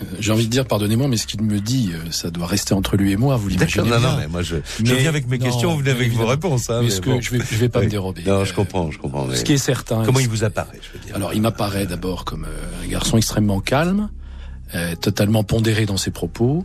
euh, 0.00 0.04
j'ai 0.20 0.32
envie 0.32 0.46
de 0.46 0.50
dire, 0.50 0.64
pardonnez-moi, 0.66 1.08
mais 1.08 1.16
ce 1.16 1.26
qu'il 1.26 1.42
me 1.42 1.60
dit, 1.60 1.90
euh, 1.92 2.10
ça 2.10 2.30
doit 2.30 2.46
rester 2.46 2.72
entre 2.74 2.96
lui 2.96 3.12
et 3.12 3.16
moi, 3.16 3.36
vous 3.36 3.48
l'imaginez 3.48 3.82
D'accord, 3.88 4.00
non, 4.00 4.06
bien. 4.06 4.10
non, 4.12 4.18
mais 4.18 4.28
moi 4.28 4.42
je, 4.42 4.56
je 4.82 4.94
viens 4.94 5.08
avec 5.08 5.28
mes 5.28 5.36
non, 5.38 5.44
questions, 5.46 5.72
vous 5.72 5.78
venez 5.80 5.90
avec 5.90 6.12
vos 6.12 6.26
réponses. 6.26 6.70
Hein, 6.70 6.78
mais 6.78 6.84
mais 6.84 6.90
ce 6.90 7.00
que 7.00 7.20
je 7.20 7.30
vais, 7.32 7.40
je 7.50 7.56
vais 7.56 7.68
pas 7.68 7.78
Oui. 7.80 7.86
me 7.86 7.90
dérober. 7.90 8.22
Non, 8.26 8.44
je 8.44 8.54
comprends, 8.54 8.90
je 8.90 8.98
comprends. 8.98 9.26
mais 9.26 9.36
Ce 9.36 9.44
qui 9.44 9.52
est 9.52 9.58
certain. 9.58 10.04
Comment 10.04 10.20
il 10.20 10.28
vous 10.28 10.44
apparaît, 10.44 10.78
je 10.80 10.96
veux 10.98 11.04
dire 11.04 11.14
Alors, 11.16 11.34
il 11.34 11.42
m'apparaît 11.42 11.86
d'abord 11.86 12.24
comme 12.24 12.44
euh, 12.44 12.84
un 12.84 12.88
garçon 12.88 13.16
extrêmement 13.18 13.60
calme, 13.60 14.08
euh, 14.74 14.94
totalement 14.96 15.42
pondéré 15.44 15.84
dans 15.86 15.96
ses 15.98 16.12
propos. 16.12 16.62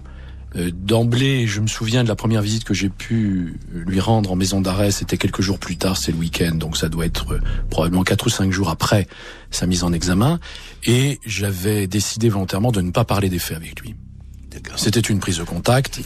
Euh, 0.55 0.71
D'emblée, 0.73 1.47
je 1.47 1.61
me 1.61 1.67
souviens 1.67 2.03
de 2.03 2.07
la 2.07 2.15
première 2.15 2.41
visite 2.41 2.63
que 2.63 2.73
j'ai 2.73 2.89
pu 2.89 3.59
lui 3.71 3.99
rendre 3.99 4.31
en 4.31 4.35
maison 4.35 4.61
d'arrêt. 4.61 4.91
C'était 4.91 5.17
quelques 5.17 5.41
jours 5.41 5.59
plus 5.59 5.77
tard, 5.77 5.97
c'est 5.97 6.11
le 6.11 6.17
week-end, 6.17 6.55
donc 6.55 6.77
ça 6.77 6.89
doit 6.89 7.05
être 7.05 7.33
euh, 7.33 7.41
probablement 7.69 8.03
quatre 8.03 8.27
ou 8.27 8.29
cinq 8.29 8.51
jours 8.51 8.69
après 8.69 9.07
sa 9.51 9.65
mise 9.67 9.83
en 9.83 9.93
examen. 9.93 10.39
Et 10.85 11.19
j'avais 11.25 11.87
décidé 11.87 12.29
volontairement 12.29 12.71
de 12.71 12.81
ne 12.81 12.91
pas 12.91 13.05
parler 13.05 13.29
des 13.29 13.39
faits 13.39 13.57
avec 13.57 13.81
lui. 13.81 13.95
C'était 14.77 15.01
une 15.01 15.19
prise 15.19 15.37
de 15.37 15.43
contact. 15.43 15.99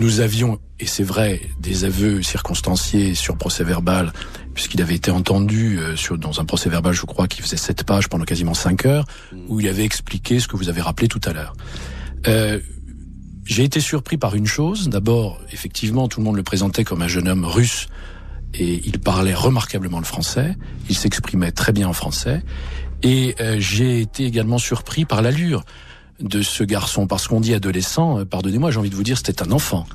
Nous 0.00 0.18
avions, 0.20 0.58
et 0.80 0.86
c'est 0.86 1.04
vrai, 1.04 1.40
des 1.60 1.84
aveux 1.84 2.20
circonstanciés 2.22 3.14
sur 3.14 3.36
procès 3.36 3.62
verbal, 3.62 4.12
puisqu'il 4.54 4.82
avait 4.82 4.96
été 4.96 5.12
entendu 5.12 5.78
euh, 5.78 5.94
sur, 5.94 6.18
dans 6.18 6.40
un 6.40 6.44
procès 6.44 6.68
verbal, 6.68 6.94
je 6.94 7.04
crois, 7.06 7.28
qui 7.28 7.42
faisait 7.42 7.56
sept 7.56 7.84
pages 7.84 8.08
pendant 8.08 8.24
quasiment 8.24 8.54
cinq 8.54 8.86
heures, 8.86 9.04
où 9.48 9.60
il 9.60 9.68
avait 9.68 9.84
expliqué 9.84 10.40
ce 10.40 10.48
que 10.48 10.56
vous 10.56 10.68
avez 10.68 10.80
rappelé 10.80 11.08
tout 11.08 11.20
à 11.24 11.32
l'heure. 11.32 11.54
Euh, 12.26 12.58
j'ai 13.46 13.64
été 13.64 13.80
surpris 13.80 14.18
par 14.18 14.34
une 14.34 14.46
chose. 14.46 14.88
D'abord, 14.88 15.40
effectivement, 15.52 16.08
tout 16.08 16.20
le 16.20 16.24
monde 16.24 16.36
le 16.36 16.42
présentait 16.42 16.84
comme 16.84 17.00
un 17.00 17.08
jeune 17.08 17.28
homme 17.28 17.44
russe, 17.44 17.86
et 18.54 18.82
il 18.84 18.98
parlait 18.98 19.34
remarquablement 19.34 19.98
le 19.98 20.04
français. 20.04 20.56
Il 20.88 20.96
s'exprimait 20.96 21.52
très 21.52 21.72
bien 21.72 21.88
en 21.88 21.92
français. 21.92 22.42
Et 23.02 23.36
euh, 23.40 23.56
j'ai 23.58 24.00
été 24.00 24.24
également 24.24 24.58
surpris 24.58 25.04
par 25.04 25.22
l'allure 25.22 25.64
de 26.20 26.42
ce 26.42 26.64
garçon, 26.64 27.06
parce 27.06 27.28
qu'on 27.28 27.40
dit 27.40 27.54
adolescent, 27.54 28.20
euh, 28.20 28.24
pardonnez-moi, 28.24 28.70
j'ai 28.70 28.78
envie 28.78 28.90
de 28.90 28.96
vous 28.96 29.02
dire, 29.02 29.16
c'était 29.16 29.42
un 29.42 29.52
enfant. 29.52 29.86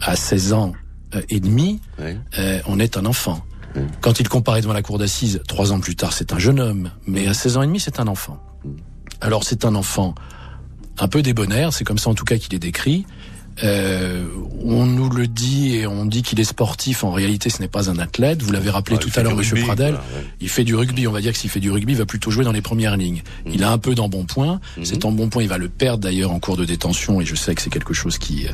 À 0.00 0.16
16 0.16 0.52
ans 0.54 0.72
euh, 1.14 1.22
et 1.28 1.40
demi, 1.40 1.80
euh, 2.00 2.60
on 2.66 2.78
est 2.80 2.96
un 2.96 3.06
enfant. 3.06 3.44
Quand 4.00 4.18
il 4.18 4.28
comparaît 4.28 4.62
devant 4.62 4.72
la 4.72 4.82
cour 4.82 4.98
d'assises, 4.98 5.40
trois 5.46 5.70
ans 5.70 5.78
plus 5.78 5.94
tard, 5.94 6.12
c'est 6.12 6.32
un 6.32 6.40
jeune 6.40 6.58
homme, 6.58 6.90
mais 7.06 7.28
à 7.28 7.34
16 7.34 7.56
ans 7.56 7.62
et 7.62 7.66
demi, 7.66 7.78
c'est 7.78 8.00
un 8.00 8.08
enfant. 8.08 8.42
Alors 9.20 9.44
c'est 9.44 9.64
un 9.64 9.76
enfant 9.76 10.14
un 11.00 11.08
peu 11.08 11.22
débonnaire, 11.22 11.72
c'est 11.72 11.84
comme 11.84 11.98
ça 11.98 12.10
en 12.10 12.14
tout 12.14 12.24
cas 12.24 12.36
qu'il 12.36 12.54
est 12.54 12.58
décrit. 12.58 13.06
Euh, 13.62 14.24
on 14.62 14.86
nous 14.86 15.08
le 15.10 15.26
dit 15.26 15.76
et 15.76 15.86
on 15.86 16.04
dit 16.04 16.22
qu'il 16.22 16.38
est 16.40 16.44
sportif. 16.44 17.04
En 17.04 17.10
réalité, 17.10 17.50
ce 17.50 17.60
n'est 17.60 17.68
pas 17.68 17.90
un 17.90 17.98
athlète. 17.98 18.42
Vous 18.42 18.52
l'avez 18.52 18.70
rappelé 18.70 18.98
tout 18.98 19.10
à 19.16 19.22
l'heure, 19.22 19.34
Monsieur 19.36 19.56
Pradel. 19.56 19.94
ouais. 19.94 20.00
Il 20.40 20.48
fait 20.48 20.64
du 20.64 20.74
rugby. 20.74 21.06
On 21.06 21.12
va 21.12 21.20
dire 21.20 21.32
que 21.32 21.38
s'il 21.38 21.50
fait 21.50 21.60
du 21.60 21.70
rugby, 21.70 21.92
il 21.92 21.98
va 21.98 22.06
plutôt 22.06 22.30
jouer 22.30 22.44
dans 22.44 22.52
les 22.52 22.62
premières 22.62 22.96
lignes. 22.96 23.22
Il 23.46 23.64
a 23.64 23.70
un 23.70 23.78
peu 23.78 23.94
d'embonpoint. 23.94 24.60
Cet 24.82 25.04
embonpoint, 25.04 25.42
il 25.42 25.48
va 25.48 25.58
le 25.58 25.68
perdre 25.68 26.02
d'ailleurs 26.04 26.30
en 26.30 26.38
cours 26.40 26.56
de 26.56 26.64
détention. 26.64 27.20
Et 27.20 27.24
je 27.24 27.34
sais 27.34 27.54
que 27.54 27.62
c'est 27.62 27.70
quelque 27.70 27.94
chose 27.94 28.18
qui 28.18 28.46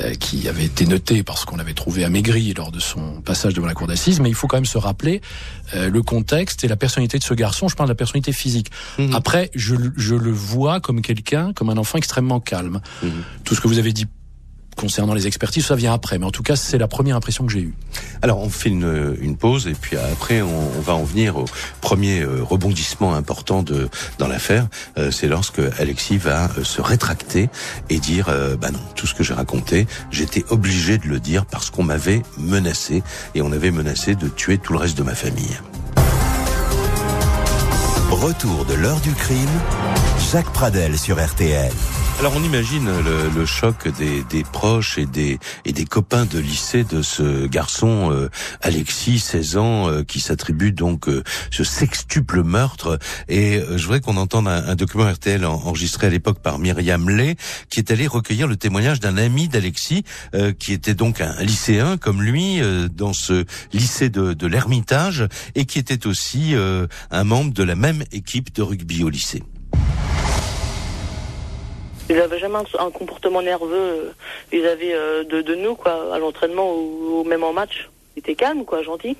euh, 0.00 0.14
qui 0.14 0.48
avait 0.48 0.64
été 0.64 0.86
noté 0.86 1.22
parce 1.22 1.44
qu'on 1.44 1.56
l'avait 1.56 1.74
trouvé 1.74 2.04
amaigri 2.04 2.54
lors 2.54 2.70
de 2.72 2.80
son 2.80 3.20
passage 3.22 3.54
devant 3.54 3.66
la 3.66 3.74
cour 3.74 3.86
d'assises. 3.86 4.20
Mais 4.20 4.28
il 4.28 4.34
faut 4.34 4.46
quand 4.46 4.56
même 4.56 4.64
se 4.64 4.78
rappeler 4.78 5.20
euh, 5.74 5.90
le 5.90 6.02
contexte 6.02 6.64
et 6.64 6.68
la 6.68 6.76
personnalité 6.76 7.18
de 7.18 7.24
ce 7.24 7.34
garçon. 7.34 7.68
Je 7.68 7.76
parle 7.76 7.88
de 7.88 7.92
la 7.92 7.96
personnalité 7.96 8.32
physique. 8.32 8.70
Après, 9.12 9.50
je, 9.54 9.74
je 9.96 10.14
le 10.14 10.30
vois 10.30 10.80
comme 10.80 11.02
quelqu'un, 11.02 11.52
comme 11.52 11.70
un 11.70 11.76
enfant 11.76 11.98
extrêmement 11.98 12.40
calme. 12.40 12.80
Tout 13.44 13.54
ce 13.54 13.60
que 13.60 13.68
vous 13.68 13.78
avez 13.78 13.92
dit 13.92 14.06
concernant 14.80 15.14
les 15.14 15.26
expertises, 15.26 15.66
ça 15.66 15.76
vient 15.76 15.92
après. 15.92 16.18
Mais 16.18 16.26
en 16.26 16.30
tout 16.30 16.42
cas, 16.42 16.56
c'est 16.56 16.78
la 16.78 16.88
première 16.88 17.16
impression 17.16 17.46
que 17.46 17.52
j'ai 17.52 17.60
eue. 17.60 17.74
Alors, 18.22 18.40
on 18.40 18.48
fait 18.48 18.70
une, 18.70 19.16
une 19.20 19.36
pause 19.36 19.66
et 19.66 19.74
puis 19.74 19.96
après, 19.96 20.42
on, 20.42 20.78
on 20.78 20.80
va 20.80 20.94
en 20.94 21.04
venir 21.04 21.36
au 21.36 21.44
premier 21.80 22.20
euh, 22.20 22.42
rebondissement 22.42 23.14
important 23.14 23.62
de 23.62 23.88
dans 24.18 24.28
l'affaire. 24.28 24.68
Euh, 24.98 25.10
c'est 25.10 25.28
lorsque 25.28 25.60
Alexis 25.78 26.16
va 26.16 26.50
euh, 26.58 26.64
se 26.64 26.80
rétracter 26.80 27.48
et 27.88 27.98
dire 27.98 28.28
euh, 28.28 28.56
bah 28.56 28.70
non, 28.70 28.80
tout 28.94 29.06
ce 29.06 29.14
que 29.14 29.22
j'ai 29.22 29.34
raconté, 29.34 29.86
j'étais 30.10 30.44
obligé 30.50 30.98
de 30.98 31.06
le 31.06 31.20
dire 31.20 31.46
parce 31.46 31.70
qu'on 31.70 31.82
m'avait 31.82 32.22
menacé 32.38 33.02
et 33.34 33.42
on 33.42 33.52
avait 33.52 33.70
menacé 33.70 34.14
de 34.14 34.28
tuer 34.28 34.58
tout 34.58 34.72
le 34.72 34.78
reste 34.78 34.96
de 34.96 35.02
ma 35.02 35.14
famille. 35.14 35.58
Retour 38.10 38.64
de 38.66 38.74
l'heure 38.74 39.00
du 39.00 39.12
crime, 39.12 39.48
Jacques 40.32 40.52
Pradel 40.52 40.98
sur 40.98 41.24
RTL. 41.24 41.72
Alors 42.20 42.34
on 42.36 42.44
imagine 42.44 42.84
le, 42.84 43.30
le 43.34 43.46
choc 43.46 43.88
des, 43.96 44.22
des, 44.24 44.44
proches 44.44 44.98
et 44.98 45.06
des, 45.06 45.38
et 45.64 45.72
des 45.72 45.86
copains 45.86 46.26
de 46.26 46.38
lycée 46.38 46.84
de 46.84 47.00
ce 47.00 47.46
garçon 47.46 48.12
euh, 48.12 48.28
Alexis, 48.60 49.18
16 49.20 49.56
ans, 49.56 49.88
euh, 49.88 50.02
qui 50.02 50.20
s'attribue 50.20 50.72
donc 50.72 51.08
euh, 51.08 51.24
ce 51.50 51.64
sextuple 51.64 52.42
meurtre. 52.42 52.98
Et 53.30 53.56
euh, 53.56 53.78
je 53.78 53.84
voudrais 53.84 54.00
qu'on 54.00 54.18
entende 54.18 54.48
un, 54.48 54.68
un, 54.68 54.74
document 54.74 55.10
RTL 55.10 55.46
enregistré 55.46 56.08
à 56.08 56.10
l'époque 56.10 56.40
par 56.40 56.58
Myriam 56.58 57.08
Lay, 57.08 57.36
qui 57.70 57.80
est 57.80 57.90
allé 57.90 58.06
recueillir 58.06 58.48
le 58.48 58.56
témoignage 58.56 59.00
d'un 59.00 59.16
ami 59.16 59.48
d'Alexis, 59.48 60.04
euh, 60.34 60.52
qui 60.52 60.74
était 60.74 60.92
donc 60.92 61.22
un, 61.22 61.42
lycéen 61.42 61.96
comme 61.96 62.20
lui 62.20 62.60
dans 62.94 63.14
ce 63.14 63.46
lycée 63.72 64.10
de, 64.10 64.34
de 64.34 64.46
l'Ermitage 64.46 65.26
et 65.54 65.64
qui 65.64 65.78
était 65.78 66.06
aussi 66.06 66.54
un 67.10 67.24
membre 67.24 67.54
de 67.54 67.62
la 67.62 67.76
même 67.76 68.04
équipe 68.12 68.54
de 68.54 68.60
rugby 68.60 69.04
au 69.04 69.08
lycée. 69.08 69.42
Il 72.10 72.16
n'avait 72.16 72.40
jamais 72.40 72.56
un, 72.56 72.86
un, 72.86 72.90
comportement 72.90 73.40
nerveux 73.40 74.12
vis-à-vis 74.50 74.92
-vis 74.92 75.26
de, 75.28 75.42
de, 75.42 75.54
nous, 75.54 75.76
quoi, 75.76 76.12
à 76.12 76.18
l'entraînement 76.18 76.74
ou, 76.74 77.20
ou, 77.20 77.24
même 77.24 77.44
en 77.44 77.52
match. 77.52 77.88
Il 78.16 78.18
était 78.18 78.34
calme, 78.34 78.64
quoi, 78.64 78.82
gentil. 78.82 79.16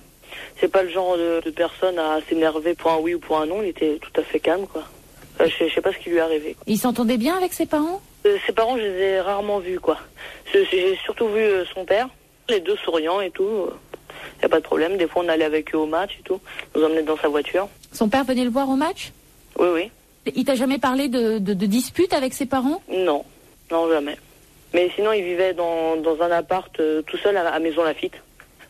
C'est 0.58 0.68
pas 0.68 0.82
le 0.82 0.90
genre 0.90 1.16
de, 1.16 1.40
de 1.44 1.50
personne 1.50 1.98
à 2.00 2.18
s'énerver 2.28 2.74
pour 2.74 2.90
un 2.90 2.98
oui 2.98 3.14
ou 3.14 3.20
pour 3.20 3.38
un 3.38 3.46
non. 3.46 3.62
Il 3.62 3.68
était 3.68 3.98
tout 4.00 4.20
à 4.20 4.24
fait 4.24 4.40
calme, 4.40 4.66
quoi. 4.66 4.82
Euh, 5.40 5.46
je, 5.48 5.68
je, 5.68 5.74
sais 5.74 5.80
pas 5.80 5.92
ce 5.92 5.98
qui 5.98 6.10
lui 6.10 6.16
est 6.16 6.20
arrivé. 6.20 6.56
Il 6.66 6.78
s'entendait 6.78 7.16
bien 7.16 7.36
avec 7.36 7.52
ses 7.52 7.66
parents? 7.66 8.00
Euh, 8.26 8.36
Ses 8.44 8.52
parents, 8.52 8.76
je 8.76 8.82
les 8.82 8.98
ai 8.98 9.20
rarement 9.20 9.60
vus, 9.60 9.80
quoi. 9.80 9.98
J'ai 10.52 10.96
surtout 11.04 11.28
vu 11.28 11.42
euh, 11.42 11.64
son 11.72 11.84
père, 11.84 12.08
les 12.48 12.60
deux 12.60 12.76
souriants 12.84 13.20
et 13.20 13.30
tout. 13.30 13.68
Y 14.42 14.46
a 14.46 14.48
pas 14.48 14.58
de 14.58 14.64
problème. 14.64 14.96
Des 14.96 15.06
fois, 15.06 15.22
on 15.24 15.28
allait 15.28 15.44
avec 15.44 15.74
eux 15.74 15.78
au 15.78 15.86
match 15.86 16.16
et 16.18 16.22
tout. 16.24 16.40
Nous 16.74 16.82
emmenait 16.82 17.04
dans 17.04 17.16
sa 17.16 17.28
voiture. 17.28 17.68
Son 17.92 18.08
père 18.08 18.24
venait 18.24 18.44
le 18.44 18.50
voir 18.50 18.68
au 18.68 18.76
match? 18.76 19.12
Oui, 19.58 19.68
oui. 19.72 19.90
Il 20.26 20.44
t'a 20.44 20.54
jamais 20.54 20.78
parlé 20.78 21.08
de, 21.08 21.38
de, 21.38 21.54
de 21.54 21.66
disputes 21.66 22.12
avec 22.12 22.34
ses 22.34 22.46
parents? 22.46 22.82
Non, 22.90 23.24
non, 23.70 23.88
jamais. 23.90 24.16
Mais 24.74 24.90
sinon, 24.94 25.12
il 25.12 25.24
vivait 25.24 25.54
dans, 25.54 25.96
dans 25.96 26.20
un 26.22 26.30
appart 26.30 26.70
euh, 26.78 27.02
tout 27.02 27.16
seul 27.16 27.36
à, 27.36 27.48
à 27.52 27.58
Maison 27.58 27.82
Lafitte. 27.82 28.14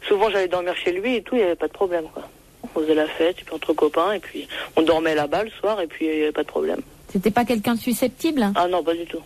Souvent, 0.08 0.30
j'allais 0.30 0.48
dormir 0.48 0.74
chez 0.76 0.92
lui 0.92 1.16
et 1.16 1.22
tout, 1.22 1.34
il 1.34 1.38
n'y 1.38 1.44
avait 1.44 1.56
pas 1.56 1.68
de 1.68 1.72
problème, 1.72 2.04
quoi. 2.14 2.22
On 2.62 2.80
faisait 2.80 2.94
la 2.94 3.06
fête, 3.06 3.40
et 3.40 3.44
puis 3.44 3.54
entre 3.54 3.72
copains, 3.72 4.12
et 4.12 4.20
puis 4.20 4.46
on 4.76 4.82
dormait 4.82 5.14
là-bas 5.14 5.44
le 5.44 5.50
soir, 5.50 5.80
et 5.80 5.86
puis 5.86 6.06
il 6.06 6.16
n'y 6.16 6.22
avait 6.22 6.32
pas 6.32 6.42
de 6.42 6.48
problème. 6.48 6.80
C'était 7.08 7.30
pas 7.30 7.44
quelqu'un 7.44 7.74
de 7.74 7.80
susceptible 7.80 8.46
Ah 8.54 8.68
non, 8.68 8.82
pas 8.84 8.94
du 8.94 9.04
tout. 9.04 9.20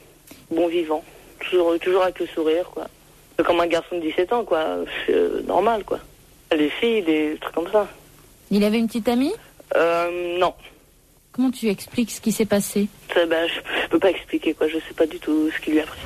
Bon 0.51 0.67
vivant. 0.69 1.05
Toujours, 1.41 1.79
toujours 1.79 2.03
avec 2.03 2.19
le 2.19 2.27
sourire, 2.27 2.71
quoi. 2.73 2.87
Comme 3.45 3.61
un 3.61 3.67
garçon 3.67 3.97
de 3.97 4.01
17 4.01 4.33
ans, 4.33 4.45
quoi. 4.45 4.79
Euh, 5.11 5.43
normal, 5.43 5.85
quoi. 5.85 5.99
Les 6.57 6.71
filles, 6.71 7.03
des 7.03 7.37
trucs 7.41 7.55
comme 7.55 7.71
ça. 7.71 7.87
Il 8.51 8.65
avait 8.65 8.79
une 8.79 8.87
petite 8.87 9.09
amie? 9.09 9.35
Euh, 9.77 10.39
non. 10.39 10.55
Comment 11.35 11.51
tu 11.51 11.69
expliques 11.69 12.13
ce 12.13 12.21
qui 12.21 12.33
s'est 12.33 12.47
passé 12.47 12.89
Ça, 13.13 13.27
ben, 13.27 13.49
je, 13.49 13.83
je 13.83 13.89
peux 13.89 13.99
pas 13.99 14.11
expliquer, 14.11 14.55
quoi. 14.55 14.69
Je 14.69 14.75
sais 14.75 14.95
pas 14.97 15.07
du 15.07 15.19
tout 15.19 15.51
ce 15.55 15.61
qui 15.61 15.73
lui 15.73 15.81
a 15.81 15.85
pris. 15.85 16.01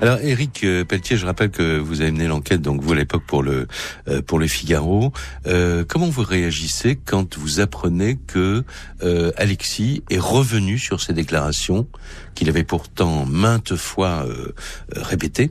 Alors 0.00 0.20
Éric 0.20 0.64
Pelletier, 0.88 1.16
je 1.16 1.26
rappelle 1.26 1.50
que 1.50 1.76
vous 1.78 2.02
avez 2.02 2.12
mené 2.12 2.28
l'enquête 2.28 2.62
donc 2.62 2.80
vous 2.80 2.92
à 2.92 2.94
l'époque 2.94 3.24
pour 3.26 3.42
le 3.42 3.66
euh, 4.06 4.22
pour 4.22 4.38
le 4.38 4.46
Figaro. 4.46 5.12
Euh, 5.46 5.84
comment 5.86 6.06
vous 6.06 6.22
réagissez 6.22 6.94
quand 6.94 7.36
vous 7.36 7.58
apprenez 7.58 8.16
que 8.28 8.62
euh, 9.02 9.32
Alexis 9.36 10.04
est 10.08 10.20
revenu 10.20 10.78
sur 10.78 11.00
ses 11.00 11.14
déclarations 11.14 11.88
qu'il 12.36 12.48
avait 12.48 12.62
pourtant 12.62 13.26
maintes 13.26 13.74
fois 13.74 14.24
euh, 14.28 14.54
répétées 14.94 15.50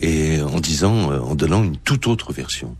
et 0.00 0.42
en 0.42 0.60
disant 0.60 1.10
en 1.18 1.34
donnant 1.34 1.64
une 1.64 1.78
toute 1.78 2.06
autre 2.06 2.34
version? 2.34 2.76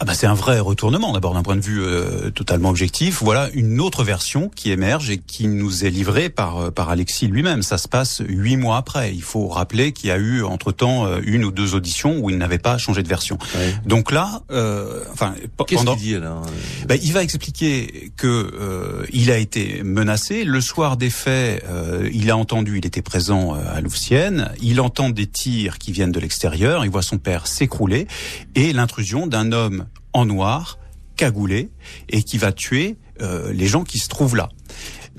Ah 0.00 0.06
bah 0.06 0.14
c'est 0.14 0.26
un 0.26 0.34
vrai 0.34 0.58
retournement 0.60 1.12
d'abord 1.12 1.34
d'un 1.34 1.42
point 1.42 1.56
de 1.56 1.60
vue 1.60 1.82
euh, 1.82 2.30
totalement 2.30 2.70
objectif. 2.70 3.22
Voilà 3.22 3.50
une 3.52 3.80
autre 3.80 4.02
version 4.02 4.48
qui 4.48 4.70
émerge 4.70 5.10
et 5.10 5.18
qui 5.18 5.46
nous 5.46 5.84
est 5.84 5.90
livrée 5.90 6.30
par 6.30 6.56
euh, 6.56 6.70
par 6.70 6.88
Alexis 6.88 7.26
lui-même. 7.26 7.62
Ça 7.62 7.76
se 7.78 7.86
passe 7.86 8.22
huit 8.26 8.56
mois 8.56 8.78
après. 8.78 9.14
Il 9.14 9.22
faut 9.22 9.48
rappeler 9.48 9.92
qu'il 9.92 10.08
y 10.08 10.12
a 10.12 10.16
eu 10.16 10.42
entre 10.42 10.72
temps 10.72 11.06
une 11.20 11.44
ou 11.44 11.50
deux 11.50 11.74
auditions 11.74 12.18
où 12.18 12.30
il 12.30 12.38
n'avait 12.38 12.58
pas 12.58 12.78
changé 12.78 13.02
de 13.02 13.08
version. 13.08 13.38
Ouais. 13.54 13.74
Donc 13.84 14.10
là, 14.10 14.42
euh, 14.50 15.04
enfin 15.12 15.34
qu'est-ce 15.66 15.84
qu'il 15.84 15.96
dit 15.96 16.14
alors 16.14 16.42
bah, 16.86 16.96
Il 16.96 17.12
va 17.12 17.22
expliquer 17.22 18.12
que 18.16 18.26
euh, 18.26 19.04
il 19.12 19.30
a 19.30 19.36
été 19.36 19.82
menacé 19.82 20.44
le 20.44 20.60
soir 20.60 20.96
des 20.96 21.10
faits. 21.10 21.62
Euh, 21.68 22.08
il 22.12 22.30
a 22.30 22.36
entendu, 22.36 22.78
il 22.78 22.86
était 22.86 23.02
présent 23.02 23.54
à 23.54 23.80
Louvciennes. 23.80 24.50
Il 24.62 24.80
entend 24.80 25.10
des 25.10 25.26
tirs 25.26 25.78
qui 25.78 25.92
viennent 25.92 26.12
de 26.12 26.20
l'extérieur. 26.20 26.84
Il 26.84 26.90
voit 26.90 27.02
son 27.02 27.18
père 27.18 27.46
s'écrouler 27.46 28.06
et 28.54 28.72
l'intrusion 28.72 29.26
d'un 29.26 29.52
homme 29.52 29.86
en 30.12 30.24
noir, 30.24 30.78
cagoulé, 31.16 31.70
et 32.08 32.22
qui 32.22 32.38
va 32.38 32.52
tuer 32.52 32.96
euh, 33.20 33.52
les 33.52 33.66
gens 33.66 33.84
qui 33.84 33.98
se 33.98 34.08
trouvent 34.08 34.36
là. 34.36 34.48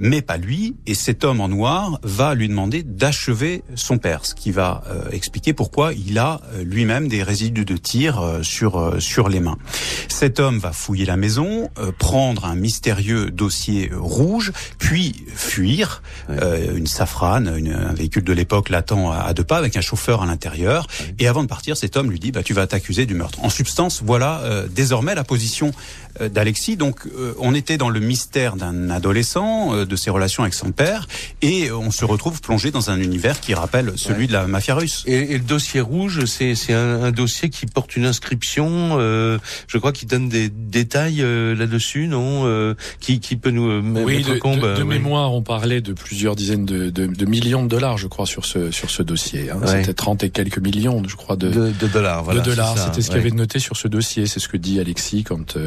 Mais 0.03 0.23
pas 0.23 0.37
lui, 0.37 0.77
et 0.87 0.95
cet 0.95 1.23
homme 1.23 1.41
en 1.41 1.47
noir 1.47 1.99
va 2.01 2.33
lui 2.33 2.49
demander 2.49 2.81
d'achever 2.81 3.63
son 3.75 3.99
père, 3.99 4.25
ce 4.25 4.33
qui 4.33 4.49
va 4.49 4.81
euh, 4.87 5.11
expliquer 5.11 5.53
pourquoi 5.53 5.93
il 5.93 6.17
a 6.17 6.41
euh, 6.55 6.63
lui-même 6.63 7.07
des 7.07 7.21
résidus 7.21 7.65
de 7.65 7.77
tir 7.77 8.19
euh, 8.19 8.41
sur 8.41 8.95
sur 8.99 9.29
les 9.29 9.39
mains. 9.39 9.59
Cet 10.07 10.39
homme 10.39 10.57
va 10.57 10.71
fouiller 10.71 11.05
la 11.05 11.17
maison, 11.17 11.69
prendre 11.99 12.45
un 12.45 12.55
mystérieux 12.55 13.29
dossier 13.29 13.91
rouge, 13.93 14.51
puis 14.79 15.23
fuir. 15.35 16.01
Ouais. 16.29 16.69
une 16.75 16.87
safrane, 16.87 17.53
une, 17.55 17.71
un 17.71 17.93
véhicule 17.93 18.23
de 18.23 18.33
l'époque 18.33 18.69
l'attend 18.69 19.11
à, 19.11 19.17
à, 19.17 19.33
deux 19.33 19.43
pas 19.43 19.57
avec 19.57 19.77
un 19.77 19.81
chauffeur 19.81 20.23
à 20.23 20.25
l'intérieur. 20.25 20.87
Et 21.19 21.27
avant 21.27 21.43
de 21.43 21.47
partir, 21.47 21.77
cet 21.77 21.95
homme 21.95 22.09
lui 22.09 22.19
dit 22.19 22.31
bah 22.31 22.41
tu 22.41 22.55
vas 22.55 22.65
t'accuser 22.65 23.05
du 23.05 23.13
meurtre. 23.13 23.37
En 23.43 23.49
substance, 23.51 24.01
voilà 24.03 24.41
désormais 24.71 25.13
la 25.13 25.23
position 25.23 25.71
d'Alexis. 26.19 26.75
Donc 26.75 27.07
on 27.37 27.53
était 27.53 27.77
dans 27.77 27.89
le 27.89 27.99
mystère 27.99 28.55
d'un 28.55 28.89
adolescent 28.89 29.85
de 29.91 29.95
ses 29.97 30.09
relations 30.09 30.43
avec 30.43 30.53
son 30.53 30.71
père 30.71 31.07
et 31.41 31.71
on 31.71 31.91
se 31.91 32.05
retrouve 32.05 32.41
plongé 32.41 32.71
dans 32.71 32.89
un 32.89 32.99
univers 32.99 33.39
qui 33.39 33.53
rappelle 33.53 33.93
celui 33.97 34.21
ouais. 34.21 34.27
de 34.27 34.33
la 34.33 34.47
mafia 34.47 34.73
russe. 34.73 35.03
Et, 35.05 35.33
et 35.33 35.37
le 35.37 35.43
dossier 35.43 35.81
rouge, 35.81 36.25
c'est 36.25 36.55
un, 36.73 37.03
un, 37.03 37.11
dossier 37.11 37.49
qui 37.49 37.65
porte 37.65 37.95
une 37.95 38.05
inscription, 38.05 38.97
euh, 38.99 39.37
je 39.67 39.77
crois 39.77 39.91
qu'il 39.91 40.07
donne 40.07 40.29
des 40.29 40.49
détails 40.49 41.21
euh, 41.21 41.55
là-dessus, 41.55 42.07
non 42.07 42.43
euh, 42.45 42.73
qui, 42.99 43.19
qui 43.19 43.35
peut 43.35 43.51
nous 43.51 43.79
oui, 43.81 44.17
mettre 44.17 44.33
de, 44.33 44.39
combe 44.39 44.61
de, 44.61 44.77
de 44.77 44.83
oui. 44.83 44.87
mémoire, 44.87 45.33
on 45.33 45.41
parlait 45.41 45.81
de 45.81 45.93
plusieurs 45.93 46.35
dizaines 46.35 46.65
de, 46.65 46.89
de, 46.89 47.25
millions 47.25 47.63
de 47.63 47.67
dollars, 47.67 47.97
je 47.97 48.07
crois, 48.07 48.25
sur 48.25 48.45
ce 48.45 48.71
sur 48.71 48.89
ce 48.89 49.03
dossier. 49.03 49.49
Hein. 49.51 49.59
Ouais. 49.61 49.81
C'était 49.81 49.93
30 49.93 50.23
et 50.23 50.29
quelques 50.29 50.59
millions, 50.59 51.03
je 51.07 51.15
crois, 51.15 51.35
de, 51.35 51.49
de, 51.49 51.87
dollars. 51.87 52.23
Voilà, 52.23 52.39
de 52.39 52.45
dollars. 52.45 52.77
C'était 52.77 53.01
ce 53.01 53.07
qu'il 53.07 53.17
y 53.17 53.19
avait 53.19 53.31
noté 53.31 53.59
sur 53.59 53.75
ce 53.75 53.87
dossier. 53.87 54.25
C'est 54.25 54.39
ce 54.39 54.47
que 54.47 54.57
dit 54.57 54.79
Alexis 54.79 55.23
quand 55.23 55.57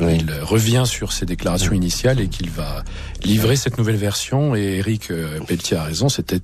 il 0.00 0.30
revient 0.42 0.84
sur 0.84 1.12
ses 1.12 1.26
déclarations 1.26 1.72
initiales 1.72 2.20
et 2.20 2.28
qu'il 2.28 2.50
va 2.50 2.84
livrer 3.24 3.56
cette 3.62 3.78
nouvelle 3.78 3.96
version. 3.96 4.54
Et 4.54 4.78
Eric 4.78 5.10
euh, 5.10 5.38
Pelletier 5.46 5.76
a 5.76 5.84
raison, 5.84 6.08
c'était 6.08 6.40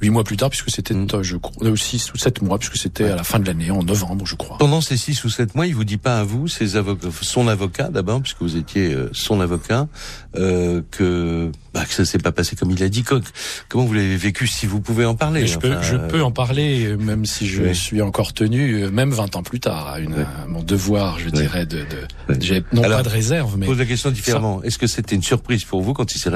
huit 0.00 0.10
mois 0.10 0.24
plus 0.24 0.36
tard, 0.36 0.50
puisque 0.50 0.70
c'était, 0.70 0.94
mm. 0.94 1.22
je 1.22 1.36
crois, 1.36 1.66
euh, 1.66 1.76
six 1.76 2.12
ou 2.12 2.18
sept 2.18 2.40
mois, 2.42 2.58
puisque 2.58 2.76
c'était 2.76 3.04
à 3.04 3.16
la 3.16 3.24
fin 3.24 3.38
de 3.38 3.46
l'année, 3.46 3.70
en 3.70 3.82
novembre, 3.82 4.26
je 4.26 4.36
crois. 4.36 4.58
Pendant 4.58 4.80
ces 4.80 4.96
six 4.96 5.24
ou 5.24 5.28
sept 5.28 5.54
mois, 5.54 5.66
il 5.66 5.74
vous 5.74 5.84
dit 5.84 5.96
pas 5.96 6.20
à 6.20 6.24
vous, 6.24 6.48
ses 6.48 6.76
avocats, 6.76 7.08
son 7.20 7.48
avocat 7.48 7.88
d'abord, 7.88 8.22
puisque 8.22 8.40
vous 8.40 8.56
étiez 8.56 8.92
euh, 8.92 9.10
son 9.12 9.40
avocat, 9.40 9.88
euh, 10.36 10.82
que, 10.90 11.50
bah, 11.74 11.84
que 11.84 11.92
ça 11.92 12.04
s'est 12.04 12.18
pas 12.18 12.32
passé 12.32 12.56
comme 12.56 12.70
il 12.70 12.82
a 12.82 12.88
dit. 12.88 13.04
Comment 13.68 13.84
vous 13.84 13.94
l'avez 13.94 14.16
vécu, 14.16 14.46
si 14.46 14.66
vous 14.66 14.80
pouvez 14.80 15.04
en 15.04 15.14
parler 15.14 15.46
je, 15.46 15.58
peux, 15.58 15.82
je 15.82 15.96
peux 15.96 16.22
en 16.22 16.30
parler, 16.30 16.96
même 16.96 17.26
si 17.26 17.46
je 17.46 17.62
oui. 17.62 17.74
suis 17.74 18.00
encore 18.00 18.32
tenu, 18.32 18.88
même 18.90 19.10
20 19.10 19.36
ans 19.36 19.42
plus 19.42 19.60
tard, 19.60 19.88
à, 19.88 19.98
une, 20.00 20.14
oui. 20.14 20.22
à 20.22 20.46
mon 20.46 20.62
devoir, 20.62 21.18
je 21.18 21.26
oui. 21.26 21.32
dirais, 21.32 21.66
de, 21.66 21.78
de 21.78 22.62
non 22.72 22.82
Alors, 22.82 22.98
pas 22.98 23.02
de 23.04 23.08
réserve, 23.08 23.56
mais 23.58 23.66
pose 23.66 23.78
la 23.78 23.86
question 23.86 24.10
différemment. 24.10 24.62
Est-ce 24.62 24.78
que 24.78 24.86
c'était 24.86 25.14
une 25.14 25.22
surprise 25.22 25.64
pour 25.64 25.82
vous 25.82 25.92
quand 25.92 26.14
il 26.14 26.18
s'est 26.18 26.30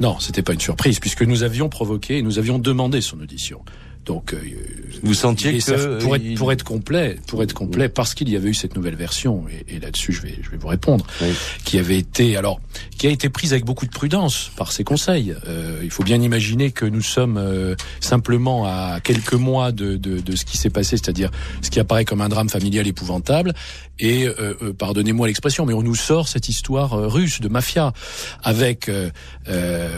Non, 0.00 0.18
c'était 0.18 0.42
pas 0.42 0.52
une 0.52 0.60
surprise, 0.60 1.00
puisque 1.00 1.22
nous 1.22 1.42
avions 1.42 1.68
provoqué, 1.68 2.22
nous 2.22 2.38
avions 2.38 2.58
demandé 2.58 3.00
son 3.00 3.20
audition. 3.20 3.64
Donc, 4.08 4.32
euh, 4.32 4.38
vous 5.02 5.12
sentiez 5.12 5.58
que 5.58 6.02
pour 6.02 6.16
être 6.16 6.34
pour 6.34 6.50
être 6.50 6.64
complet, 6.64 7.18
pour 7.26 7.42
être 7.42 7.52
complet, 7.52 7.90
parce 7.90 8.14
qu'il 8.14 8.30
y 8.30 8.36
avait 8.36 8.48
eu 8.48 8.54
cette 8.54 8.74
nouvelle 8.74 8.96
version, 8.96 9.44
et, 9.50 9.76
et 9.76 9.80
là-dessus 9.80 10.12
je 10.12 10.22
vais 10.22 10.34
je 10.40 10.50
vais 10.50 10.56
vous 10.56 10.68
répondre, 10.68 11.06
oui. 11.20 11.28
qui 11.64 11.78
avait 11.78 11.98
été 11.98 12.36
alors 12.38 12.58
qui 12.96 13.06
a 13.06 13.10
été 13.10 13.28
prise 13.28 13.52
avec 13.52 13.66
beaucoup 13.66 13.84
de 13.84 13.90
prudence 13.90 14.50
par 14.56 14.72
ses 14.72 14.82
conseils. 14.82 15.34
Euh, 15.46 15.80
il 15.82 15.90
faut 15.90 16.02
bien 16.02 16.20
imaginer 16.22 16.72
que 16.72 16.86
nous 16.86 17.02
sommes 17.02 17.36
euh, 17.36 17.76
simplement 18.00 18.64
à 18.64 19.00
quelques 19.04 19.34
mois 19.34 19.72
de 19.72 19.96
de, 19.96 20.20
de 20.20 20.36
ce 20.36 20.46
qui 20.46 20.56
s'est 20.56 20.70
passé, 20.70 20.96
c'est-à-dire 20.96 21.30
ce 21.60 21.70
qui 21.70 21.78
apparaît 21.78 22.06
comme 22.06 22.22
un 22.22 22.30
drame 22.30 22.48
familial 22.48 22.86
épouvantable. 22.86 23.52
Et 24.00 24.26
euh, 24.26 24.72
pardonnez-moi 24.78 25.26
l'expression, 25.26 25.66
mais 25.66 25.74
on 25.74 25.82
nous 25.82 25.96
sort 25.96 26.28
cette 26.28 26.48
histoire 26.48 26.92
russe 27.10 27.40
de 27.40 27.48
mafia 27.48 27.92
avec 28.42 28.90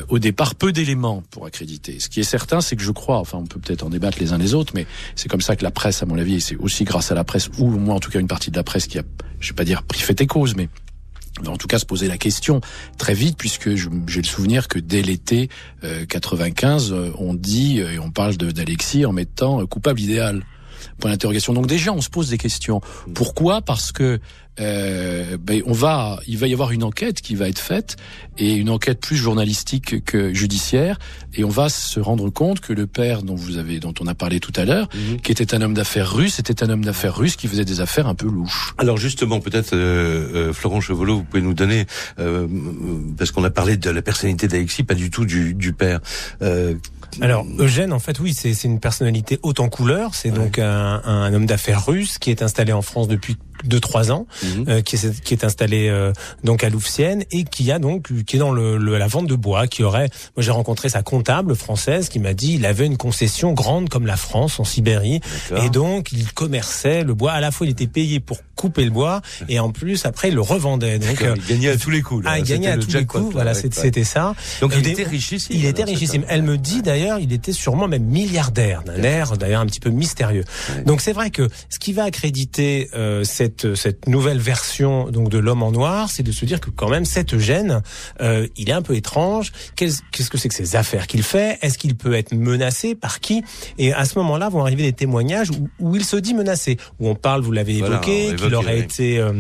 au 0.09 0.19
départ 0.19 0.55
peu 0.55 0.73
d'éléments 0.73 1.23
pour 1.31 1.47
accréditer. 1.47 2.01
Ce 2.01 2.09
qui 2.09 2.21
est 2.21 2.25
certain, 2.25 2.61
c'est 2.61 2.77
que 2.77 2.83
je 2.83 2.91
crois, 2.91 3.19
enfin 3.19 3.39
on 3.39 3.47
peut 3.47 3.61
peut-être 3.61 3.85
en 3.85 3.93
les 4.19 4.33
uns 4.33 4.39
les 4.39 4.55
autres, 4.55 4.73
mais 4.75 4.87
c'est 5.17 5.29
comme 5.29 5.41
ça 5.41 5.57
que 5.57 5.63
la 5.63 5.71
presse, 5.71 6.03
à 6.03 6.07
mon 6.07 6.19
avis, 6.19 6.41
c'est 6.41 6.57
aussi 6.57 6.85
grâce 6.85 7.13
à 7.13 7.15
la 7.15 7.25
presse, 7.25 7.49
ou 7.59 7.67
au 7.67 7.79
moins 7.79 7.97
en 7.97 8.01
tout 8.01 8.11
cas 8.11 8.21
une 8.21 8.29
partie 8.29 8.51
de 8.51 8.57
la 8.57 8.65
presse 8.65 8.87
qui 8.87 8.99
a, 8.99 9.03
je 9.39 9.51
vais 9.51 9.55
pas 9.55 9.65
dire 9.65 9.83
pris 9.83 10.01
fait 10.01 10.21
et 10.21 10.27
cause, 10.27 10.57
mais 10.57 10.69
en 11.47 11.57
tout 11.57 11.69
cas 11.69 11.79
se 11.79 11.87
poser 11.87 12.09
la 12.09 12.19
question 12.19 12.61
très 12.99 13.15
vite 13.15 13.37
puisque 13.39 13.75
j'ai 13.75 14.21
le 14.21 14.27
souvenir 14.27 14.69
que 14.69 14.79
dès 14.79 15.01
l'été 15.01 15.49
95 16.09 16.95
on 17.19 17.35
dit 17.35 17.79
et 17.79 17.99
on 17.99 18.11
parle 18.11 18.37
d'Alexis 18.37 19.07
en 19.07 19.13
mettant 19.13 19.65
coupable 19.67 20.01
idéal 20.01 20.43
point 20.99 21.11
d'interrogation 21.11 21.53
donc 21.53 21.67
déjà 21.67 21.93
on 21.93 22.01
se 22.01 22.11
pose 22.11 22.29
des 22.31 22.39
questions 22.39 22.81
pourquoi? 23.15 23.63
Parce 23.63 23.93
que 23.93 24.19
euh, 24.61 25.39
ben, 25.41 25.63
on 25.65 25.73
va, 25.73 26.19
il 26.27 26.37
va 26.37 26.47
y 26.47 26.53
avoir 26.53 26.71
une 26.73 26.83
enquête 26.83 27.23
qui 27.23 27.35
va 27.35 27.49
être 27.49 27.59
faite 27.61 27.97
et 28.37 28.53
une 28.55 28.69
enquête 28.69 29.01
plus 29.01 29.17
journalistique 29.17 30.05
que 30.05 30.35
judiciaire 30.35 30.99
et 31.35 31.45
on 31.45 31.49
va 31.49 31.69
se 31.71 31.99
rendre 31.99 32.29
compte 32.31 32.61
que 32.61 32.73
le 32.75 32.87
père 32.87 33.23
dont 33.23 33.37
vous 33.37 33.57
avez, 33.57 33.79
dont 33.81 33.95
on 34.01 34.07
a 34.07 34.15
parlé 34.15 34.39
tout 34.39 34.53
à 34.57 34.65
l'heure, 34.67 34.89
Mhm. 34.95 35.21
qui 35.23 35.33
était 35.33 35.55
un 35.55 35.63
homme 35.63 35.73
d'affaires 35.73 36.13
russe, 36.13 36.39
était 36.41 36.63
un 36.63 36.69
homme 36.69 36.85
d'affaires 36.85 37.17
russe 37.17 37.37
qui 37.37 37.49
faisait 37.49 37.65
des 37.65 37.81
affaires 37.81 38.07
un 38.07 38.15
peu 38.15 38.27
louches. 38.27 38.75
Alors 38.77 38.99
justement, 38.99 39.41
peut-être 39.41 39.73
euh, 39.75 40.49
euh, 40.51 40.53
Florent 40.53 40.81
Chevelot, 40.83 41.17
vous 41.19 41.25
pouvez 41.25 41.43
nous 41.43 41.55
donner, 41.55 41.87
euh, 42.19 42.47
parce 43.17 43.31
qu'on 43.31 43.45
a 43.45 43.51
parlé 43.51 43.77
de 43.79 43.89
la 43.89 44.03
personnalité 44.03 44.47
d'Alexis, 44.49 44.83
pas 44.83 44.95
du 44.95 45.11
tout 45.11 45.25
du, 45.25 45.55
du 45.55 45.73
père. 45.73 46.01
Alors 47.21 47.47
Eugène, 47.59 47.93
en 47.93 47.99
fait, 47.99 48.19
oui, 48.21 48.35
c'est 48.35 48.55
c'est 48.55 48.69
une 48.69 48.81
personnalité 48.81 49.39
haute 49.43 49.61
en 49.61 49.69
couleur. 49.69 50.15
C'est 50.15 50.31
donc 50.31 50.59
un, 50.59 51.03
un 51.05 51.33
homme 51.35 51.47
d'affaires 51.47 51.85
russe 51.87 52.19
qui 52.19 52.31
est 52.31 52.43
installé 52.43 52.73
en 52.73 52.83
France 52.83 53.09
depuis 53.09 53.37
deux 53.65 53.81
trois 53.81 54.11
ans, 54.13 54.27
Mhm. 54.43 54.65
euh, 54.69 54.81
qui, 54.83 54.97
est, 54.97 55.21
qui 55.23 55.35
est 55.35 55.45
installé 55.45 55.89
euh, 55.89 56.13
donc 56.45 56.65
à 56.65 56.69
Louvciennes 56.71 57.25
et 57.31 57.45
qui 57.45 57.71
a 57.73 57.79
donc 57.79 58.09
qui 58.27 58.37
est 58.37 58.39
dans 58.39 58.53
le, 58.53 58.77
le- 58.77 58.99
la 58.99 59.07
vente 59.07 59.27
de 59.27 59.35
bois, 59.35 59.67
qui 59.67 59.83
aurait. 59.83 60.09
Moi, 60.37 60.43
j'ai 60.45 60.51
rencontré 60.51 60.89
sa 60.89 61.03
comptable 61.03 61.55
française 61.57 62.09
qui 62.09 62.19
m'a 62.19 62.35
dit 62.35 62.55
il 62.55 62.67
avait 62.67 62.87
une 62.87 62.97
concession 62.97 63.53
grande 63.53 63.89
comme 63.89 64.07
la 64.07 64.17
France 64.17 64.61
en 64.61 64.65
Sibérie 64.65 65.21
et 65.57 65.69
donc 65.71 66.13
il 66.13 66.33
commerçait 66.33 67.05
le 67.05 67.15
bois. 67.15 67.33
À 67.33 67.41
la 67.41 67.51
fois, 67.51 67.67
il 67.67 67.71
était 67.71 67.87
payé 67.87 68.21
pour 68.21 68.39
couper 68.57 68.85
le 68.85 68.91
bois 68.91 69.23
et 69.49 69.59
en 69.59 69.71
plus 69.71 70.05
après 70.05 70.29
il 70.29 70.35
le 70.35 70.41
revendait. 70.43 70.99
Donc 70.99 71.23
il 71.37 71.47
gagnait 71.47 71.69
à 71.71 71.77
tous 71.77 71.91
les 71.91 72.03
coups. 72.03 72.25
là. 72.25 72.33
ah, 72.35 72.39
il 72.39 72.45
gagnait 72.45 72.69
à 72.71 72.77
tous 72.79 72.93
les 72.93 73.07
coups. 73.07 73.25
là, 73.25 73.31
Voilà, 73.33 73.55
c'était 73.55 74.05
ça. 74.05 74.35
Donc 74.61 74.73
Euh, 74.73 74.77
il 74.81 74.89
était 74.89 75.05
richissime. 75.05 75.57
Il 75.57 75.65
était 75.65 75.83
alors, 75.83 75.95
richissime. 75.95 76.25
Elle 76.29 76.43
me 76.43 76.59
dit 76.59 76.83
d'ailleurs, 76.83 77.19
il 77.19 77.33
était 77.33 77.53
sûrement 77.53 77.89
même 77.89 78.05
milliardaire, 78.05 78.83
d'un 78.83 79.03
air 79.03 79.37
d'ailleurs 79.37 79.61
un 79.63 79.67
petit 79.67 79.81
peu 79.81 79.91
mystérieux. 79.91 80.45
Donc 80.87 81.01
c'est 81.01 81.13
vrai 81.13 81.31
que 81.31 81.49
ce 81.69 81.79
qui 81.79 81.93
va 81.93 82.05
accréditer 82.05 82.91
euh, 82.95 83.25
cette 83.25 83.50
cette 83.75 84.09
nouvelle 84.09 84.39
version 84.39 85.11
donc 85.11 85.29
de 85.29 85.39
l'homme 85.39 85.63
en 85.63 85.73
noir, 85.73 86.09
c'est 86.11 86.23
de 86.23 86.33
se 86.33 86.45
dire 86.45 86.61
que 86.61 86.71
quand 86.71 86.89
même 86.89 87.05
cet 87.05 87.35
Eugène, 87.35 87.83
euh, 88.21 88.47
il 88.57 88.69
est 88.71 88.73
un 88.73 88.83
peu 88.83 88.95
étrange. 88.95 89.53
Qu'est-ce 89.77 90.03
que 90.31 90.39
c'est 90.39 90.49
que 90.49 90.55
ces 90.55 90.77
affaires 90.77 91.07
qu'il 91.07 91.23
fait? 91.23 91.59
Est-ce 91.63 91.79
qu'il 91.79 91.97
peut 91.97 92.15
être 92.15 92.33
menacé? 92.35 92.95
Par 92.95 93.21
qui? 93.21 93.43
Et 93.79 93.93
à 93.93 94.05
ce 94.05 94.19
moment-là 94.19 94.49
vont 94.49 94.63
arriver 94.63 94.83
des 94.83 94.93
témoignages 94.93 95.51
où, 95.51 95.69
où 95.79 95.97
il 95.97 96.05
se 96.05 96.17
dit 96.17 96.35
menacé, 96.35 96.77
où 96.99 97.09
on 97.09 97.15
parle, 97.15 97.43
vous 97.43 97.53
l'avez 97.53 97.79
Voilà, 97.79 97.97
évoqué, 97.97 98.37
qu'il 98.37 98.55
aurait 98.55 98.75
oui. 98.75 98.81
été 98.81 99.19
euh, 99.19 99.33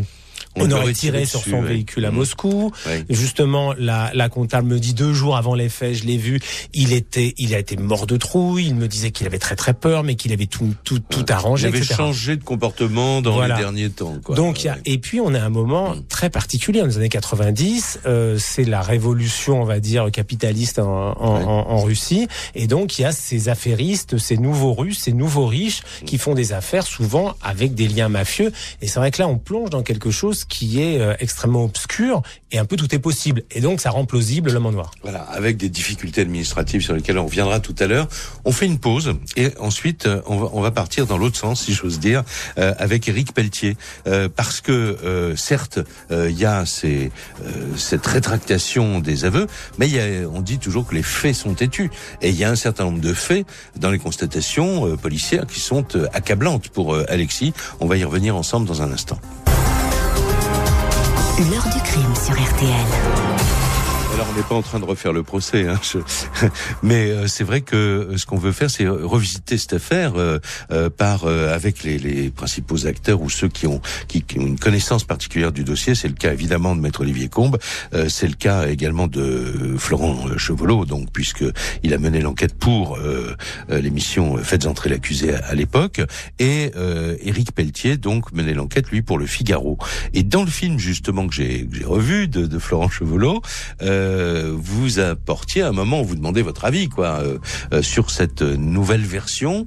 On 0.56 0.66
on, 0.66 0.72
aurait 0.72 0.92
tiré 0.92 1.26
sur 1.26 1.42
son 1.42 1.62
ouais. 1.62 1.68
véhicule 1.68 2.04
à 2.04 2.10
Mhm. 2.10 2.16
Moscou. 2.16 2.72
Ouais. 2.86 3.04
Justement, 3.08 3.72
la, 3.78 4.10
la 4.14 4.28
comptable 4.28 4.66
me 4.66 4.80
dit 4.80 4.94
deux 4.94 5.12
jours 5.12 5.36
avant 5.36 5.54
les 5.54 5.68
faits, 5.68 5.94
je 5.94 6.04
l'ai 6.04 6.16
vu, 6.16 6.40
il 6.74 6.92
était, 6.92 7.34
il 7.38 7.54
a 7.54 7.58
été 7.58 7.76
mort 7.76 8.06
de 8.06 8.16
trouille. 8.16 8.66
Il 8.66 8.74
me 8.74 8.88
disait 8.88 9.12
qu'il 9.12 9.26
avait 9.28 9.38
très 9.38 9.54
très 9.54 9.74
peur, 9.74 10.02
mais 10.02 10.16
qu'il 10.16 10.32
avait 10.32 10.46
tout 10.46 10.74
tout 10.82 10.98
tout 10.98 11.24
Il 11.26 11.32
arrangé, 11.32 11.68
avait 11.68 11.78
etc. 11.78 11.94
changé 11.96 12.36
de 12.36 12.42
comportement 12.42 13.22
dans 13.22 13.32
Voilà. 13.32 13.54
les 13.56 13.62
derniers 13.62 13.90
temps. 13.90 14.16
Quoi. 14.24 14.34
Donc 14.34 14.62
il 14.62 14.66
y 14.66 14.68
a, 14.70 14.78
et 14.86 14.98
puis 14.98 15.20
on 15.20 15.34
a 15.34 15.40
un 15.40 15.50
moment 15.50 15.94
Mm. 15.94 16.02
très 16.08 16.30
particulier 16.30 16.80
dans 16.80 16.86
les 16.86 16.96
années 16.96 17.08
90, 17.08 18.00
euh, 18.06 18.36
c'est 18.38 18.64
la 18.64 18.82
révolution, 18.82 19.62
on 19.62 19.64
va 19.64 19.78
dire 19.80 20.10
capitaliste 20.10 20.78
en, 20.80 21.12
en, 21.12 21.38
Ouais. 21.38 21.44
en- 21.44 21.70
en 21.70 21.82
Russie, 21.84 22.26
et 22.56 22.66
donc 22.66 22.98
il 22.98 23.02
y 23.02 23.04
a 23.04 23.12
ces 23.12 23.48
affairistes, 23.48 24.18
ces 24.18 24.36
nouveaux 24.36 24.74
Russes, 24.74 24.98
ces 25.02 25.12
nouveaux 25.12 25.46
riches 25.46 25.82
qui 26.06 26.18
font 26.18 26.34
des 26.34 26.52
affaires 26.52 26.86
souvent 26.86 27.34
avec 27.40 27.74
des 27.74 27.86
liens 27.88 28.08
mafieux. 28.08 28.52
Et 28.82 28.88
c'est 28.88 28.98
vrai 28.98 29.10
que 29.12 29.22
là 29.22 29.28
on 29.28 29.38
plonge 29.38 29.70
dans 29.70 29.82
quelque 29.82 30.10
chose 30.10 30.39
qui 30.44 30.80
est 30.80 31.00
euh, 31.00 31.14
extrêmement 31.18 31.64
obscur 31.64 32.22
et 32.52 32.58
un 32.58 32.64
peu 32.64 32.76
tout 32.76 32.94
est 32.94 32.98
possible. 32.98 33.42
Et 33.50 33.60
donc 33.60 33.80
ça 33.80 33.90
rend 33.90 34.04
plausible 34.04 34.52
l'homme 34.52 34.66
en 34.66 34.72
noir. 34.72 34.90
Voilà, 35.02 35.22
avec 35.22 35.56
des 35.56 35.68
difficultés 35.68 36.22
administratives 36.22 36.82
sur 36.82 36.94
lesquelles 36.94 37.18
on 37.18 37.26
reviendra 37.26 37.60
tout 37.60 37.74
à 37.78 37.86
l'heure. 37.86 38.08
On 38.44 38.52
fait 38.52 38.66
une 38.66 38.78
pause 38.78 39.14
et 39.36 39.50
ensuite 39.58 40.06
euh, 40.06 40.22
on 40.26 40.60
va, 40.60 40.70
partir 40.70 41.06
dans 41.06 41.18
l'autre 41.18 41.36
sens, 41.36 41.62
si 41.62 41.72
j'ose 41.72 41.98
dire, 41.98 42.22
euh, 42.58 42.74
avec 42.78 43.08
Éric 43.08 43.34
Pelletier, 43.34 43.76
parce 44.36 44.60
que 44.60 45.34
certes 45.36 45.80
il 46.10 46.38
y 46.38 46.44
a 46.44 46.64
cette 46.64 48.06
rétractation 48.06 49.00
des 49.00 49.24
aveux, 49.24 49.46
mais 49.78 50.24
on 50.26 50.40
dit 50.40 50.58
toujours 50.58 50.86
que 50.86 50.94
les 50.94 51.02
faits 51.02 51.34
sont 51.34 51.54
têtus 51.54 51.90
et 52.22 52.28
il 52.28 52.36
y 52.36 52.44
a 52.44 52.50
un 52.50 52.56
certain 52.56 52.84
nombre 52.84 53.00
de 53.00 53.12
faits 53.12 53.46
dans 53.76 53.90
les 53.90 53.98
constatations 53.98 54.96
policières 54.96 55.46
qui 55.46 55.60
sont 55.60 55.84
accablantes 56.12 56.68
pour 56.68 56.94
Alexis. 57.08 57.52
On 57.80 57.86
va 57.86 57.96
y 57.96 58.04
revenir 58.04 58.36
ensemble 58.36 58.66
dans 58.66 58.82
un 58.82 58.92
instant. 58.92 59.18
L'heure 61.38 61.68
du 61.72 61.80
crime 61.80 62.14
sur 62.14 62.34
RTL. 62.34 63.59
Alors 64.20 64.32
on 64.34 64.36
n'est 64.36 64.44
pas 64.46 64.54
en 64.54 64.60
train 64.60 64.78
de 64.78 64.84
refaire 64.84 65.14
le 65.14 65.22
procès, 65.22 65.66
hein, 65.66 65.80
je- 65.82 66.46
mais 66.82 67.10
euh, 67.10 67.26
c'est 67.26 67.42
vrai 67.42 67.62
que 67.62 67.74
euh, 67.74 68.18
ce 68.18 68.26
qu'on 68.26 68.36
veut 68.36 68.52
faire, 68.52 68.70
c'est 68.70 68.86
revisiter 68.86 69.56
cette 69.56 69.72
affaire 69.72 70.12
euh, 70.16 70.38
euh, 70.72 70.90
par 70.90 71.24
euh, 71.24 71.54
avec 71.54 71.82
les, 71.84 71.96
les 71.96 72.28
principaux 72.28 72.86
acteurs 72.86 73.22
ou 73.22 73.30
ceux 73.30 73.48
qui 73.48 73.66
ont 73.66 73.80
qui, 74.08 74.20
qui 74.20 74.38
ont 74.38 74.46
une 74.46 74.58
connaissance 74.58 75.04
particulière 75.04 75.52
du 75.52 75.64
dossier. 75.64 75.94
C'est 75.94 76.08
le 76.08 76.12
cas 76.14 76.34
évidemment 76.34 76.76
de 76.76 76.82
Maître 76.82 77.00
Olivier 77.00 77.30
Combe, 77.30 77.56
euh, 77.94 78.10
c'est 78.10 78.26
le 78.28 78.34
cas 78.34 78.66
également 78.68 79.06
de 79.06 79.76
Florent 79.78 80.36
Chevelot, 80.36 80.84
donc 80.84 81.08
puisque 81.14 81.44
il 81.82 81.94
a 81.94 81.98
mené 81.98 82.20
l'enquête 82.20 82.52
pour 82.58 82.98
l'émission 83.70 84.36
Faites 84.42 84.66
entrer 84.66 84.90
l'accusé 84.90 85.32
à, 85.34 85.38
à 85.46 85.54
l'époque, 85.54 86.02
et 86.38 86.72
Éric 87.22 87.52
Pelletier 87.52 87.96
donc 87.96 88.32
menait 88.32 88.52
l'enquête 88.52 88.90
lui 88.90 89.00
pour 89.00 89.16
le 89.18 89.24
Figaro. 89.24 89.78
Et 90.12 90.22
dans 90.24 90.42
le 90.44 90.50
film 90.50 90.78
justement 90.78 91.26
que 91.26 91.34
j'ai 91.34 91.66
que 91.66 91.76
j'ai 91.78 91.84
revu 91.86 92.28
de, 92.28 92.44
de 92.44 92.58
Florent 92.58 92.90
Chevelot, 92.90 93.40
euh, 93.80 94.09
vous 94.56 94.98
apportiez 94.98 95.62
un 95.62 95.72
moment, 95.72 96.02
vous 96.02 96.16
demandez 96.16 96.42
votre 96.42 96.64
avis 96.64 96.88
quoi 96.88 97.20
euh, 97.20 97.38
euh, 97.72 97.82
sur 97.82 98.10
cette 98.10 98.42
nouvelle 98.42 99.04
version. 99.04 99.66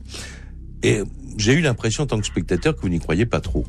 Et 0.83 1.01
j'ai 1.37 1.53
eu 1.53 1.61
l'impression 1.61 2.03
en 2.03 2.07
tant 2.07 2.19
que 2.19 2.25
spectateur 2.25 2.75
que 2.75 2.81
vous 2.81 2.89
n'y 2.89 2.99
croyez 2.99 3.25
pas 3.25 3.39
trop. 3.39 3.65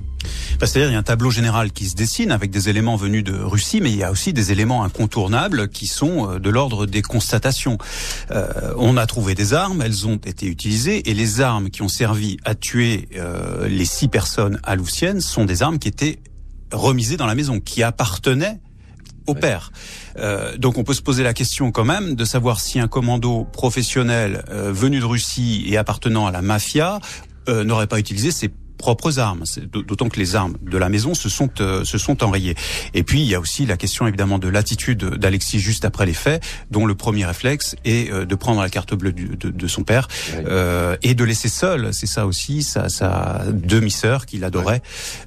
Bah, 0.59 0.67
C'est-à-dire 0.67 0.91
il 0.91 0.93
y 0.93 0.97
a 0.97 0.99
un 0.99 1.03
tableau 1.03 1.31
général 1.31 1.73
qui 1.73 1.87
se 1.87 1.95
dessine 1.95 2.31
avec 2.31 2.51
des 2.51 2.69
éléments 2.69 2.97
venus 2.97 3.25
de 3.25 3.35
Russie, 3.35 3.81
mais 3.81 3.91
il 3.91 3.97
y 3.97 4.03
a 4.03 4.11
aussi 4.11 4.33
des 4.33 4.53
éléments 4.53 4.85
incontournables 4.85 5.69
qui 5.69 5.87
sont 5.87 6.31
euh, 6.31 6.39
de 6.39 6.51
l'ordre 6.51 6.87
des 6.87 7.03
constatations. 7.03 7.79
Euh, 8.31 8.75
on 8.77 8.97
a 8.97 9.07
trouvé 9.07 9.35
des 9.35 9.55
armes, 9.55 9.83
elles 9.83 10.07
ont 10.07 10.17
été 10.17 10.47
utilisées, 10.47 11.09
et 11.09 11.15
les 11.15 11.41
armes 11.41 11.71
qui 11.71 11.83
ont 11.83 11.89
servi 11.89 12.39
à 12.45 12.55
tuer 12.55 13.09
euh, 13.17 13.69
les 13.69 13.85
six 13.85 14.09
personnes 14.09 14.61
à 14.63 14.77
Louvciennes 14.77 15.21
sont 15.21 15.45
des 15.45 15.63
armes 15.63 15.79
qui 15.79 15.89
étaient 15.89 16.19
remisées 16.73 17.17
dans 17.17 17.27
la 17.27 17.35
maison, 17.35 17.61
qui 17.61 17.83
appartenaient 17.83 18.61
au 19.27 19.35
père. 19.35 19.73
Euh, 20.19 20.57
donc 20.57 20.79
on 20.79 20.85
peut 20.85 20.95
se 20.95 21.03
poser 21.03 21.23
la 21.23 21.35
question 21.35 21.73
quand 21.73 21.85
même 21.85 22.15
de 22.15 22.25
savoir 22.25 22.61
si 22.61 22.79
un 22.79 22.89
commando 22.89 23.45
professionnel 23.45 24.45
euh, 24.51 24.73
venu 24.73 25.01
de 25.01 25.05
Russie 25.05 25.65
et 25.69 25.77
appartenant 25.77 26.27
à 26.27 26.33
la 26.33 26.43
mafia 26.43 27.01
euh, 27.49 27.65
n'aurait 27.65 27.87
pas 27.87 27.99
utilisé 27.99 28.31
ses 28.31 28.51
propres 28.85 29.19
armes, 29.19 29.45
d'autant 29.73 30.11
que 30.11 30.19
les 30.19 30.37
armes 30.37 30.57
de 30.61 30.77
la 30.77 30.91
maison 30.91 31.15
se 31.15 31.31
sont 31.31 31.49
euh, 31.61 31.85
se 31.85 31.97
sont 31.97 32.23
enrayées. 32.23 32.55
Et 32.93 33.03
puis 33.03 33.21
il 33.23 33.27
y 33.27 33.35
a 33.35 33.41
aussi 33.41 33.65
la 33.65 33.79
question 33.79 34.07
évidemment 34.07 34.39
de 34.39 34.49
l'attitude 34.49 35.03
d'Alexis 35.23 35.59
juste 35.59 35.87
après 35.87 36.05
les 36.05 36.13
faits, 36.25 36.45
dont 36.71 36.85
le 36.85 36.95
premier 36.95 37.25
réflexe 37.25 37.77
est 37.87 38.11
euh, 38.11 38.27
de 38.27 38.35
prendre 38.35 38.61
la 38.61 38.69
carte 38.69 38.93
bleue 38.95 39.15
du- 39.15 39.37
de, 39.43 39.49
de 39.49 39.67
son 39.67 39.85
père 39.85 40.07
euh, 40.35 40.99
et 41.03 41.15
de 41.15 41.25
laisser 41.25 41.49
seul, 41.49 41.95
c'est 41.95 42.07
ça 42.17 42.27
aussi, 42.27 42.63
sa, 42.63 42.91
sa 42.91 43.45
demi-sœur 43.53 44.27
qu'il 44.27 44.45
adorait, 44.45 44.83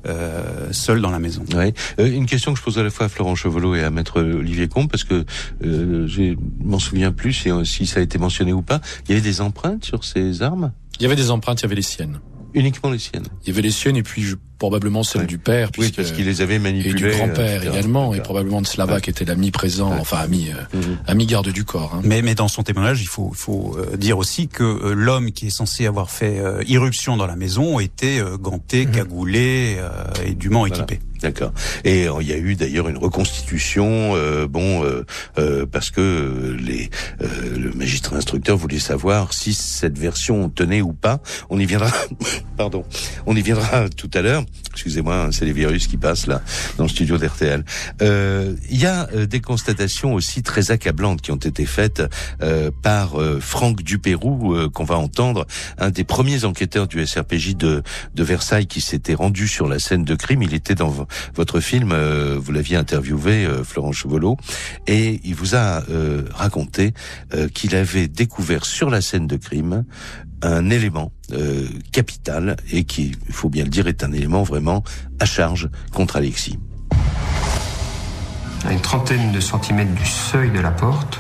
euh, 0.06 0.72
seule 0.72 1.02
dans 1.02 1.10
la 1.18 1.20
maison. 1.20 1.44
Ouais. 1.56 1.74
Euh, 2.00 2.06
une 2.22 2.28
question 2.28 2.54
que 2.54 2.60
je 2.60 2.64
pose 2.64 2.78
à 2.78 2.84
la 2.84 2.92
fois 2.92 3.08
à 3.08 3.10
Florent 3.10 3.34
Chevelot 3.36 3.74
et 3.74 3.84
à 3.84 3.90
Maître 3.90 4.22
Olivier 4.22 4.68
Combe, 4.68 4.88
parce 4.88 5.04
que 5.04 5.26
euh, 5.66 6.06
je 6.08 6.36
m'en 6.64 6.78
souviens 6.80 7.12
plus 7.12 7.34
si, 7.34 7.50
si 7.66 7.88
ça 7.88 8.00
a 8.02 8.04
été 8.04 8.20
mentionné 8.20 8.54
ou 8.54 8.62
pas. 8.62 8.82
Il 9.06 9.10
y 9.10 9.14
avait 9.14 9.28
des 9.32 9.42
empreintes 9.42 9.84
sur 9.84 10.04
ces 10.04 10.44
armes? 10.44 10.72
Il 11.00 11.04
y 11.04 11.06
avait 11.08 11.16
des 11.16 11.32
empreintes, 11.32 11.62
il 11.62 11.64
y 11.64 11.70
avait 11.70 11.76
les 11.76 11.82
siennes. 11.94 12.20
Uniquement 12.54 12.90
les 12.90 13.00
siennes. 13.00 13.26
Il 13.44 13.50
y 13.50 13.52
avait 13.52 13.62
les 13.62 13.72
siennes 13.72 13.98
et 13.98 14.04
puis 14.04 14.24
je- 14.24 14.36
probablement 14.60 15.04
celles 15.04 15.28
du 15.28 15.38
père, 15.38 15.68
Oui, 15.78 15.84
puisque- 15.92 15.96
parce 15.98 16.12
qu'il 16.14 16.26
les 16.26 16.42
avait 16.42 16.56
et 16.56 16.60
manipulées. 16.60 16.96
du 16.96 17.10
grand-père 17.16 17.62
euh, 17.62 17.70
également, 17.72 18.16
et 18.16 18.22
probablement 18.22 18.60
de 18.60 18.66
Slava 18.66 19.00
qui 19.02 19.12
était 19.12 19.24
l'ami 19.24 19.52
présent, 19.52 19.92
enfin 20.00 20.18
ami, 20.18 20.50
euh, 20.50 20.78
Mhm. 20.78 20.98
ami 21.06 21.26
garde 21.28 21.50
du 21.50 21.64
corps. 21.64 21.94
hein. 21.94 22.02
Mais, 22.04 22.24
mais 22.24 22.34
dans 22.34 22.48
son 22.48 22.64
témoignage, 22.64 23.00
il 23.04 23.08
faut, 23.08 23.32
faut 23.36 23.78
euh, 23.78 23.96
dire 23.98 24.18
aussi 24.18 24.48
que 24.48 24.64
euh, 24.64 24.94
l'homme 24.96 25.32
qui 25.32 25.46
est 25.46 25.52
censé 25.52 25.86
avoir 25.86 26.10
fait 26.10 26.40
euh, 26.40 26.64
irruption 26.68 27.18
dans 27.18 27.28
la 27.28 27.36
maison 27.36 27.80
était 27.80 28.18
euh, 28.20 28.38
ganté, 28.38 28.88
cagoulé 28.88 29.76
euh, 29.78 29.90
et 30.26 30.34
dûment 30.34 30.62
Voilà. 30.66 30.76
équipé. 30.78 31.00
D'accord. 31.22 31.52
Et 31.84 32.08
euh, 32.08 32.22
il 32.22 32.28
y 32.28 32.34
a 32.34 32.38
eu 32.38 32.56
d'ailleurs 32.56 32.90
une 32.90 32.98
reconstitution, 32.98 34.16
euh, 34.16 34.48
bon, 34.48 34.84
euh, 34.84 35.04
euh, 35.40 35.66
parce 35.66 35.90
que 35.90 36.02
euh, 36.02 36.58
les 36.60 36.90
le 37.56 37.72
magistrat 37.72 38.18
instructeur 38.18 38.58
voulait 38.58 38.80
savoir 38.80 39.34
si 39.34 39.54
cette 39.54 39.98
version 39.98 40.50
tenait 40.50 40.82
ou 40.82 40.94
pas. 40.94 41.22
On 41.50 41.60
y 41.60 41.66
viendra 41.66 41.92
pardon. 42.58 42.84
On 43.26 43.36
y 43.36 43.42
viendra 43.42 43.90
tout 43.90 44.10
à 44.14 44.22
l'heure. 44.22 44.44
Excusez-moi, 44.72 45.16
hein, 45.16 45.32
c'est 45.32 45.46
les 45.46 45.54
virus 45.54 45.88
qui 45.88 45.98
passent 45.98 46.28
là 46.28 46.42
dans 46.78 46.84
le 46.84 46.90
studio 46.90 47.18
d'RTL. 47.18 47.64
Il 48.02 48.78
y 48.78 48.86
a 48.86 49.08
des 49.26 49.40
constatations 49.40 50.14
aussi 50.14 50.44
très 50.44 50.72
accablantes 50.72 51.22
qui 51.22 51.32
ont 51.32 51.36
été 51.36 51.66
faites 51.66 52.04
par 52.84 53.16
Franck 53.40 53.82
Dupérou 53.82 54.70
qu'on 54.74 54.84
va 54.84 54.98
entendre, 54.98 55.48
un 55.78 55.90
des 55.90 56.04
premiers 56.04 56.46
enquêteurs 56.46 56.88
du 56.88 57.06
SRPJ 57.06 57.56
de, 57.56 57.84
de 58.14 58.24
Versailles 58.24 58.68
qui 58.68 58.82
s'était 58.82 59.16
rendu 59.16 59.48
sur 59.48 59.68
la 59.68 59.80
scène 59.80 60.04
de 60.04 60.16
crime. 60.16 60.44
Il 60.44 60.54
était 60.54 60.76
dans 60.76 61.07
votre 61.36 61.60
film, 61.60 61.92
euh, 61.92 62.38
vous 62.40 62.52
l'aviez 62.52 62.78
interviewé, 62.78 63.46
euh, 63.46 63.64
Florent 63.64 63.92
Chevelot, 63.92 64.38
et 64.88 65.20
il 65.24 65.36
vous 65.36 65.56
a 65.56 65.84
euh, 65.90 66.24
raconté 66.34 66.94
qu'il 67.54 67.76
avait 67.76 68.08
découvert 68.08 68.66
sur 68.66 68.90
la 68.90 69.02
scène 69.02 69.28
de 69.28 69.36
crime 69.36 69.86
un 70.42 70.70
élément 70.70 71.12
capital 71.92 72.58
et 72.72 72.84
qui, 72.84 73.16
il 73.28 73.34
faut 73.34 73.50
bien 73.50 73.64
le 73.64 73.70
dire, 73.70 73.88
est 73.88 74.04
un 74.04 74.12
élément 74.12 74.44
vraiment 74.44 74.84
à 75.20 75.26
charge 75.26 75.70
contre 75.94 76.18
Alexis. 76.18 76.58
À 78.66 78.72
une 78.72 78.82
trentaine 78.82 79.32
de 79.32 79.40
centimètres 79.40 79.94
du 79.94 80.06
seuil 80.06 80.52
de 80.52 80.60
la 80.60 80.72
porte, 80.72 81.20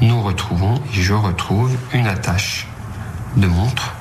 nous 0.00 0.22
retrouvons, 0.22 0.76
et 0.76 1.02
je 1.02 1.14
retrouve, 1.14 1.76
une 1.92 2.06
attache 2.06 2.66
de 3.36 3.46
montre. 3.46 3.94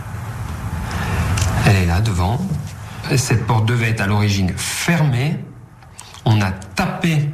Elle 1.68 1.76
est 1.78 1.86
là 1.86 2.02
devant. 2.02 2.40
Cette 3.16 3.46
porte 3.46 3.66
devait 3.66 3.90
être 3.90 4.02
à 4.02 4.08
l'origine 4.08 4.54
fermée. 4.56 5.38
On 6.26 6.42
a 6.42 6.52
tapé 6.52 7.30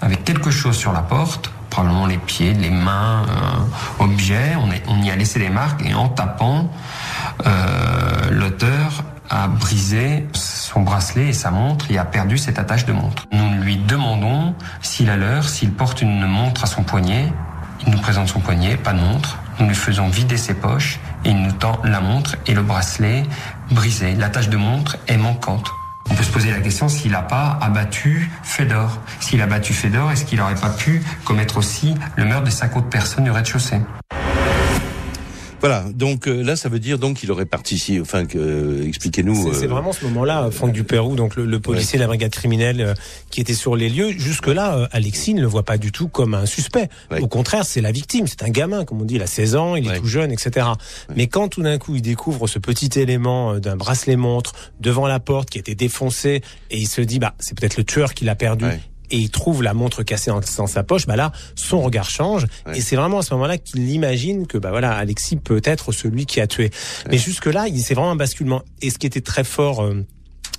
avec 0.00 0.24
quelque 0.24 0.50
chose 0.50 0.76
sur 0.76 0.92
la 0.92 1.00
porte, 1.00 1.50
probablement 1.70 2.06
les 2.06 2.18
pieds, 2.18 2.54
les 2.54 2.70
mains, 2.70 3.24
euh, 3.28 4.04
objets. 4.04 4.56
On, 4.88 5.02
y 5.02 5.10
a 5.10 5.16
laissé 5.16 5.38
des 5.38 5.48
marques 5.48 5.84
et 5.86 5.94
en 5.94 6.08
tapant, 6.08 6.70
euh, 7.46 8.30
l'auteur 8.30 9.04
a 9.30 9.48
brisé 9.48 10.26
son 10.34 10.82
bracelet 10.82 11.28
et 11.28 11.32
sa 11.32 11.50
montre 11.50 11.90
et 11.90 11.98
a 11.98 12.04
perdu 12.04 12.36
cette 12.36 12.58
attache 12.58 12.84
de 12.84 12.92
montre. 12.92 13.26
Nous 13.32 13.62
lui 13.62 13.76
demandons 13.76 14.54
s'il 14.82 15.08
a 15.08 15.16
l'heure, 15.16 15.48
s'il 15.48 15.72
porte 15.72 16.02
une 16.02 16.26
montre 16.26 16.64
à 16.64 16.66
son 16.66 16.82
poignet. 16.82 17.32
Il 17.86 17.92
nous 17.92 17.98
présente 18.00 18.28
son 18.28 18.40
poignet, 18.40 18.76
pas 18.76 18.92
de 18.92 19.00
montre. 19.00 19.38
Nous 19.62 19.68
lui 19.68 19.76
faisons 19.76 20.08
vider 20.08 20.36
ses 20.36 20.54
poches 20.54 20.98
et 21.24 21.30
il 21.30 21.40
nous 21.40 21.52
tend 21.52 21.80
la 21.84 22.00
montre 22.00 22.34
et 22.48 22.52
le 22.52 22.62
bracelet 22.62 23.22
brisé. 23.70 24.16
L'attache 24.16 24.48
de 24.48 24.56
montre 24.56 24.96
est 25.06 25.16
manquante. 25.16 25.70
On 26.10 26.16
peut 26.16 26.24
se 26.24 26.32
poser 26.32 26.50
la 26.50 26.58
question 26.58 26.88
s'il 26.88 27.12
n'a 27.12 27.22
pas 27.22 27.60
abattu 27.62 28.28
Fedor. 28.42 28.98
S'il 29.20 29.40
a 29.40 29.46
battu 29.46 29.72
Fedor, 29.72 30.10
est-ce 30.10 30.24
qu'il 30.24 30.40
n'aurait 30.40 30.56
pas 30.56 30.70
pu 30.70 31.00
commettre 31.24 31.58
aussi 31.58 31.94
le 32.16 32.24
meurtre 32.24 32.42
des 32.42 32.50
cinq 32.50 32.76
autres 32.76 32.88
personnes 32.88 33.22
du 33.22 33.30
rez-de-chaussée? 33.30 33.80
Voilà, 35.62 35.84
donc 35.94 36.26
euh, 36.26 36.42
là, 36.42 36.56
ça 36.56 36.68
veut 36.68 36.80
dire 36.80 36.98
donc 36.98 37.18
qu'il 37.18 37.30
aurait 37.30 37.46
participé. 37.46 38.00
Enfin, 38.00 38.26
que 38.26 38.36
euh, 38.36 38.84
expliquez-nous. 38.84 39.54
C'est 39.54 39.66
euh, 39.66 39.68
vraiment 39.68 39.92
ce 39.92 40.04
moment-là, 40.06 40.50
Franck 40.50 40.72
Dupérou, 40.72 41.14
donc 41.14 41.36
le, 41.36 41.46
le 41.46 41.60
policier 41.60 41.98
de 41.98 42.02
la 42.02 42.08
brigade 42.08 42.32
criminelle 42.32 42.80
euh, 42.80 42.94
qui 43.30 43.40
était 43.40 43.54
sur 43.54 43.76
les 43.76 43.88
lieux. 43.88 44.10
Jusque-là, 44.10 44.76
euh, 44.76 44.86
Alexis 44.90 45.34
ne 45.34 45.40
le 45.40 45.46
voit 45.46 45.62
pas 45.62 45.78
du 45.78 45.92
tout 45.92 46.08
comme 46.08 46.34
un 46.34 46.46
suspect. 46.46 46.88
Au 47.20 47.28
contraire, 47.28 47.64
c'est 47.64 47.80
la 47.80 47.92
victime, 47.92 48.26
c'est 48.26 48.42
un 48.42 48.50
gamin, 48.50 48.84
comme 48.84 49.00
on 49.00 49.04
dit, 49.04 49.14
il 49.14 49.22
a 49.22 49.28
16 49.28 49.54
ans, 49.54 49.76
il 49.76 49.88
est 49.88 49.98
tout 49.98 50.06
jeune, 50.06 50.32
etc. 50.32 50.66
Mais 51.14 51.28
quand 51.28 51.46
tout 51.46 51.62
d'un 51.62 51.78
coup 51.78 51.94
il 51.94 52.02
découvre 52.02 52.48
ce 52.48 52.58
petit 52.58 52.98
élément 52.98 53.60
d'un 53.60 53.76
bracelet 53.76 54.16
montre 54.16 54.54
devant 54.80 55.06
la 55.06 55.20
porte 55.20 55.48
qui 55.48 55.58
a 55.58 55.60
été 55.60 55.76
défoncé 55.76 56.42
et 56.72 56.78
il 56.78 56.88
se 56.88 57.00
dit, 57.00 57.20
bah 57.20 57.34
c'est 57.38 57.56
peut-être 57.56 57.76
le 57.76 57.84
tueur 57.84 58.14
qui 58.14 58.24
l'a 58.24 58.34
perdu. 58.34 58.64
Et 59.12 59.18
il 59.18 59.30
trouve 59.30 59.62
la 59.62 59.74
montre 59.74 60.02
cassée 60.02 60.32
dans 60.56 60.66
sa 60.66 60.82
poche, 60.82 61.06
bah 61.06 61.16
là, 61.16 61.30
son 61.54 61.80
regard 61.82 62.10
change, 62.10 62.46
et 62.74 62.80
c'est 62.80 62.96
vraiment 62.96 63.18
à 63.18 63.22
ce 63.22 63.32
moment-là 63.34 63.58
qu'il 63.58 63.88
imagine 63.90 64.46
que 64.46 64.58
bah 64.58 64.70
voilà, 64.70 64.96
Alexis 64.96 65.36
peut 65.36 65.60
être 65.64 65.92
celui 65.92 66.26
qui 66.26 66.40
a 66.40 66.46
tué. 66.46 66.70
Mais 67.10 67.18
jusque 67.18 67.46
là, 67.46 67.68
il 67.68 67.80
c'est 67.80 67.94
vraiment 67.94 68.12
un 68.12 68.16
basculement. 68.16 68.62
Et 68.80 68.90
ce 68.90 68.98
qui 68.98 69.06
était 69.06 69.20
très 69.20 69.44
fort. 69.44 69.82
euh, 69.82 70.04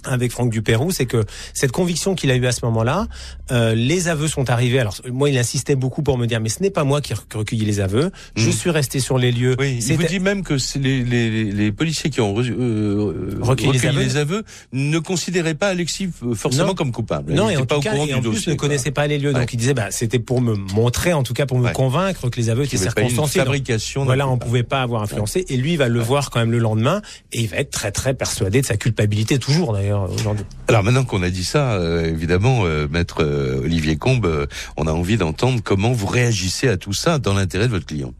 avec 0.05 0.31
Franck 0.31 0.49
Dupérou, 0.51 0.91
c'est 0.91 1.05
que 1.05 1.23
cette 1.53 1.71
conviction 1.71 2.15
qu'il 2.15 2.31
a 2.31 2.35
eue 2.35 2.45
à 2.45 2.51
ce 2.51 2.65
moment-là, 2.65 3.07
euh, 3.51 3.75
les 3.75 4.07
aveux 4.07 4.27
sont 4.27 4.49
arrivés. 4.49 4.79
Alors 4.79 4.95
moi, 5.11 5.29
il 5.29 5.37
insistait 5.37 5.75
beaucoup 5.75 6.03
pour 6.03 6.17
me 6.17 6.25
dire, 6.27 6.39
mais 6.39 6.49
ce 6.49 6.61
n'est 6.61 6.69
pas 6.69 6.83
moi 6.83 7.01
qui 7.01 7.13
ai 7.13 7.15
recueilli 7.33 7.65
les 7.65 7.79
aveux. 7.79 8.11
Je 8.35 8.49
suis 8.49 8.69
resté 8.69 8.99
sur 8.99 9.17
les 9.17 9.31
lieux. 9.31 9.55
Oui, 9.59 9.79
il 9.87 9.95
vous 9.97 10.03
dit 10.03 10.19
même 10.19 10.43
que 10.43 10.55
les, 10.79 11.03
les, 11.03 11.51
les 11.51 11.71
policiers 11.71 12.09
qui 12.09 12.21
ont 12.21 12.33
re- 12.33 12.49
euh, 12.51 13.37
Recueilli 13.41 13.71
les 13.71 13.77
recueilli 13.77 13.87
aveux. 13.97 14.03
les 14.03 14.17
aveux 14.17 14.43
ne 14.71 14.99
considéraient 14.99 15.53
pas 15.55 15.67
Alexis 15.69 16.09
euh, 16.23 16.33
forcément 16.35 16.67
Non. 16.67 16.73
comme 16.75 16.91
coupable. 16.91 17.33
Non, 17.33 17.49
Ils 17.49 17.53
et 17.53 17.57
en 17.57 17.65
pas 17.65 17.75
tout 17.75 17.79
au 17.79 17.83
cas, 17.83 17.91
courant 17.91 18.03
et 18.05 18.07
du 18.09 18.13
en 18.15 18.21
dossier. 18.21 18.41
plus 18.43 18.51
ne 18.51 18.55
connaissait 18.55 18.91
pas 18.91 19.07
les 19.07 19.17
lieux. 19.17 19.33
Ouais. 19.33 19.39
Donc 19.39 19.53
il 19.53 19.57
disait, 19.57 19.73
bah, 19.73 19.87
c'était 19.91 20.19
pour 20.19 20.41
me 20.41 20.55
montrer, 20.55 21.13
en 21.13 21.23
tout 21.23 21.33
cas 21.33 21.45
pour 21.45 21.59
me 21.59 21.71
convaincre 21.71 22.29
que 22.29 22.37
les 22.39 22.49
aveux 22.49 22.63
étaient 22.63 22.77
circonstanciés. 22.77 23.41
Fabrication 23.41 24.05
Voilà, 24.05 24.27
on 24.27 24.37
pouvait 24.37 24.63
pas 24.63 24.81
avoir 24.81 25.01
influencé. 25.01 25.45
Et 25.49 25.57
lui, 25.57 25.73
il 25.73 25.77
va 25.77 25.87
le 25.89 25.99
voir 25.99 26.29
quand 26.29 26.39
même 26.39 26.51
le 26.51 26.59
lendemain, 26.59 27.01
et 27.31 27.41
il 27.41 27.47
va 27.47 27.57
être 27.57 27.71
très 27.71 27.91
très 27.91 28.13
persuadé 28.13 28.61
de 28.61 28.65
sa 28.65 28.77
culpabilité 28.77 29.37
toujours 29.39 29.73
d'ailleurs 29.73 29.92
aujourd'hui. 30.01 30.45
Alors 30.67 30.84
maintenant 30.84 31.03
qu'on 31.03 31.23
a 31.23 31.29
dit 31.29 31.43
ça, 31.43 31.73
euh, 31.73 32.06
évidemment, 32.06 32.65
euh, 32.65 32.88
maître 32.89 33.23
euh, 33.23 33.62
Olivier 33.63 33.97
Combe, 33.97 34.25
euh, 34.25 34.45
on 34.77 34.88
a 34.88 34.91
envie 34.91 35.17
d'entendre 35.17 35.62
comment 35.63 35.91
vous 35.91 36.08
réagissez 36.08 36.67
à 36.67 36.77
tout 36.77 36.93
ça 36.93 37.19
dans 37.19 37.34
l'intérêt 37.34 37.67
de 37.67 37.71
votre 37.71 37.86
client. 37.86 38.13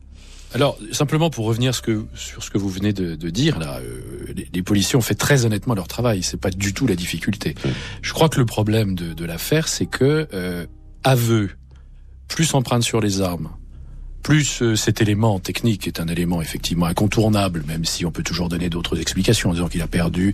Alors, 0.56 0.78
simplement 0.92 1.32
pour 1.32 1.46
revenir 1.46 1.74
ce 1.74 1.82
que, 1.82 2.06
sur 2.14 2.44
ce 2.44 2.52
que 2.52 2.60
vous 2.60 2.70
venez 2.70 2.94
de, 2.94 3.16
de 3.16 3.30
dire, 3.32 3.58
là, 3.58 3.80
euh, 3.80 4.34
les, 4.36 4.48
les 4.54 4.62
policiers 4.62 4.96
ont 4.96 5.02
fait 5.02 5.16
très 5.16 5.46
honnêtement 5.46 5.74
leur 5.74 5.88
travail. 5.88 6.22
C'est 6.22 6.40
pas 6.40 6.52
du 6.52 6.76
tout 6.76 6.86
la 6.86 6.96
difficulté. 6.96 7.56
Je 8.04 8.14
crois 8.14 8.30
que 8.30 8.40
le 8.40 8.46
problème 8.46 8.94
de, 8.94 9.14
de 9.14 9.26
l'affaire, 9.26 9.68
c'est 9.68 9.88
que 9.88 10.28
euh, 10.32 10.68
aveu 11.04 11.50
plus 12.28 12.54
empreinte 12.54 12.84
sur 12.84 13.02
les 13.02 13.22
armes, 13.22 13.50
plus 14.24 14.62
euh, 14.62 14.76
cet 14.76 15.02
élément 15.02 15.40
technique 15.40 15.86
est 15.88 16.00
un 16.00 16.08
élément 16.08 16.42
effectivement 16.42 16.86
incontournable, 16.86 17.64
même 17.68 17.86
si 17.86 18.06
on 18.06 18.12
peut 18.12 18.24
toujours 18.24 18.50
donner 18.50 18.70
d'autres 18.70 19.00
explications 19.00 19.50
en 19.50 19.54
disant 19.54 19.68
qu'il 19.68 19.82
a 19.82 19.88
perdu 19.88 20.34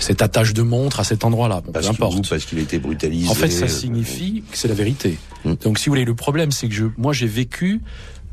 cette 0.00 0.22
attache 0.22 0.54
de 0.54 0.62
montre 0.62 0.98
à 1.00 1.04
cet 1.04 1.22
endroit-là. 1.24 1.56
Bon, 1.60 1.66
peu 1.66 1.72
Parce 1.72 1.86
importe. 1.88 2.22
que- 2.24 2.28
parce 2.28 2.44
qu'il 2.46 2.58
a 2.58 2.62
été 2.62 2.78
brutalisé. 2.78 3.28
En 3.28 3.34
fait, 3.34 3.50
ça 3.50 3.66
euh, 3.66 3.68
signifie 3.68 4.42
que 4.50 4.56
c'est 4.58 4.68
la 4.68 4.74
vérité. 4.74 5.18
Donc, 5.62 5.78
si 5.78 5.86
vous 5.86 5.92
voulez, 5.92 6.04
le 6.04 6.14
problème, 6.16 6.50
c'est 6.50 6.66
que 6.68 6.74
je, 6.74 6.86
moi, 6.96 7.12
j'ai 7.12 7.28
vécu 7.28 7.80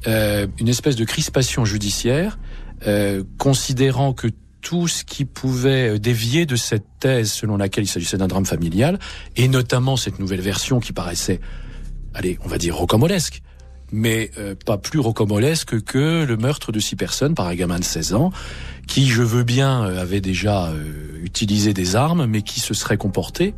euh, 0.08 0.48
une 0.60 0.68
espèce 0.70 0.96
de 0.96 1.06
crispation 1.06 1.64
judiciaire, 1.66 2.40
euh, 2.88 3.24
considérant 3.38 4.14
que 4.14 4.28
tout 4.62 4.88
ce 4.88 5.04
qui 5.04 5.26
pouvait 5.26 5.90
euh, 5.96 6.00
dévier 6.00 6.46
de 6.46 6.56
cette 6.56 6.86
thèse 7.00 7.32
selon 7.32 7.58
laquelle 7.58 7.84
il 7.84 7.88
s'agissait 7.88 8.18
d'un 8.18 8.28
drame 8.28 8.46
familial, 8.46 8.98
et 9.36 9.48
notamment 9.50 9.96
cette 9.98 10.20
nouvelle 10.20 10.42
version 10.42 10.80
qui 10.80 10.94
paraissait, 10.94 11.40
allez, 12.14 12.40
on 12.44 12.48
va 12.48 12.58
dire 12.58 12.76
rocambolesque, 12.76 13.42
mais 13.94 14.32
euh, 14.40 14.56
pas 14.56 14.78
plus 14.78 15.00
rocambolesque 15.00 15.82
que 15.84 16.26
le 16.26 16.36
meurtre 16.36 16.72
de 16.72 16.80
six 16.80 16.96
personnes 16.96 17.36
par 17.36 17.48
un 17.48 17.54
gamin 17.54 17.78
de 17.78 17.84
16 17.84 18.16
ans, 18.16 18.32
qui, 18.88 19.08
je 19.08 19.22
veux 19.22 19.44
bien, 19.44 19.86
euh, 19.86 20.02
avait 20.02 20.20
déjà 20.20 20.66
euh, 20.66 21.22
utilisé 21.24 21.74
des 21.74 21.96
armes, 21.96 22.26
mais 22.26 22.42
qui 22.42 22.60
se 22.60 22.74
serait 22.74 22.98
comporté 22.98 23.54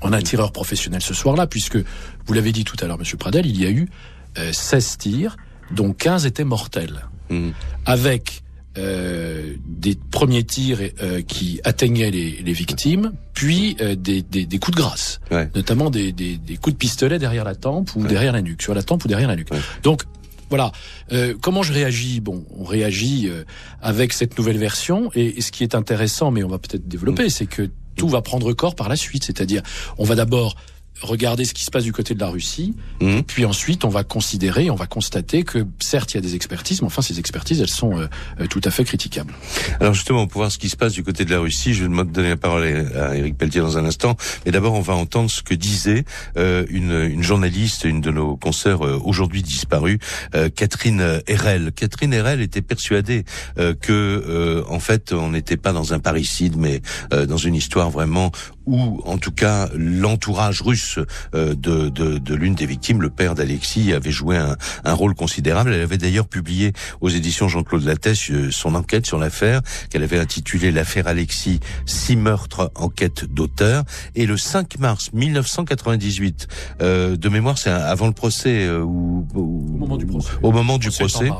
en 0.00 0.14
un 0.14 0.22
tireur 0.22 0.50
professionnel 0.50 1.02
ce 1.02 1.12
soir-là, 1.12 1.46
puisque, 1.46 1.76
vous 1.76 2.32
l'avez 2.32 2.52
dit 2.52 2.64
tout 2.64 2.76
à 2.80 2.86
l'heure, 2.86 2.98
Monsieur 2.98 3.18
Pradel, 3.18 3.44
il 3.46 3.60
y 3.60 3.66
a 3.66 3.70
eu 3.70 3.86
euh, 4.38 4.50
16 4.50 4.96
tirs, 4.96 5.36
dont 5.70 5.92
15 5.92 6.24
étaient 6.24 6.44
mortels, 6.44 7.06
avec 7.84 8.42
euh, 8.78 9.54
des 9.66 9.96
premiers 10.10 10.44
tirs 10.44 10.78
euh, 11.02 11.22
qui 11.22 11.60
atteignaient 11.64 12.10
les, 12.10 12.42
les 12.42 12.52
victimes, 12.52 13.12
puis 13.34 13.76
euh, 13.80 13.96
des, 13.96 14.22
des, 14.22 14.46
des 14.46 14.58
coups 14.58 14.76
de 14.76 14.82
grâce, 14.82 15.20
notamment 15.54 15.90
des, 15.90 16.12
des, 16.12 16.36
des 16.36 16.56
coups 16.56 16.74
de 16.74 16.78
pistolet 16.78 17.18
derrière 17.18 17.44
la 17.44 17.54
tempe 17.54 17.94
ou 17.96 18.06
derrière 18.06 18.32
la 18.32 18.42
nuque, 18.42 18.62
sur 18.62 18.74
la 18.74 18.82
tempe 18.82 19.04
ou 19.04 19.08
derrière 19.08 19.28
la 19.28 19.36
nuque. 19.36 19.50
Donc 19.82 20.04
voilà, 20.50 20.72
Euh, 21.12 21.34
comment 21.40 21.62
je 21.62 21.72
réagis? 21.72 22.20
Bon, 22.20 22.44
on 22.56 22.64
réagit 22.64 23.28
euh, 23.28 23.44
avec 23.82 24.12
cette 24.12 24.36
nouvelle 24.38 24.58
version, 24.58 25.10
et, 25.14 25.38
et 25.38 25.40
ce 25.40 25.52
qui 25.52 25.62
est 25.62 25.74
intéressant, 25.74 26.30
mais 26.30 26.42
on 26.42 26.48
va 26.48 26.58
peut-être 26.58 26.86
développer, 26.88 27.30
c'est 27.30 27.46
que 27.46 27.70
tout 27.96 28.08
va 28.08 28.22
prendre 28.22 28.52
corps 28.52 28.74
par 28.74 28.88
la 28.88 28.96
suite, 28.96 29.24
c'est-à-dire 29.24 29.62
on 29.98 30.04
va 30.04 30.14
d'abord 30.14 30.56
regarder 31.02 31.44
ce 31.44 31.54
qui 31.54 31.64
se 31.64 31.70
passe 31.70 31.84
du 31.84 31.92
côté 31.92 32.14
de 32.14 32.20
la 32.20 32.28
Russie, 32.28 32.74
et 33.00 33.22
puis 33.22 33.44
ensuite 33.44 33.84
on 33.84 33.88
va 33.88 34.04
considérer, 34.04 34.70
on 34.70 34.74
va 34.74 34.86
constater 34.86 35.42
que 35.42 35.66
certes 35.80 36.12
il 36.12 36.16
y 36.16 36.18
a 36.18 36.20
des 36.20 36.34
expertises, 36.34 36.82
mais 36.82 36.86
enfin 36.86 37.02
ces 37.02 37.18
expertises 37.18 37.60
elles 37.60 37.68
sont 37.68 37.98
euh, 37.98 38.06
euh, 38.40 38.46
tout 38.46 38.60
à 38.64 38.70
fait 38.70 38.84
critiquables. 38.84 39.32
Alors 39.80 39.94
justement, 39.94 40.26
pour 40.26 40.40
voir 40.40 40.52
ce 40.52 40.58
qui 40.58 40.68
se 40.68 40.76
passe 40.76 40.92
du 40.92 41.02
côté 41.02 41.24
de 41.24 41.30
la 41.30 41.38
Russie, 41.38 41.74
je 41.74 41.82
vais 41.82 41.88
me 41.88 42.04
donner 42.04 42.30
la 42.30 42.36
parole 42.36 42.64
à 42.96 43.16
Eric 43.16 43.36
Pelletier 43.36 43.60
dans 43.60 43.78
un 43.78 43.84
instant. 43.84 44.16
Mais 44.44 44.52
d'abord, 44.52 44.74
on 44.74 44.80
va 44.80 44.94
entendre 44.94 45.30
ce 45.30 45.42
que 45.42 45.54
disait 45.54 46.04
euh, 46.36 46.64
une, 46.68 46.92
une 46.92 47.22
journaliste, 47.22 47.84
une 47.84 48.00
de 48.00 48.10
nos 48.10 48.36
consoeurs 48.36 48.86
euh, 48.86 49.00
aujourd'hui 49.04 49.42
disparue, 49.42 49.98
euh, 50.34 50.48
Catherine 50.48 51.20
Herel. 51.26 51.72
Catherine 51.72 52.12
Herel 52.12 52.40
était 52.40 52.62
persuadée 52.62 53.24
euh, 53.58 53.74
que, 53.74 53.92
euh, 53.92 54.64
en 54.68 54.80
fait, 54.80 55.12
on 55.12 55.30
n'était 55.30 55.56
pas 55.56 55.72
dans 55.72 55.92
un 55.94 55.98
parricide, 55.98 56.56
mais 56.56 56.82
euh, 57.12 57.26
dans 57.26 57.36
une 57.36 57.54
histoire 57.54 57.90
vraiment 57.90 58.32
ou 58.70 59.02
en 59.04 59.18
tout 59.18 59.32
cas 59.32 59.68
l'entourage 59.74 60.62
russe 60.62 60.98
de, 61.32 61.54
de, 61.54 62.18
de 62.18 62.34
l'une 62.34 62.54
des 62.54 62.66
victimes, 62.66 63.02
le 63.02 63.10
père 63.10 63.34
d'Alexis, 63.34 63.92
avait 63.92 64.10
joué 64.10 64.36
un, 64.36 64.56
un, 64.84 64.92
rôle 64.94 65.14
considérable. 65.14 65.72
Elle 65.72 65.82
avait 65.82 65.98
d'ailleurs 65.98 66.28
publié 66.28 66.72
aux 67.00 67.08
éditions 67.08 67.48
Jean-Claude 67.48 67.84
Lattès 67.84 68.30
son 68.50 68.74
enquête 68.74 69.06
sur 69.06 69.18
l'affaire 69.18 69.60
qu'elle 69.90 70.02
avait 70.02 70.18
intitulée 70.18 70.70
l'affaire 70.70 71.06
Alexis, 71.06 71.60
six 71.86 72.16
meurtres, 72.16 72.70
enquête 72.74 73.24
d'auteur. 73.24 73.84
Et 74.14 74.26
le 74.26 74.36
5 74.36 74.78
mars 74.78 75.10
1998, 75.12 76.48
euh, 76.82 77.16
de 77.16 77.28
mémoire, 77.28 77.58
c'est 77.58 77.70
avant 77.70 78.06
le 78.06 78.12
procès 78.12 78.64
euh, 78.66 78.82
ou, 78.82 79.26
au 79.34 79.78
moment 79.78 79.96
du 79.96 80.06
procès, 80.06 80.30
au 80.42 80.52
moment 80.52 80.78
du 80.78 80.90
procès 80.90 81.30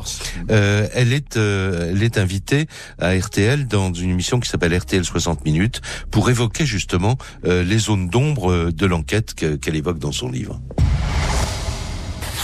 euh, 0.49 0.87
elle 0.93 1.13
est 1.13 1.37
euh, 1.37 1.91
elle 1.91 2.03
est 2.03 2.17
invitée 2.17 2.67
à 2.99 3.15
RTL 3.15 3.67
dans 3.67 3.93
une 3.93 4.09
émission 4.09 4.39
qui 4.39 4.49
s'appelle 4.49 4.75
RTL 4.75 5.03
60 5.03 5.45
minutes 5.45 5.81
pour 6.09 6.29
évoquer 6.29 6.65
justement 6.65 7.11
euh, 7.11 7.20
les 7.43 7.77
zones 7.77 8.07
d'ombre 8.09 8.71
de 8.71 8.85
l'enquête 8.85 9.33
qu'elle 9.33 9.75
évoque 9.75 9.99
dans 9.99 10.11
son 10.11 10.29
livre 10.29 10.59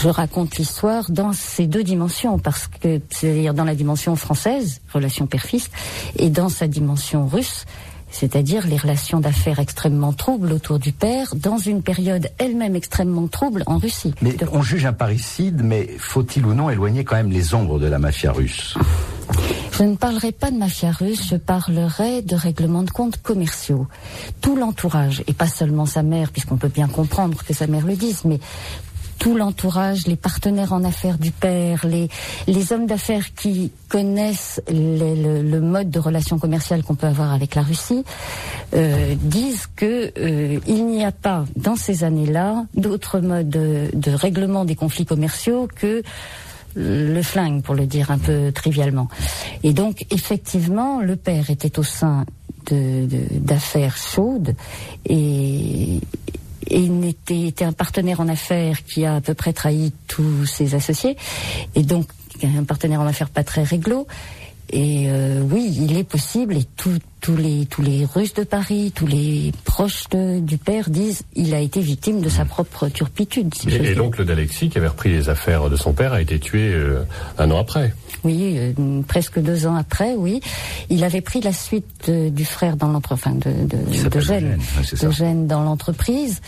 je 0.00 0.08
raconte 0.08 0.56
l'histoire 0.56 1.10
dans 1.10 1.32
ces 1.32 1.66
deux 1.66 1.82
dimensions, 1.82 2.38
parce 2.38 2.68
que 2.68 3.00
c'est-à-dire 3.10 3.52
dans 3.54 3.64
la 3.64 3.74
dimension 3.74 4.14
française, 4.14 4.80
relation 4.92 5.26
père-fils, 5.26 5.70
et 6.16 6.30
dans 6.30 6.48
sa 6.48 6.68
dimension 6.68 7.26
russe, 7.26 7.64
c'est-à-dire 8.10 8.66
les 8.66 8.76
relations 8.76 9.20
d'affaires 9.20 9.58
extrêmement 9.58 10.12
troubles 10.12 10.52
autour 10.52 10.78
du 10.78 10.92
père, 10.92 11.34
dans 11.34 11.58
une 11.58 11.82
période 11.82 12.28
elle-même 12.38 12.76
extrêmement 12.76 13.26
trouble 13.26 13.64
en 13.66 13.78
Russie. 13.78 14.14
Mais 14.22 14.36
on 14.52 14.62
juge 14.62 14.86
un 14.86 14.92
parricide, 14.92 15.62
mais 15.64 15.88
faut-il 15.98 16.46
ou 16.46 16.54
non 16.54 16.70
éloigner 16.70 17.04
quand 17.04 17.16
même 17.16 17.30
les 17.30 17.54
ombres 17.54 17.78
de 17.78 17.86
la 17.86 17.98
mafia 17.98 18.32
russe? 18.32 18.76
Je 19.78 19.84
ne 19.84 19.94
parlerai 19.94 20.32
pas 20.32 20.50
de 20.50 20.56
mafia 20.56 20.90
russe, 20.90 21.28
je 21.30 21.36
parlerai 21.36 22.22
de 22.22 22.34
règlements 22.34 22.82
de 22.82 22.90
comptes 22.90 23.22
commerciaux. 23.22 23.86
Tout 24.40 24.56
l'entourage, 24.56 25.22
et 25.28 25.34
pas 25.34 25.46
seulement 25.46 25.86
sa 25.86 26.02
mère, 26.02 26.32
puisqu'on 26.32 26.56
peut 26.56 26.68
bien 26.68 26.88
comprendre 26.88 27.44
que 27.44 27.54
sa 27.54 27.68
mère 27.68 27.86
le 27.86 27.94
dise, 27.94 28.24
mais 28.24 28.40
tout 29.20 29.36
l'entourage, 29.36 30.08
les 30.08 30.16
partenaires 30.16 30.72
en 30.72 30.82
affaires 30.82 31.18
du 31.18 31.30
père, 31.30 31.86
les, 31.86 32.72
hommes 32.72 32.86
d'affaires 32.86 33.34
qui 33.34 33.70
connaissent 33.88 34.60
le, 34.68 35.60
mode 35.60 35.90
de 35.90 36.00
relation 36.00 36.40
commerciale 36.40 36.82
qu'on 36.82 36.96
peut 36.96 37.06
avoir 37.06 37.32
avec 37.32 37.54
la 37.54 37.62
Russie, 37.62 38.02
euh, 38.74 39.14
disent 39.16 39.68
que 39.76 40.12
euh, 40.18 40.58
il 40.66 40.86
n'y 40.86 41.04
a 41.04 41.12
pas 41.12 41.44
dans 41.54 41.76
ces 41.76 42.02
années-là 42.02 42.64
d'autre 42.74 43.20
mode 43.20 43.48
de, 43.48 43.90
de 43.92 44.10
règlement 44.10 44.64
des 44.64 44.74
conflits 44.74 45.06
commerciaux 45.06 45.68
que 45.72 46.02
le 46.78 47.22
flingue, 47.22 47.62
pour 47.62 47.74
le 47.74 47.86
dire 47.86 48.10
un 48.10 48.18
peu 48.18 48.52
trivialement. 48.52 49.08
Et 49.62 49.72
donc, 49.72 50.06
effectivement, 50.10 51.00
le 51.00 51.16
père 51.16 51.50
était 51.50 51.78
au 51.78 51.82
sein 51.82 52.24
d'affaires 52.70 53.94
de, 53.94 54.14
chaudes 54.14 54.54
et, 55.06 56.00
et 56.66 57.08
était, 57.08 57.46
était 57.46 57.64
un 57.64 57.72
partenaire 57.72 58.20
en 58.20 58.28
affaires 58.28 58.84
qui 58.84 59.04
a 59.04 59.16
à 59.16 59.20
peu 59.20 59.34
près 59.34 59.52
trahi 59.52 59.92
tous 60.06 60.46
ses 60.46 60.74
associés, 60.74 61.16
et 61.74 61.82
donc 61.82 62.06
un 62.44 62.64
partenaire 62.64 63.00
en 63.00 63.06
affaires 63.06 63.30
pas 63.30 63.44
très 63.44 63.62
réglo. 63.62 64.06
Et 64.70 65.06
euh, 65.08 65.40
oui, 65.40 65.74
il 65.80 65.96
est 65.96 66.04
possible, 66.04 66.56
et 66.56 66.64
tout, 66.76 66.98
tous 67.20 67.36
les 67.36 67.64
tous 67.66 67.80
les 67.80 68.04
Russes 68.04 68.34
de 68.34 68.44
Paris, 68.44 68.92
tous 68.94 69.06
les 69.06 69.52
proches 69.64 70.04
du 70.10 70.58
père 70.58 70.90
disent 70.90 71.22
il 71.34 71.54
a 71.54 71.60
été 71.60 71.80
victime 71.80 72.20
de 72.20 72.28
sa 72.28 72.44
propre 72.44 72.88
turpitude. 72.88 73.52
et, 73.66 73.94
l'oncle 73.94 74.26
d'Alexis, 74.26 74.68
qui 74.68 74.76
avait 74.76 74.88
repris 74.88 75.10
les 75.10 75.30
affaires 75.30 75.70
de 75.70 75.76
son 75.76 75.94
père, 75.94 76.12
a 76.12 76.20
été 76.20 76.38
tué 76.38 76.72
euh, 76.74 77.02
un 77.38 77.50
an 77.50 77.58
après. 77.58 77.94
Oui, 78.24 78.56
euh, 78.58 79.00
presque 79.06 79.38
deux 79.38 79.66
ans 79.66 79.74
après, 79.74 80.14
oui. 80.16 80.40
Il 80.90 81.02
avait 81.02 81.22
pris 81.22 81.40
la 81.40 81.52
suite 81.52 82.10
du 82.10 82.44
frère 82.44 82.76
dans 82.76 82.88
l'entreprise, 82.88 83.26
enfin 83.26 83.36
de, 83.36 83.66
de, 83.66 84.08
de 84.08 84.20
Gênes, 84.20 84.58
de 85.00 85.10
Gênes 85.10 85.46
dans 85.46 85.62
l'entreprise, 85.62 86.40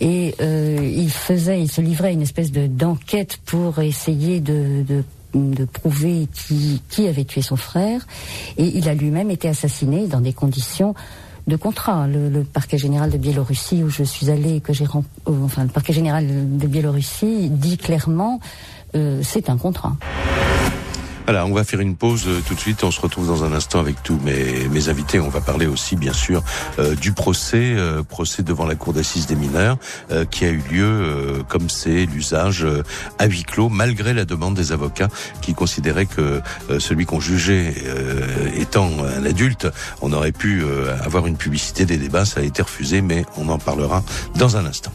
et 0.00 0.34
euh, 0.40 0.78
il 0.80 1.10
faisait, 1.10 1.60
il 1.60 1.70
se 1.70 1.80
livrait 1.80 2.08
à 2.08 2.12
une 2.12 2.22
espèce 2.22 2.52
de 2.52 2.66
d'enquête 2.66 3.38
pour 3.44 3.80
essayer 3.80 4.40
de, 4.40 4.82
de 4.86 5.04
de 5.34 5.64
prouver 5.64 6.28
qui, 6.32 6.82
qui 6.88 7.08
avait 7.08 7.24
tué 7.24 7.42
son 7.42 7.56
frère. 7.56 8.06
Et 8.56 8.64
il 8.64 8.88
a 8.88 8.94
lui-même 8.94 9.30
été 9.30 9.48
assassiné 9.48 10.06
dans 10.06 10.20
des 10.20 10.32
conditions 10.32 10.94
de 11.46 11.56
contrat. 11.56 12.06
Le, 12.06 12.42
parquet 12.44 12.78
général 12.78 13.10
de 13.10 13.18
Biélorussie 13.18 13.82
où 13.82 13.90
je 13.90 14.02
suis 14.02 14.30
allée, 14.30 14.60
que 14.60 14.72
j'ai 14.72 14.84
euh, 14.84 15.32
enfin 15.44 15.64
le 15.64 15.70
parquet 15.70 15.92
général 15.92 16.26
de 16.56 16.66
Biélorussie 16.66 17.50
dit 17.50 17.76
clairement 17.76 18.40
euh, 18.94 19.20
c'est 19.22 19.50
un 19.50 19.56
contrat. 19.56 19.96
Voilà, 21.26 21.46
on 21.46 21.54
va 21.54 21.64
faire 21.64 21.80
une 21.80 21.96
pause 21.96 22.24
euh, 22.26 22.42
tout 22.46 22.54
de 22.54 22.60
suite. 22.60 22.84
On 22.84 22.90
se 22.90 23.00
retrouve 23.00 23.26
dans 23.26 23.44
un 23.44 23.52
instant 23.54 23.80
avec 23.80 24.02
tous 24.02 24.18
mes, 24.22 24.68
mes 24.68 24.88
invités. 24.90 25.20
On 25.20 25.30
va 25.30 25.40
parler 25.40 25.66
aussi, 25.66 25.96
bien 25.96 26.12
sûr, 26.12 26.42
euh, 26.78 26.94
du 26.94 27.12
procès, 27.12 27.74
euh, 27.76 28.02
procès 28.02 28.42
devant 28.42 28.66
la 28.66 28.74
cour 28.74 28.92
d'assises 28.92 29.26
des 29.26 29.34
mineurs, 29.34 29.78
qui 30.30 30.44
a 30.44 30.48
eu 30.48 30.62
lieu, 30.70 31.42
comme 31.48 31.70
c'est 31.70 32.06
l'usage, 32.06 32.66
à 33.18 33.26
huis 33.26 33.42
clos, 33.42 33.68
malgré 33.68 34.12
la 34.12 34.24
demande 34.24 34.54
des 34.54 34.72
avocats 34.72 35.08
qui 35.40 35.54
considéraient 35.54 36.06
que 36.06 36.40
celui 36.78 37.06
qu'on 37.06 37.20
jugeait 37.20 37.74
étant 38.56 38.90
un 39.04 39.24
adulte, 39.24 39.68
on 40.00 40.12
aurait 40.12 40.32
pu 40.32 40.62
avoir 41.02 41.26
une 41.26 41.36
publicité 41.36 41.86
des 41.86 41.96
débats. 41.96 42.24
Ça 42.24 42.40
a 42.40 42.42
été 42.42 42.62
refusé, 42.62 43.00
mais 43.00 43.24
on 43.36 43.48
en 43.48 43.58
parlera 43.58 44.02
dans 44.36 44.56
un 44.56 44.66
instant. 44.66 44.92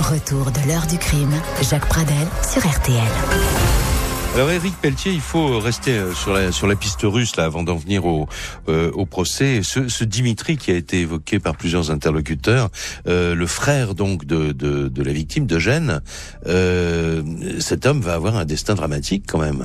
Retour 0.00 0.50
de 0.50 0.68
l'heure 0.68 0.86
du 0.86 0.98
crime. 0.98 1.32
Jacques 1.62 1.88
Pradel 1.88 2.26
sur 2.42 2.66
RTL. 2.66 3.93
Alors 4.34 4.50
Eric 4.50 4.74
Pelletier, 4.80 5.12
il 5.12 5.20
faut 5.20 5.60
rester 5.60 5.92
euh, 5.92 6.12
sur 6.12 6.32
la 6.32 6.50
sur 6.50 6.66
la 6.66 6.74
piste 6.74 7.02
russe 7.04 7.36
là 7.36 7.44
avant 7.44 7.62
d'en 7.62 7.76
venir 7.76 8.04
au 8.04 8.28
euh, 8.68 8.90
au 8.92 9.06
procès. 9.06 9.60
Ce, 9.62 10.02
Dimitri 10.02 10.56
qui 10.56 10.72
a 10.72 10.74
été 10.74 11.02
évoqué 11.02 11.38
par 11.38 11.56
plusieurs 11.56 11.92
interlocuteurs, 11.92 12.68
euh, 13.06 13.36
le 13.36 13.46
frère 13.46 13.94
donc 13.94 14.24
de, 14.24 14.50
de, 14.50 14.88
de 14.88 15.02
la 15.04 15.12
victime 15.12 15.46
de 15.46 15.60
Gênes, 15.60 16.00
euh, 16.46 17.22
cet 17.60 17.86
homme 17.86 18.00
va 18.00 18.14
avoir 18.14 18.36
un 18.36 18.44
destin 18.44 18.74
dramatique 18.74 19.24
quand 19.28 19.38
même. 19.38 19.64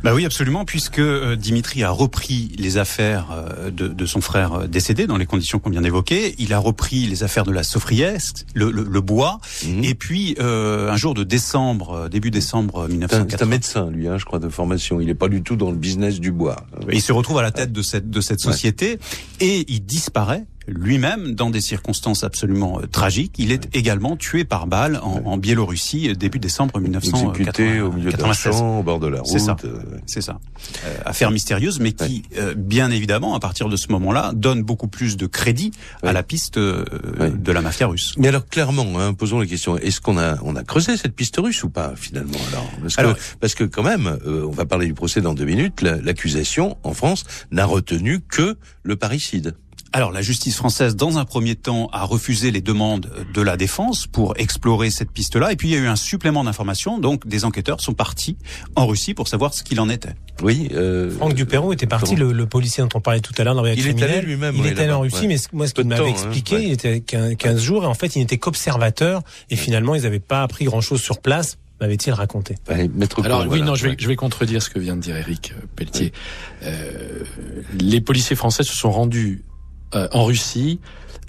Euh. 0.00 0.04
Bah 0.04 0.14
oui, 0.14 0.24
absolument, 0.24 0.64
puisque 0.64 0.98
euh, 0.98 1.36
Dimitri 1.36 1.82
a 1.82 1.90
repris 1.90 2.52
les 2.58 2.78
affaires 2.78 3.28
euh, 3.32 3.70
de, 3.70 3.88
de, 3.88 4.06
son 4.06 4.20
frère 4.20 4.52
euh, 4.52 4.66
décédé 4.66 5.06
dans 5.06 5.16
les 5.16 5.26
conditions 5.26 5.58
qu'on 5.58 5.70
vient 5.70 5.82
d'évoquer. 5.82 6.34
Il 6.38 6.52
a 6.52 6.58
repris 6.58 7.06
les 7.06 7.22
affaires 7.22 7.44
de 7.44 7.52
la 7.52 7.62
Sofrieste, 7.62 8.46
le, 8.54 8.70
le, 8.70 8.84
le 8.84 9.00
bois, 9.00 9.40
mhm. 9.66 9.84
et 9.84 9.94
puis 9.94 10.36
un 10.40 10.96
jour 10.96 11.14
de 11.14 11.24
décembre, 11.24 12.08
début 12.08 12.30
décembre 12.30 12.88
1980. 12.88 13.26
C'est 13.30 13.42
un 13.42 13.46
médecin, 13.46 13.90
lui, 13.90 14.08
hein, 14.08 14.18
je 14.18 14.24
crois, 14.24 14.38
de 14.38 14.48
formation. 14.48 15.00
Il 15.00 15.06
n'est 15.06 15.14
pas 15.14 15.28
du 15.28 15.42
tout 15.42 15.56
dans 15.56 15.70
le 15.70 15.76
business 15.76 16.20
du 16.20 16.32
bois. 16.32 16.56
il 16.90 17.02
se 17.02 17.12
retrouve 17.12 17.38
à 17.38 17.42
la 17.42 17.50
tête 17.50 17.72
de 17.72 17.82
cette 17.82 18.10
de 18.10 18.20
cette 18.20 18.40
société 18.40 18.98
et 19.40 19.64
il 19.68 19.84
disparaît 19.84 20.44
lui-même 20.70 21.34
dans 21.34 21.50
des 21.50 21.60
circonstances 21.60 22.24
absolument 22.24 22.80
euh, 22.80 22.86
tragiques. 22.86 23.34
Il 23.38 23.52
est 23.52 23.68
également 23.74 24.16
tué 24.16 24.44
par 24.44 24.66
balle 24.66 25.00
en, 25.02 25.22
en 25.24 25.36
Biélorussie 25.36 26.08
euh, 26.08 26.14
début 26.14 26.38
décembre 26.38 26.78
1996. 26.80 27.82
au 27.82 27.92
milieu 27.92 28.12
d'un 28.12 28.32
champ, 28.32 28.80
au 28.80 28.82
bord 28.82 29.00
de 29.00 29.08
la 29.08 29.20
route. 29.20 29.28
C'est 29.28 29.38
ça. 29.38 29.56
Euh. 29.64 29.80
C'est 30.06 30.20
ça. 30.20 30.38
affaire 31.04 31.30
mystérieuse, 31.30 31.80
mais 31.80 31.92
qui, 31.92 32.22
bien 32.56 32.90
évidemment, 32.90 33.34
à 33.34 33.40
partir 33.40 33.68
de 33.68 33.76
ce 33.76 33.88
moment-là, 33.92 34.32
donne 34.34 34.62
beaucoup 34.62 34.88
plus 34.88 35.16
de 35.16 35.26
crédit 35.26 35.72
à 36.02 36.12
la 36.12 36.22
piste 36.22 36.58
de 36.58 37.52
la 37.52 37.60
mafia 37.60 37.86
russe. 37.86 38.14
Mais 38.18 38.28
alors 38.28 38.46
clairement, 38.46 38.98
hein, 38.98 39.14
posons 39.14 39.38
la 39.38 39.46
question 39.46 39.76
est-ce 39.76 40.00
qu'on 40.00 40.18
a 40.18 40.36
on 40.42 40.56
a 40.56 40.64
creusé 40.64 40.96
cette 40.96 41.14
piste 41.14 41.36
russe 41.38 41.62
ou 41.64 41.70
pas 41.70 41.94
finalement 41.96 42.38
alors? 42.52 42.70
Parce, 42.80 42.96
que, 42.96 43.20
parce 43.40 43.54
que 43.54 43.64
quand 43.64 43.82
même, 43.82 44.18
on 44.26 44.50
va 44.50 44.64
parler 44.64 44.86
du 44.86 44.94
procès 44.94 45.20
dans 45.20 45.34
deux 45.34 45.44
minutes. 45.44 45.82
L'accusation 45.82 46.76
en 46.82 46.94
France 46.94 47.24
n'a 47.50 47.64
retenu 47.64 48.20
que 48.20 48.56
le 48.82 48.96
parricide. 48.96 49.54
Alors 49.92 50.12
la 50.12 50.22
justice 50.22 50.56
française, 50.56 50.94
dans 50.94 51.18
un 51.18 51.24
premier 51.24 51.56
temps, 51.56 51.88
a 51.92 52.04
refusé 52.04 52.52
les 52.52 52.60
demandes 52.60 53.10
de 53.34 53.42
la 53.42 53.56
défense 53.56 54.06
pour 54.06 54.34
explorer 54.38 54.90
cette 54.90 55.10
piste-là. 55.10 55.52
Et 55.52 55.56
puis 55.56 55.68
il 55.68 55.72
y 55.72 55.76
a 55.76 55.80
eu 55.80 55.88
un 55.88 55.96
supplément 55.96 56.44
d'informations. 56.44 56.98
Donc 56.98 57.26
des 57.26 57.44
enquêteurs 57.44 57.80
sont 57.80 57.94
partis 57.94 58.36
en 58.76 58.86
Russie 58.86 59.14
pour 59.14 59.26
savoir 59.26 59.52
ce 59.52 59.64
qu'il 59.64 59.80
en 59.80 59.88
était. 59.88 60.14
Oui. 60.42 60.68
Euh, 60.72 61.10
Franck 61.10 61.34
Duperron 61.34 61.72
était 61.72 61.86
parti, 61.86 62.14
le, 62.14 62.32
le, 62.32 62.46
policier 62.46 62.82
dont 62.82 62.88
on 62.94 63.00
parlait 63.00 63.20
tout 63.20 63.34
à 63.36 63.44
l'heure 63.44 63.54
dans 63.54 63.66
Il 63.66 63.86
est 63.86 64.02
allé 64.02 64.20
lui-même. 64.20 64.54
Il 64.56 64.66
était 64.66 64.82
allé 64.82 64.92
en 64.92 65.00
Russie, 65.00 65.26
mais 65.26 65.36
moi 65.52 65.66
ce 65.66 65.74
qu'il 65.74 65.86
m'avait 65.86 66.04
hein, 66.04 66.06
expliqué, 66.06 66.62
il 66.62 66.72
était 66.72 67.00
15 67.00 67.60
jours 67.60 67.82
et 67.84 67.86
en 67.86 67.94
fait 67.94 68.14
il 68.14 68.20
n'était 68.20 68.38
qu'observateur. 68.38 69.22
Et 69.50 69.56
finalement 69.56 69.96
ils 69.96 70.02
n'avaient 70.02 70.20
pas 70.20 70.42
appris 70.42 70.66
grand-chose 70.66 71.00
sur 71.00 71.20
place 71.20 71.58
m'avait-il 71.80 72.12
raconté 72.12 72.56
Alors 73.24 73.46
oui, 73.48 73.62
non, 73.62 73.74
je 73.74 73.88
vais, 73.88 73.96
je 73.98 74.06
vais 74.06 74.16
contredire 74.16 74.62
ce 74.62 74.68
que 74.68 74.78
vient 74.78 74.96
de 74.96 75.00
dire 75.00 75.16
Eric 75.16 75.54
euh, 75.56 75.66
Pelletier. 75.76 76.12
Euh, 76.62 77.24
les 77.80 78.00
policiers 78.00 78.36
français 78.36 78.62
se 78.62 78.74
sont 78.74 78.90
rendus 78.90 79.44
euh, 79.94 80.08
en 80.12 80.24
Russie, 80.24 80.80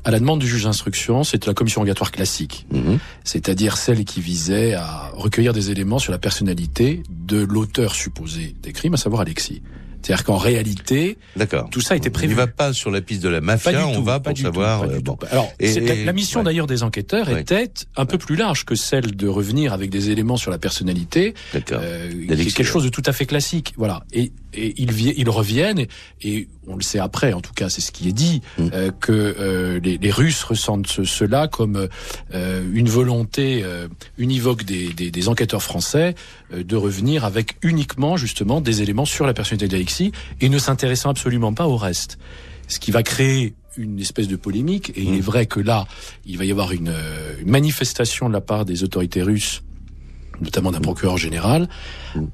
à 0.04 0.12
la 0.12 0.20
demande 0.20 0.40
du 0.40 0.48
juge 0.48 0.64
d'instruction, 0.64 1.24
c'était 1.24 1.48
la 1.48 1.54
commission 1.54 1.82
rogatoire 1.82 2.12
classique, 2.12 2.66
mhm. 2.72 2.98
c'est-à-dire 3.24 3.78
celle 3.78 4.04
qui 4.04 4.22
visait 4.22 4.74
à 4.74 5.12
recueillir 5.14 5.54
des 5.54 5.70
éléments 5.70 6.00
sur 6.00 6.12
la 6.12 6.18
personnalité 6.18 7.04
de 7.10 7.44
l'auteur 7.44 7.94
supposé 7.94 8.56
des 8.62 8.74
crimes, 8.74 8.96
à 8.96 8.98
savoir 8.98 9.22
Alexis. 9.22 9.62
C'est-à-dire 10.04 10.24
qu'en 10.26 10.38
réalité, 10.38 11.18
D'accord. 11.36 11.70
tout 11.70 11.82
ça 11.82 11.94
a 11.94 11.98
été 11.98 12.10
On 12.10 12.12
prévu. 12.12 12.34
n'y 12.34 12.38
va 12.38 12.48
pas 12.48 12.74
sur 12.74 12.92
la 12.92 13.02
piste 13.02 13.22
de 13.24 13.30
la 13.30 13.40
Pas 13.40 13.46
mafia, 13.46 13.72
du 13.72 13.78
on 13.84 13.96
tout, 13.96 14.04
va 14.04 14.20
pas 14.20 14.30
pour 14.30 14.34
du 14.34 14.42
tout, 14.42 14.48
savoir. 14.48 14.82
pas 14.82 14.88
du 14.88 14.94
euh, 14.94 14.98
tout. 14.98 15.04
bon. 15.04 15.18
Alors, 15.32 15.52
Et- 15.60 16.04
la, 16.06 16.14
mission 16.14 16.40
ouais. 16.40 16.46
d'ailleurs 16.46 16.68
des 16.68 16.84
enquêteurs 16.84 17.28
Ouais. 17.30 17.42
était 17.42 17.72
un 17.96 18.06
peu 18.06 18.18
plus 18.18 18.36
large 18.36 18.66
que 18.66 18.76
celle 18.76 19.16
de 19.16 19.28
revenir 19.28 19.74
avec 19.74 19.90
des 19.90 20.10
éléments 20.10 20.38
sur 20.38 20.52
la 20.52 20.58
personnalité, 20.58 21.34
euh, 21.72 22.10
est 22.10 22.26
D'Alexis, 22.28 22.54
quelque 22.54 22.66
chose 22.68 22.84
de 22.84 22.90
tout 22.90 23.04
à 23.06 23.14
fait 23.14 23.26
classique. 23.26 23.74
Voilà. 23.78 24.04
Et, 24.12 24.32
et 24.54 24.74
ils, 24.82 24.92
vi- 24.92 25.14
ils 25.16 25.30
reviennent, 25.30 25.80
et, 25.80 25.88
et 26.24 26.48
on 26.68 26.76
le 26.76 26.82
sait 26.82 27.00
après, 27.00 27.34
en 27.34 27.42
tout 27.42 27.54
cas, 27.54 27.70
c'est 27.70 27.82
ce 27.82 27.92
qui 27.92 28.10
est 28.10 28.14
dit, 28.14 28.42
Mm. 28.58 28.68
euh, 28.74 28.92
que 29.00 29.12
euh, 29.12 29.80
les, 29.84 29.98
les 29.98 30.12
Russes 30.12 30.44
ressentent 30.44 30.88
ce- 30.88 31.04
cela 31.04 31.48
comme 31.48 31.88
euh, 32.34 32.64
une 32.74 32.90
volonté 32.90 33.62
euh, 33.64 33.88
univoque 34.18 34.64
des, 34.64 34.90
des, 34.94 35.12
des 35.12 35.28
enquêteurs 35.30 35.64
français 35.64 36.10
euh, 36.12 36.14
de 36.52 36.76
revenir 36.76 37.26
avec 37.26 37.58
uniquement 37.62 38.18
justement 38.18 38.62
des 38.62 38.82
éléments 38.82 39.06
sur 39.06 39.26
la 39.26 39.34
personnalité 39.34 39.68
d'Alexis 39.68 40.12
et 40.40 40.50
ne 40.50 40.58
s'intéressant 40.58 41.10
absolument 41.10 41.54
pas 41.54 41.68
au 41.68 41.78
reste. 41.78 42.18
Ce 42.68 42.80
qui 42.80 42.92
va 42.92 43.04
créer 43.04 43.54
une 43.78 44.00
espèce 44.00 44.28
de 44.28 44.36
polémique. 44.36 44.92
Et 44.96 45.02
il 45.02 45.16
est 45.16 45.22
vrai 45.22 45.46
que 45.46 45.60
là, 45.60 45.88
il 46.26 46.38
va 46.38 46.46
y 46.46 46.52
avoir 46.52 46.72
une, 46.72 46.90
euh, 46.90 47.36
une 47.42 47.50
manifestation 47.50 48.28
de 48.28 48.34
la 48.34 48.42
part 48.42 48.66
des 48.66 48.84
autorités 48.84 49.22
russes, 49.22 49.64
notamment 50.42 50.72
d'un 50.72 50.82
procureur 50.82 51.18
général, 51.18 51.70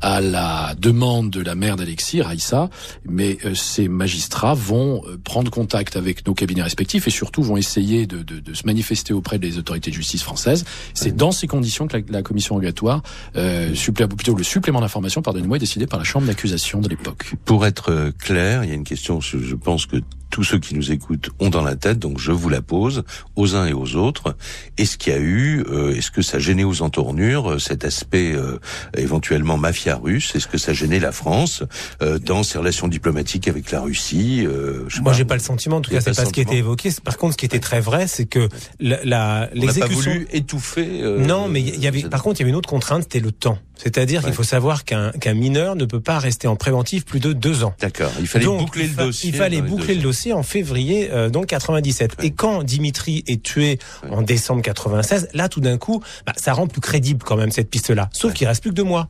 à 0.02 0.22
la 0.22 0.74
demande 0.80 1.30
de 1.30 1.42
la 1.42 1.56
mère 1.56 1.76
d'Alexis, 1.76 2.22
Raïssa. 2.22 2.70
Mais 3.06 3.38
euh, 3.46 3.54
ces 3.54 3.88
magistrats 3.88 4.54
vont 4.56 5.04
euh, 5.06 5.18
prendre 5.24 5.52
contact 5.52 5.96
avec 5.96 6.26
nos 6.26 6.34
cabinets 6.34 6.64
respectifs 6.64 7.08
et 7.08 7.12
surtout 7.12 7.44
vont 7.44 7.58
essayer 7.58 8.08
de, 8.08 8.24
de, 8.24 8.40
de 8.40 8.54
se 8.54 8.66
manifester 8.66 9.14
auprès 9.14 9.38
des 9.40 9.58
autorités 9.58 9.92
de 9.92 9.96
justice 9.96 10.24
françaises. 10.24 10.66
C'est 10.94 11.16
dans 11.16 11.32
ces 11.32 11.48
conditions 11.48 11.88
que 11.88 11.98
la, 11.98 12.04
la 12.10 12.22
commission 12.24 12.56
rogatoire, 12.56 13.04
euh, 13.36 13.74
supplé- 13.74 14.08
plutôt 14.08 14.36
le 14.36 14.44
supplément 14.44 14.82
d'information, 14.82 15.22
pardonnez-moi, 15.22 15.58
est 15.58 15.60
décidé 15.60 15.86
par 15.86 16.00
la 16.00 16.06
chambre 16.06 16.26
d'accusation 16.28 16.80
de 16.82 16.90
l'époque. 16.90 17.36
Pour 17.46 17.66
être 17.66 17.92
euh, 17.92 18.12
clair, 18.18 18.64
il 18.64 18.70
y 18.70 18.72
a 18.72 18.76
une 18.76 18.84
question, 18.84 19.22
je 19.22 19.56
pense 19.56 19.86
que 19.86 19.98
tous 20.30 20.44
ceux 20.44 20.60
qui 20.60 20.76
nous 20.76 20.92
écoutent 20.92 21.30
ont 21.40 21.50
dans 21.50 21.62
la 21.64 21.76
tête, 21.76 22.00
donc 22.00 22.20
je 22.20 22.32
vous 22.32 22.50
la 22.50 22.62
pose 22.62 23.04
aux 23.36 23.56
uns 23.56 23.66
et 23.66 23.74
aux 23.74 23.96
autres. 23.96 24.36
Est-ce 24.78 24.98
qu'il 24.98 25.14
y 25.14 25.16
a 25.16 25.20
eu, 25.20 25.64
euh, 25.70 25.96
est-ce 25.96 26.12
que 26.12 26.22
ça 26.22 26.40
gênait 26.40 26.64
aux 26.64 26.82
entournures 26.82 27.52
euh, 27.54 27.60
cet 27.60 27.86
aspect 27.86 28.34
euh, 28.34 28.60
éventuellement 28.96 29.58
mafia 29.58 29.96
russe 29.96 30.34
Est-ce 30.36 30.48
que 30.48 30.58
ça 30.58 30.74
gênait 30.74 31.00
la 31.00 31.12
France 31.12 31.64
euh, 32.02 32.20
dans 32.20 32.44
ses 32.44 32.58
relations 32.58 32.88
diplomatiques 32.88 33.48
avec 33.48 33.72
la 33.72 33.82
Russie 33.82 34.46
euh, 34.46 34.84
je 34.88 35.02
Moi, 35.02 35.12
pas. 35.12 35.18
j'ai 35.18 35.26
pas 35.26 35.36
le 35.36 35.42
sentiment. 35.42 35.78
En 35.78 35.82
tout 35.82 35.92
cas, 35.92 36.02
c'est 36.02 36.16
pas 36.16 36.26
ce 36.26 36.32
qui 36.34 36.42
était 36.42 36.58
évoqué. 36.58 36.90
Par 37.04 37.18
contre, 37.18 37.34
ce 37.34 37.38
qui 37.38 37.46
était 37.46 37.60
très 37.60 37.80
vrai, 37.80 38.08
c'est 38.08 38.26
que 38.26 38.50
la, 38.80 39.04
la 39.04 39.50
On 39.54 39.66
n'a 39.66 39.68
pas 39.74 39.74
l'exécution. 39.74 40.12
voulu 40.12 40.28
étouffer. 40.32 41.02
euh, 41.04 41.26
non, 41.26 41.48
mais 41.48 41.62
il 41.62 41.80
y 41.80 41.88
avait. 41.88 42.02
Par 42.04 42.22
contre, 42.24 42.40
il 42.40 42.42
y 42.42 42.44
avait 42.44 42.52
une 42.52 42.56
autre 42.58 42.70
contrainte, 42.70 43.04
c'était 43.04 43.20
le 43.20 43.32
temps. 43.32 43.58
C'est-à-dire 43.78 44.24
qu'il 44.24 44.34
faut 44.34 44.44
savoir 44.44 44.86
qu'un 44.86 45.12
qu'un 45.12 45.34
mineur 45.34 45.76
ne 45.76 45.86
peut 45.86 46.00
pas 46.00 46.20
rester 46.20 46.48
en 46.48 46.56
préventif 46.56 47.06
plus 47.06 47.20
de 47.20 47.34
deux 47.34 47.64
ans. 47.64 47.74
D'accord. 47.80 48.12
Il 48.20 48.28
fallait 48.28 48.46
Donc, 48.46 48.60
boucler 48.60 48.88
le 48.88 48.96
dossier. 48.96 49.30
Il 49.30 49.36
fallait 49.36 49.62
boucler 49.62 49.96
le 49.96 50.02
dossier 50.02 50.34
en 50.34 50.44
février 50.44 51.10
euh, 51.12 51.30
donc 51.30 51.48
97. 51.48 52.18
Et 52.24 52.32
quand 52.32 52.64
Dimitri 52.64 53.24
est 53.28 53.42
tué 53.44 53.80
en 54.10 54.22
décembre 54.22 54.62
96, 54.62 55.30
là 55.34 55.50
tout 55.50 55.62
d'un 55.62 55.78
coup, 55.78 56.02
bah, 56.26 56.34
ça 56.38 56.54
rend 56.54 56.68
plus 56.68 56.82
crédible 56.82 57.24
quand 57.24 57.38
même 57.38 57.52
cette 57.52 57.70
piste-là. 57.70 58.10
Sauf 58.14 58.34
qu'il 58.34 58.48
reste 58.48 58.62
plus 58.62 58.72
que 58.72 58.76
deux 58.76 58.84
mois. 58.84 59.10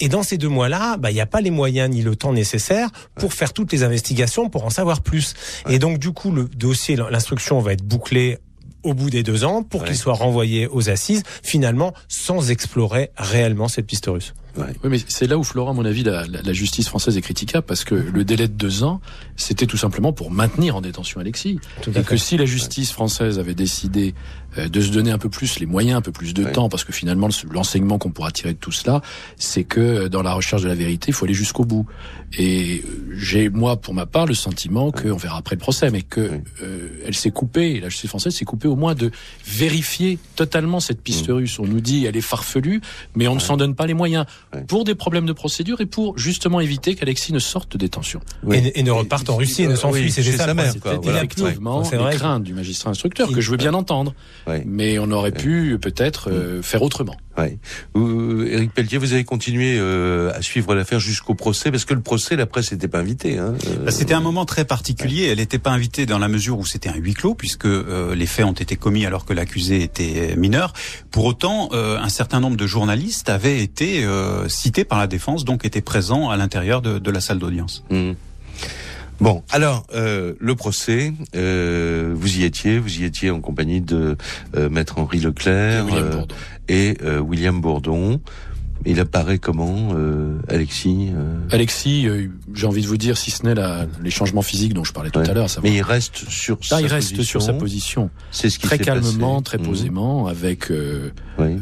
Et 0.00 0.08
dans 0.08 0.22
ces 0.22 0.38
deux 0.38 0.48
mois-là, 0.48 0.96
bah, 0.96 1.10
il 1.10 1.14
n'y 1.14 1.20
a 1.20 1.26
pas 1.26 1.40
les 1.40 1.50
moyens 1.50 1.88
ni 1.90 2.02
le 2.02 2.16
temps 2.16 2.32
nécessaire 2.32 2.88
pour 3.14 3.32
faire 3.32 3.52
toutes 3.52 3.72
les 3.72 3.84
investigations, 3.84 4.48
pour 4.48 4.64
en 4.64 4.70
savoir 4.70 5.02
plus. 5.02 5.34
Et 5.68 5.78
donc, 5.78 5.98
du 5.98 6.12
coup, 6.12 6.32
le 6.32 6.44
dossier, 6.44 6.96
l'instruction 7.10 7.60
va 7.60 7.72
être 7.72 7.84
bouclée 7.84 8.38
au 8.84 8.94
bout 8.94 9.10
des 9.10 9.22
deux 9.22 9.44
ans 9.44 9.62
pour 9.62 9.84
qu'il 9.84 9.96
soit 9.96 10.12
renvoyé 10.14 10.66
aux 10.68 10.88
assises, 10.90 11.22
finalement, 11.42 11.92
sans 12.08 12.50
explorer 12.50 13.10
réellement 13.16 13.68
cette 13.68 13.86
piste 13.86 14.06
russe. 14.06 14.34
Oui, 14.56 14.66
mais 14.84 14.98
c'est 15.08 15.26
là 15.26 15.36
où, 15.36 15.42
Florent, 15.42 15.72
à 15.72 15.74
mon 15.74 15.84
avis, 15.84 16.04
la, 16.04 16.24
la- 16.28 16.40
la 16.40 16.52
justice 16.52 16.86
française 16.86 17.16
est 17.16 17.22
critiquable 17.22 17.66
parce 17.66 17.82
que 17.82 17.96
le 17.96 18.24
délai 18.24 18.46
de 18.46 18.52
deux 18.52 18.84
ans, 18.84 19.00
c'était 19.34 19.66
tout 19.66 19.76
simplement 19.76 20.12
pour 20.12 20.30
maintenir 20.30 20.76
en 20.76 20.80
détention 20.80 21.18
Alexis. 21.20 21.58
Tout 21.82 21.90
et 21.98 22.02
que 22.04 22.16
si 22.16 22.36
la 22.36 22.44
justice 22.44 22.92
française 22.92 23.40
avait 23.40 23.56
décidé 23.56 24.14
euh, 24.14 24.43
de 24.56 24.80
se 24.80 24.90
donner 24.90 25.10
un 25.10 25.18
peu 25.18 25.28
plus 25.28 25.58
les 25.58 25.66
moyens, 25.66 25.96
un 25.98 26.02
peu 26.02 26.12
plus 26.12 26.32
de 26.34 26.44
temps, 26.44 26.68
parce 26.68 26.84
que 26.84 26.92
finalement, 26.92 27.26
le- 27.28 27.52
l'enseignement 27.52 27.98
qu'on 27.98 28.10
pourra 28.10 28.30
tirer 28.30 28.52
de 28.52 28.58
tout 28.58 28.72
cela, 28.72 29.02
c'est 29.36 29.64
que 29.64 29.80
euh, 29.80 30.08
dans 30.08 30.22
la 30.22 30.32
recherche 30.32 30.62
de 30.62 30.68
la 30.68 30.74
vérité, 30.74 31.06
il 31.08 31.14
faut 31.14 31.24
aller 31.24 31.34
jusqu'au 31.34 31.64
bout. 31.64 31.86
Et 32.38 32.82
euh, 32.84 33.14
j'ai, 33.16 33.48
moi, 33.48 33.76
pour 33.76 33.94
ma 33.94 34.06
part, 34.06 34.26
le 34.26 34.34
sentiment 34.34 34.90
que, 34.90 35.08
on 35.08 35.16
verra 35.16 35.38
après 35.38 35.54
le 35.56 35.60
procès, 35.60 35.90
mais 35.90 36.02
que 36.02 36.20
euh, 36.62 36.88
elle 37.06 37.14
s'est 37.14 37.30
coupée, 37.30 37.80
la 37.80 37.88
justice 37.88 38.08
française 38.10 38.34
s'est 38.34 38.44
coupée 38.44 38.68
au 38.68 38.76
moins 38.76 38.94
de 38.94 39.10
vérifier 39.46 40.18
totalement 40.36 40.80
cette 40.80 41.00
piste 41.02 41.26
russe. 41.28 41.58
On 41.58 41.66
nous 41.66 41.80
dit 41.80 42.06
elle 42.06 42.16
est 42.16 42.20
farfelue, 42.20 42.80
mais 43.14 43.28
on 43.28 43.34
ne 43.34 43.40
s'en 43.40 43.56
donne 43.56 43.74
pas 43.74 43.86
les 43.86 43.94
moyens 43.94 44.24
pour 44.68 44.84
des 44.84 44.94
problèmes 44.94 45.26
de 45.26 45.32
procédure 45.32 45.80
et 45.80 45.86
pour 45.86 46.18
justement 46.18 46.60
éviter 46.60 46.94
qu'Alexis 46.94 47.32
ne 47.32 47.38
sorte 47.38 47.72
de 47.72 47.78
détention. 47.78 48.20
Et, 48.50 48.80
et 48.80 48.82
ne 48.82 48.90
reparte 48.90 49.28
en 49.30 49.36
Russie 49.36 49.62
et 49.62 49.68
ne 49.68 49.76
s'enfuit. 49.76 50.02
oui, 50.04 50.10
ça, 50.10 50.22
sa 50.22 50.46
le 50.46 50.54
mère, 50.54 50.72
C'était 50.72 50.96
voilà. 51.02 51.18
effectivement, 51.18 51.84
c'est 51.84 51.96
les 51.96 52.02
vrai. 52.02 52.16
craintes 52.16 52.42
du 52.42 52.54
magistrat 52.54 52.90
instructeur 52.90 53.30
que 53.30 53.40
je 53.40 53.50
veux 53.50 53.56
bien 53.56 53.74
entendre, 53.74 54.14
mais 54.66 54.98
on 54.98 55.10
aurait 55.10 55.32
pu 55.32 55.78
peut-être 55.80 56.30
euh, 56.30 56.62
faire 56.62 56.82
autrement. 56.82 57.16
Ouais. 57.36 57.58
Éric 57.96 58.72
Pelletier, 58.72 58.98
vous 58.98 59.12
avez 59.12 59.24
continué 59.24 59.76
euh, 59.78 60.32
à 60.34 60.40
suivre 60.42 60.74
l'affaire 60.74 61.00
jusqu'au 61.00 61.34
procès, 61.34 61.70
parce 61.70 61.84
que 61.84 61.94
le 61.94 62.00
procès, 62.00 62.36
la 62.36 62.46
presse 62.46 62.70
n'était 62.72 62.88
pas 62.88 63.00
invitée. 63.00 63.38
Hein, 63.38 63.54
euh, 63.66 63.84
Bah, 63.84 63.90
C'était 63.90 64.14
un 64.14 64.20
moment 64.20 64.44
très 64.44 64.64
particulier. 64.64 65.26
Elle 65.26 65.38
n'était 65.38 65.58
pas 65.58 65.70
invitée 65.70 66.06
dans 66.06 66.18
la 66.18 66.28
mesure 66.28 66.58
où 66.58 66.64
c'était 66.66 66.88
un 66.88 66.96
huis 66.96 67.14
clos, 67.14 67.34
puisque 67.34 67.66
euh, 67.66 68.14
les 68.14 68.26
faits 68.26 68.46
ont 68.46 68.52
été 68.52 68.76
commis 68.76 69.04
alors 69.04 69.24
que 69.24 69.32
l'accusé 69.32 69.82
était 69.82 70.36
mineur. 70.36 70.72
Pour 71.10 71.24
autant, 71.24 71.70
euh, 71.72 71.98
un 71.98 72.08
certain 72.08 72.40
nombre 72.40 72.56
de 72.56 72.66
journalistes 72.66 73.28
avaient 73.28 73.60
été 73.60 74.04
euh, 74.04 74.48
cités 74.48 74.84
par 74.84 74.98
la 74.98 75.06
défense, 75.08 75.44
donc 75.44 75.64
étaient 75.64 75.80
présents 75.80 76.30
à 76.30 76.36
l'intérieur 76.36 76.82
de, 76.82 76.98
de 76.98 77.10
la 77.10 77.20
salle 77.20 77.38
d'audience. 77.38 77.84
Hmm. 77.90 78.12
Bon, 79.20 79.42
alors 79.50 79.86
euh, 79.94 80.34
le 80.40 80.54
procès, 80.54 81.12
euh, 81.36 82.12
vous 82.16 82.38
y 82.38 82.44
étiez, 82.44 82.78
vous 82.78 82.98
y 82.98 83.04
étiez 83.04 83.30
en 83.30 83.40
compagnie 83.40 83.80
de 83.80 84.16
euh, 84.56 84.68
maître 84.68 84.98
Henri 84.98 85.20
Leclerc 85.20 85.86
Et 85.88 85.92
William 85.92 86.04
euh, 86.06 86.10
Bourdon. 86.10 86.34
euh, 86.70 87.18
William 87.20 87.60
Bourdon. 87.60 88.20
Il 88.86 89.00
apparaît 89.00 89.38
comment, 89.38 89.92
euh, 89.94 90.34
Alexis 90.48 91.08
euh, 91.14 91.38
Alexis, 91.50 92.06
euh, 92.06 92.26
j'ai 92.52 92.66
envie 92.66 92.82
de 92.82 92.86
vous 92.86 92.98
dire, 92.98 93.16
si 93.16 93.30
ce 93.30 93.46
n'est 93.46 93.54
les 94.02 94.10
changements 94.10 94.42
physiques 94.42 94.74
dont 94.74 94.84
je 94.84 94.92
parlais 94.92 95.08
tout 95.10 95.20
Ouais. 95.20 95.30
à 95.30 95.32
l'heure, 95.32 95.48
Mais 95.62 95.72
il 95.76 95.80
reste 95.80 96.16
sur 96.28 96.56
Là, 96.56 96.76
sa 96.76 96.80
il 96.82 96.86
reste 96.88 97.12
position. 97.16 97.40
sur 97.40 97.42
sa 97.42 97.54
position. 97.54 98.10
C'est 98.30 98.50
ce 98.50 98.58
qui 98.58 98.66
très 98.66 98.76
calmement, 98.78 99.36
passé. 99.40 99.44
très 99.44 99.58
Mhm. 99.58 99.64
posément, 99.64 100.26
avec 100.26 100.70
euh, 100.70 101.10
Oui. 101.38 101.56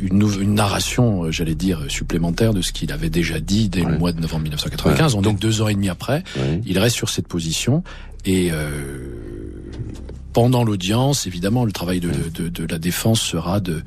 Une, 0.00 0.22
une 0.40 0.54
narration, 0.54 1.24
euh, 1.24 1.30
j'allais 1.30 1.54
dire, 1.54 1.84
supplémentaire 1.88 2.54
de 2.54 2.62
ce 2.62 2.72
qu'il 2.72 2.92
avait 2.92 3.10
déjà 3.10 3.40
dit 3.40 3.68
dès 3.68 3.82
le 3.82 3.98
mois 3.98 4.12
de 4.12 4.20
novembre 4.20 4.42
1995. 4.42 5.14
Ouais. 5.14 5.20
On 5.20 5.30
est 5.30 5.34
deux 5.34 5.62
ans 5.62 5.68
et 5.68 5.74
demi 5.74 5.88
après. 5.88 6.22
Ouais. 6.36 6.60
Il 6.66 6.78
reste 6.78 6.96
sur 6.96 7.08
cette 7.08 7.28
position 7.28 7.82
et 8.24 8.50
euh, 8.52 9.29
pendant 10.32 10.64
l'audience, 10.64 11.26
évidemment, 11.26 11.64
le 11.64 11.72
travail 11.72 12.00
de, 12.00 12.10
de, 12.34 12.48
de 12.48 12.66
la 12.70 12.78
défense 12.78 13.20
sera 13.20 13.60
de 13.60 13.82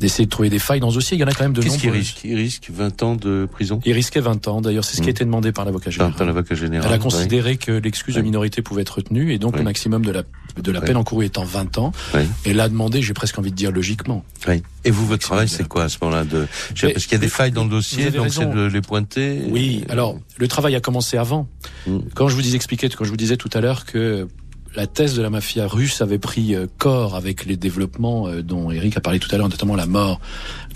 d'essayer 0.00 0.24
de 0.26 0.30
trouver 0.30 0.50
des 0.50 0.58
failles 0.58 0.80
dans 0.80 0.90
ce 0.90 0.96
dossier. 0.96 1.16
Il 1.16 1.20
y 1.20 1.24
en 1.24 1.28
a 1.28 1.32
quand 1.32 1.44
même 1.44 1.52
de 1.52 1.62
Qu'est-ce 1.62 1.78
qu'il 1.78 1.90
risque? 1.90 2.20
Il 2.24 2.34
risque 2.36 2.70
20 2.72 3.02
ans 3.02 3.16
de 3.16 3.48
prison? 3.50 3.80
Il 3.84 3.92
risquait 3.92 4.20
20 4.20 4.48
ans. 4.48 4.60
D'ailleurs, 4.60 4.84
c'est 4.84 4.96
ce 4.96 5.02
qui 5.02 5.08
a 5.08 5.10
été 5.10 5.24
demandé 5.24 5.52
par 5.52 5.64
l'avocat 5.64 5.90
général. 5.90 6.12
par 6.14 6.26
l'avocat 6.26 6.54
général. 6.54 6.86
Elle 6.88 6.94
a 6.94 6.98
considéré 6.98 7.56
que 7.56 7.72
l'excuse 7.72 8.14
de 8.16 8.22
minorité 8.22 8.62
pouvait 8.62 8.82
être 8.82 8.96
retenue 8.96 9.32
et 9.32 9.38
donc 9.38 9.52
Oui. 9.54 9.58
le 9.58 9.64
maximum 9.64 10.04
de 10.04 10.10
la 10.12 10.22
de 10.62 10.72
la 10.72 10.80
peine 10.80 10.96
encourue 10.96 11.26
étant 11.26 11.44
20 11.44 11.76
ans. 11.76 11.92
Oui. 12.14 12.22
Elle 12.46 12.60
a 12.60 12.68
demandé, 12.70 13.02
j'ai 13.02 13.12
presque 13.12 13.38
envie 13.38 13.50
de 13.50 13.56
dire 13.56 13.70
logiquement. 13.70 14.24
Oui. 14.48 14.62
Et 14.84 14.90
vous, 14.90 15.06
votre 15.06 15.20
travail, 15.22 15.48
c'est 15.50 15.68
quoi 15.68 15.84
à 15.84 15.88
ce 15.90 15.98
moment-là 16.00 16.24
de... 16.24 16.46
Mais- 16.82 16.92
Parce 16.94 17.04
qu'il 17.04 17.12
y 17.12 17.16
a 17.16 17.18
des 17.18 17.28
failles 17.28 17.50
dans 17.52 17.64
le 17.64 17.68
dossier, 17.70 18.10
donc 18.10 18.28
c'est 18.30 18.50
de 18.50 18.64
les 18.66 18.80
pointer. 18.80 19.42
Oui, 19.50 19.84
alors 19.90 20.16
le 20.38 20.48
travail 20.48 20.74
a 20.74 20.80
commencé 20.80 21.18
avant. 21.18 21.46
Mm. 21.86 21.98
Quand 22.14 22.28
je 22.28 22.34
vous 22.34 22.40
dis 22.42 22.54
expliqué, 22.56 22.88
quand 22.88 23.04
je 23.04 23.10
vous 23.10 23.18
disais 23.18 23.36
tout 23.36 23.50
à 23.52 23.60
l'heure 23.60 23.84
que 23.84 24.26
la 24.76 24.86
thèse 24.86 25.16
de 25.16 25.22
la 25.22 25.30
mafia 25.30 25.66
russe 25.66 26.02
avait 26.02 26.18
pris 26.18 26.54
euh, 26.54 26.66
corps 26.78 27.16
avec 27.16 27.46
les 27.46 27.56
développements 27.56 28.28
euh, 28.28 28.42
dont 28.42 28.70
Eric 28.70 28.96
a 28.96 29.00
parlé 29.00 29.18
tout 29.18 29.34
à 29.34 29.38
l'heure, 29.38 29.48
notamment 29.48 29.74
la 29.74 29.86
mort 29.86 30.20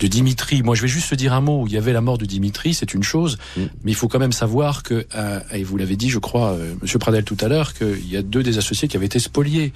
de 0.01 0.07
Dimitri. 0.07 0.63
Moi, 0.63 0.75
je 0.75 0.81
vais 0.81 0.87
juste 0.89 1.07
se 1.07 1.15
dire 1.15 1.31
un 1.31 1.41
mot. 1.41 1.65
Il 1.67 1.73
y 1.73 1.77
avait 1.77 1.93
la 1.93 2.01
mort 2.01 2.17
de 2.17 2.25
Dimitri, 2.25 2.73
c'est 2.73 2.93
une 2.93 3.03
chose, 3.03 3.37
Mm. 3.55 3.61
mais 3.83 3.91
il 3.91 3.95
faut 3.95 4.07
quand 4.07 4.19
même 4.19 4.31
savoir 4.33 4.83
que, 4.83 5.05
euh, 5.15 5.39
et 5.53 5.63
vous 5.63 5.77
l'avez 5.77 5.95
dit, 5.95 6.09
je 6.09 6.17
crois, 6.19 6.49
euh, 6.51 6.73
Monsieur 6.81 6.97
Pradel 6.99 7.23
tout 7.23 7.37
à 7.39 7.47
l'heure, 7.47 7.73
qu'il 7.73 8.09
y 8.09 8.17
a 8.17 8.21
deux 8.23 8.41
des 8.43 8.57
associés 8.57 8.87
qui 8.87 8.97
avaient 8.97 9.05
été 9.05 9.19
spoliés. 9.19 9.71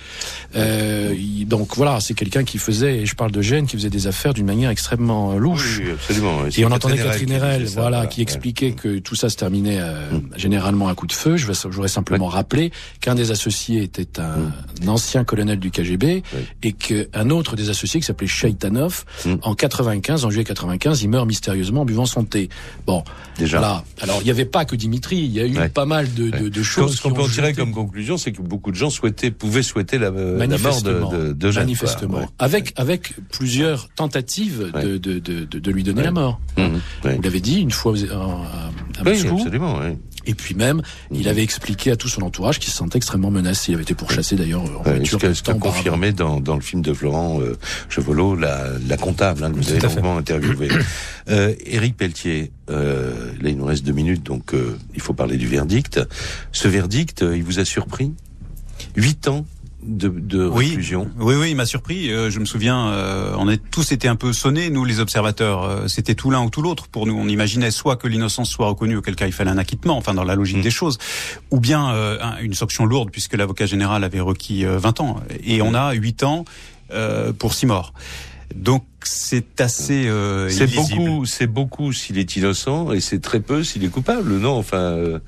Euh, 0.56 1.14
il- 1.18 1.46
donc 1.48 1.76
voilà, 1.76 2.00
c'est 2.00 2.14
quelqu'un 2.16 2.44
qui 2.44 2.58
faisait, 2.58 2.98
et 3.00 3.06
je 3.06 3.16
parle 3.16 3.32
de 3.32 3.42
Gênes, 3.42 3.68
qui 3.68 3.76
faisait 3.76 3.90
des 3.90 4.08
affaires 4.08 4.34
d'une 4.34 4.46
manière 4.46 4.70
extrêmement 4.72 5.34
euh, 5.34 5.38
louche. 5.38 5.80
Oui, 5.84 5.92
absolument. 5.92 6.40
oui. 6.44 6.50
Et 6.58 6.66
on 6.66 6.72
entendait 6.72 6.98
Catherine 6.98 7.40
ça, 7.68 7.82
voilà, 7.82 8.08
qui 8.08 8.22
expliquait 8.22 8.72
que 8.72 9.00
tout 9.00 9.16
ça 9.16 9.30
se 9.30 9.36
terminait 9.36 9.80
euh, 9.80 10.10
généralement 10.36 10.88
à 10.88 10.96
coup 10.96 11.08
de 11.08 11.14
feu. 11.14 11.38
Je 11.38 11.46
voudrais 11.70 11.88
simplement 11.88 12.28
rappeler 12.28 12.72
qu'un 13.02 13.16
des 13.16 13.32
associés 13.32 13.84
était 13.84 14.20
un, 14.20 14.52
ancien 14.88 15.24
colonel 15.24 15.60
du 15.60 15.72
KGB 15.72 16.24
et 16.64 16.72
qu'un 16.74 17.30
autre 17.30 17.56
des 17.56 17.70
associés 17.70 18.00
qui 18.00 18.06
s'appelait 18.06 18.28
Shaitanov, 18.28 19.04
Mm. 19.26 19.36
en 19.44 19.56
95, 19.56 20.15
en 20.24 20.30
juillet 20.30 20.46
95, 20.46 21.02
il 21.02 21.10
meurt 21.10 21.28
mystérieusement 21.28 21.82
en 21.82 21.86
buvant 21.86 22.06
son 22.06 22.24
thé. 22.24 22.48
Bon, 22.88 23.04
Déjà. 23.38 23.58
Voilà. 23.60 23.84
Alors 24.02 24.20
il 24.22 24.26
n'y 24.26 24.32
avait 24.32 24.46
pas 24.46 24.64
que 24.64 24.78
Dimitri, 24.78 25.18
il 25.18 25.32
y 25.34 25.42
a 25.42 25.46
eu 25.46 25.58
Ouais. 25.58 25.68
pas 25.68 25.86
mal 25.86 26.14
de, 26.14 26.64
choses. 26.64 26.96
Ce 26.96 27.02
qu'on 27.02 27.10
qui 27.10 27.16
peut 27.16 27.22
en 27.24 27.28
tirer 27.28 27.52
jeté- 27.52 27.56
comme 27.58 27.74
conclusion, 27.74 28.18
c'est 28.18 28.32
que 28.32 28.42
beaucoup 28.42 28.72
de 28.72 28.78
gens 28.78 28.90
souhaitaient, 28.90 29.32
pouvaient 29.32 29.64
souhaiter 29.64 29.98
la, 29.98 30.08
euh, 30.08 30.38
la 30.38 30.48
mort 30.48 30.60
Manifestement, 30.60 31.12
de, 31.12 31.18
de, 31.28 31.34
de 31.34 31.52
Jeanne. 31.52 31.64
manifestement. 31.64 32.18
Ouais. 32.20 32.26
Avec 32.40 32.72
avec 32.78 33.14
plusieurs 33.32 33.90
tentatives 33.90 34.72
de, 34.74 34.98
de, 34.98 35.20
de, 35.20 35.44
de, 35.46 35.60
de 35.60 35.72
lui 35.72 35.84
donner 35.84 36.04
la 36.04 36.12
mort. 36.12 36.40
Ouais. 36.58 36.70
Vous 37.04 37.22
l'avez 37.22 37.42
dit 37.42 37.60
une 37.60 37.72
fois 37.72 37.92
à, 39.00 39.04
Oui, 39.04 39.12
Moscou. 39.14 39.38
absolument. 39.38 39.80
ouais. 39.80 39.98
Et 40.28 40.34
puis 40.34 40.56
même, 40.56 40.82
il 41.12 41.28
avait 41.28 41.44
expliqué 41.44 41.92
à 41.92 41.96
tout 41.96 42.08
son 42.08 42.24
entourage 42.24 42.58
qu'il 42.58 42.72
se 42.72 42.78
sentait 42.78 42.98
extrêmement 42.98 43.30
menacé. 43.30 43.72
Il 43.72 43.76
avait 43.76 43.84
été 43.84 43.94
pourchassé 43.94 44.36
d'ailleurs 44.36 44.64
en 44.64 44.84
Ouais, 44.84 44.96
voiture. 44.98 45.20
ce 45.22 45.44
qu'a 45.44 45.54
confirmé 45.54 46.14
dans, 46.14 46.40
dans 46.40 46.56
le 46.56 46.62
film 46.62 46.82
de 46.82 46.94
Florent 46.94 47.40
euh, 47.42 47.56
Chevolot, 47.90 48.36
la, 48.36 48.70
la 48.88 48.98
comptable, 48.98 49.44
hein, 49.44 49.52
que 49.52 49.58
vous 49.58 49.70
avez 49.72 49.80
longuement 49.82 50.18
interviewé. 50.18 50.70
euh, 51.30 51.54
Éric 51.68 51.96
Pelletier, 51.96 52.52
euh, 52.72 53.32
là 53.40 53.50
il 53.50 53.58
nous 53.58 53.66
reste 53.66 53.86
deux 53.86 53.92
minutes, 53.94 54.24
donc 54.24 54.56
euh, 54.56 54.76
il 54.96 55.02
faut 55.02 55.14
parler 55.14 55.38
du 55.38 55.48
verdict. 55.48 56.00
Ce 56.52 56.68
verdict, 56.68 57.22
euh, 57.22 57.38
il 57.38 57.44
vous 57.44 57.60
a 57.60 57.66
surpris? 57.66 58.12
Huit 58.96 59.28
ans 59.28 59.46
de, 59.86 60.10
de 60.10 60.46
Oui, 60.48 60.68
réclusion. 60.70 61.10
oui, 61.20 61.36
oui, 61.36 61.52
il 61.52 61.56
m'a 61.56 61.66
surpris. 61.66 62.12
Euh, 62.12 62.30
je 62.30 62.40
me 62.40 62.46
souviens, 62.46 62.88
euh, 62.88 63.34
on 63.38 63.50
est 63.50 63.62
tous 63.72 63.92
été 63.92 64.08
un 64.08 64.16
peu 64.16 64.34
sonnés, 64.34 64.70
nous 64.70 64.84
les 64.86 65.00
observateurs. 65.00 65.64
Euh, 65.64 65.88
C'était 65.88 66.16
tout 66.16 66.32
l'un 66.32 66.44
ou 66.44 66.50
tout 66.50 66.62
l'autre 66.62 66.88
pour 66.88 67.06
nous. 67.08 67.16
On 67.18 67.28
imaginait 67.28 67.72
soit 67.72 67.96
que 67.96 68.08
l'innocence 68.08 68.50
soit 68.50 68.68
reconnue, 68.68 68.98
auquel 68.98 69.16
cas 69.16 69.28
il 69.28 69.34
fallait 69.34 69.52
un 69.52 69.58
acquittement, 69.58 69.98
enfin 69.98 70.14
dans 70.14 70.24
la 70.24 70.36
logique 70.36 70.62
des 70.62 70.72
choses, 70.72 70.98
ou 71.52 71.60
bien 71.60 71.92
euh, 71.94 72.18
un- 72.22 72.38
une 72.42 72.54
sanction 72.54 72.86
lourde 72.86 73.10
puisque 73.12 73.34
l'avocat 73.36 73.66
général 73.66 74.04
avait 74.04 74.20
requis 74.20 74.66
euh, 74.66 74.78
20 74.78 75.00
ans. 75.02 75.20
Et 75.44 75.62
on 75.62 75.74
a 75.74 75.94
8 75.94 76.24
ans 76.24 76.46
euh, 76.92 77.32
pour 77.34 77.54
6 77.54 77.66
morts. 77.68 77.94
Donc 78.56 78.86
c'est 79.04 79.60
assez 79.60 80.08
euh, 80.08 80.50
C'est 80.50 80.68
beaucoup, 80.74 81.26
c'est 81.26 81.48
beaucoup 81.48 81.94
s'il 81.94 82.18
est 82.20 82.36
innocent 82.36 82.92
et 82.92 83.00
c'est 83.00 83.20
très 83.20 83.40
peu 83.40 83.64
s'il 83.64 83.84
est 83.84 83.90
coupable. 83.90 84.34
Non, 84.38 84.58
enfin. 84.58 84.78
euh, 84.78 85.20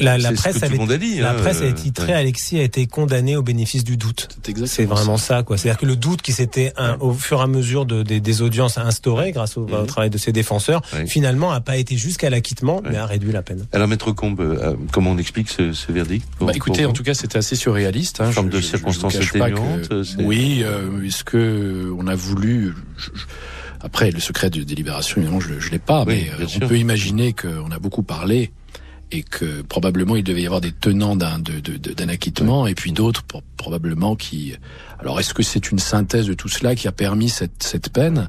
La, 0.00 0.16
la 0.18 0.30
ce 0.30 0.34
presse 0.34 0.62
avait, 0.62 0.98
dit. 0.98 1.18
la 1.18 1.30
hein, 1.30 1.34
presse 1.34 1.60
euh, 1.60 1.72
ouais. 2.06 2.12
Alexis 2.12 2.58
a 2.58 2.62
été 2.62 2.86
condamné 2.86 3.36
au 3.36 3.42
bénéfice 3.42 3.82
du 3.84 3.96
doute. 3.96 4.28
C'est 4.66 4.84
vraiment 4.84 5.16
ça, 5.16 5.42
quoi. 5.42 5.58
C'est-à-dire 5.58 5.78
que 5.80 5.86
le 5.86 5.96
doute 5.96 6.22
qui 6.22 6.32
s'était 6.32 6.72
au 7.00 7.12
fur 7.12 7.40
et 7.40 7.42
à 7.42 7.46
mesure 7.46 7.86
de, 7.86 8.02
des, 8.02 8.20
des 8.20 8.42
audiences 8.42 8.78
instaurées 8.78 9.32
grâce 9.32 9.56
au, 9.56 9.62
au 9.66 9.86
travail 9.86 10.10
de 10.10 10.18
ses 10.18 10.32
défenseurs, 10.32 10.82
finalement 11.06 11.50
a 11.52 11.60
pas 11.60 11.76
été 11.76 11.96
jusqu'à 11.96 12.30
l'acquittement, 12.30 12.80
mais 12.88 12.96
a 12.96 13.06
réduit 13.06 13.32
la 13.32 13.42
peine. 13.42 13.66
Alors, 13.72 13.88
Maître 13.88 14.12
Combe, 14.12 14.40
euh, 14.40 14.74
comment 14.92 15.10
on 15.10 15.18
explique 15.18 15.48
ce, 15.50 15.72
ce 15.72 15.90
verdict 15.92 16.26
pour- 16.38 16.46
Bah, 16.46 16.52
écoutez, 16.54 16.82
pour 16.82 16.90
en 16.90 16.94
tout 16.94 17.02
cas, 17.02 17.14
c'était 17.14 17.38
assez 17.38 17.56
surréaliste. 17.56 18.20
Hein. 18.20 18.30
Forme 18.32 18.50
Je- 18.52 18.56
de 18.56 18.60
circonstances 18.62 19.16
atténuantes, 19.16 19.92
Oui, 20.18 20.60
euh, 20.62 21.02
est-ce 21.04 21.24
que 21.24 21.92
on 21.98 22.06
a 22.06 22.14
voulu 22.14 22.74
je- 22.96 23.10
je- 23.14 23.24
Après, 23.80 24.10
le 24.10 24.20
secret 24.20 24.50
de 24.50 24.62
délibération, 24.62 25.18
évidemment, 25.18 25.40
je, 25.40 25.60
je 25.60 25.70
l'ai 25.70 25.78
pas, 25.78 26.04
Oui, 26.06 26.26
mais 26.26 26.30
euh, 26.30 26.44
on 26.44 26.48
sûr. 26.48 26.66
peut 26.68 26.78
imaginer 26.78 27.32
qu'on 27.34 27.70
a 27.70 27.78
beaucoup 27.78 28.02
parlé 28.02 28.50
et 29.12 29.22
que 29.22 29.62
probablement 29.62 30.16
il 30.16 30.24
devait 30.24 30.42
y 30.42 30.46
avoir 30.46 30.60
des 30.60 30.72
tenants 30.72 31.16
d'un 31.16 31.38
de, 31.38 31.60
de- 31.60 31.76
acquittement 32.08 32.66
et 32.66 32.74
puis 32.74 32.92
d'autres 32.92 33.22
pour- 33.22 33.42
probablement 33.56 34.16
qui. 34.16 34.54
Alors, 34.98 35.18
est-ce 35.20 35.34
que 35.34 35.42
c'est 35.42 35.70
une 35.70 35.78
synthèse 35.78 36.26
de 36.26 36.34
tout 36.34 36.48
cela 36.48 36.74
qui 36.74 36.88
a 36.88 36.92
permis 36.92 37.28
cette, 37.28 37.62
cette 37.62 37.90
peine 37.90 38.28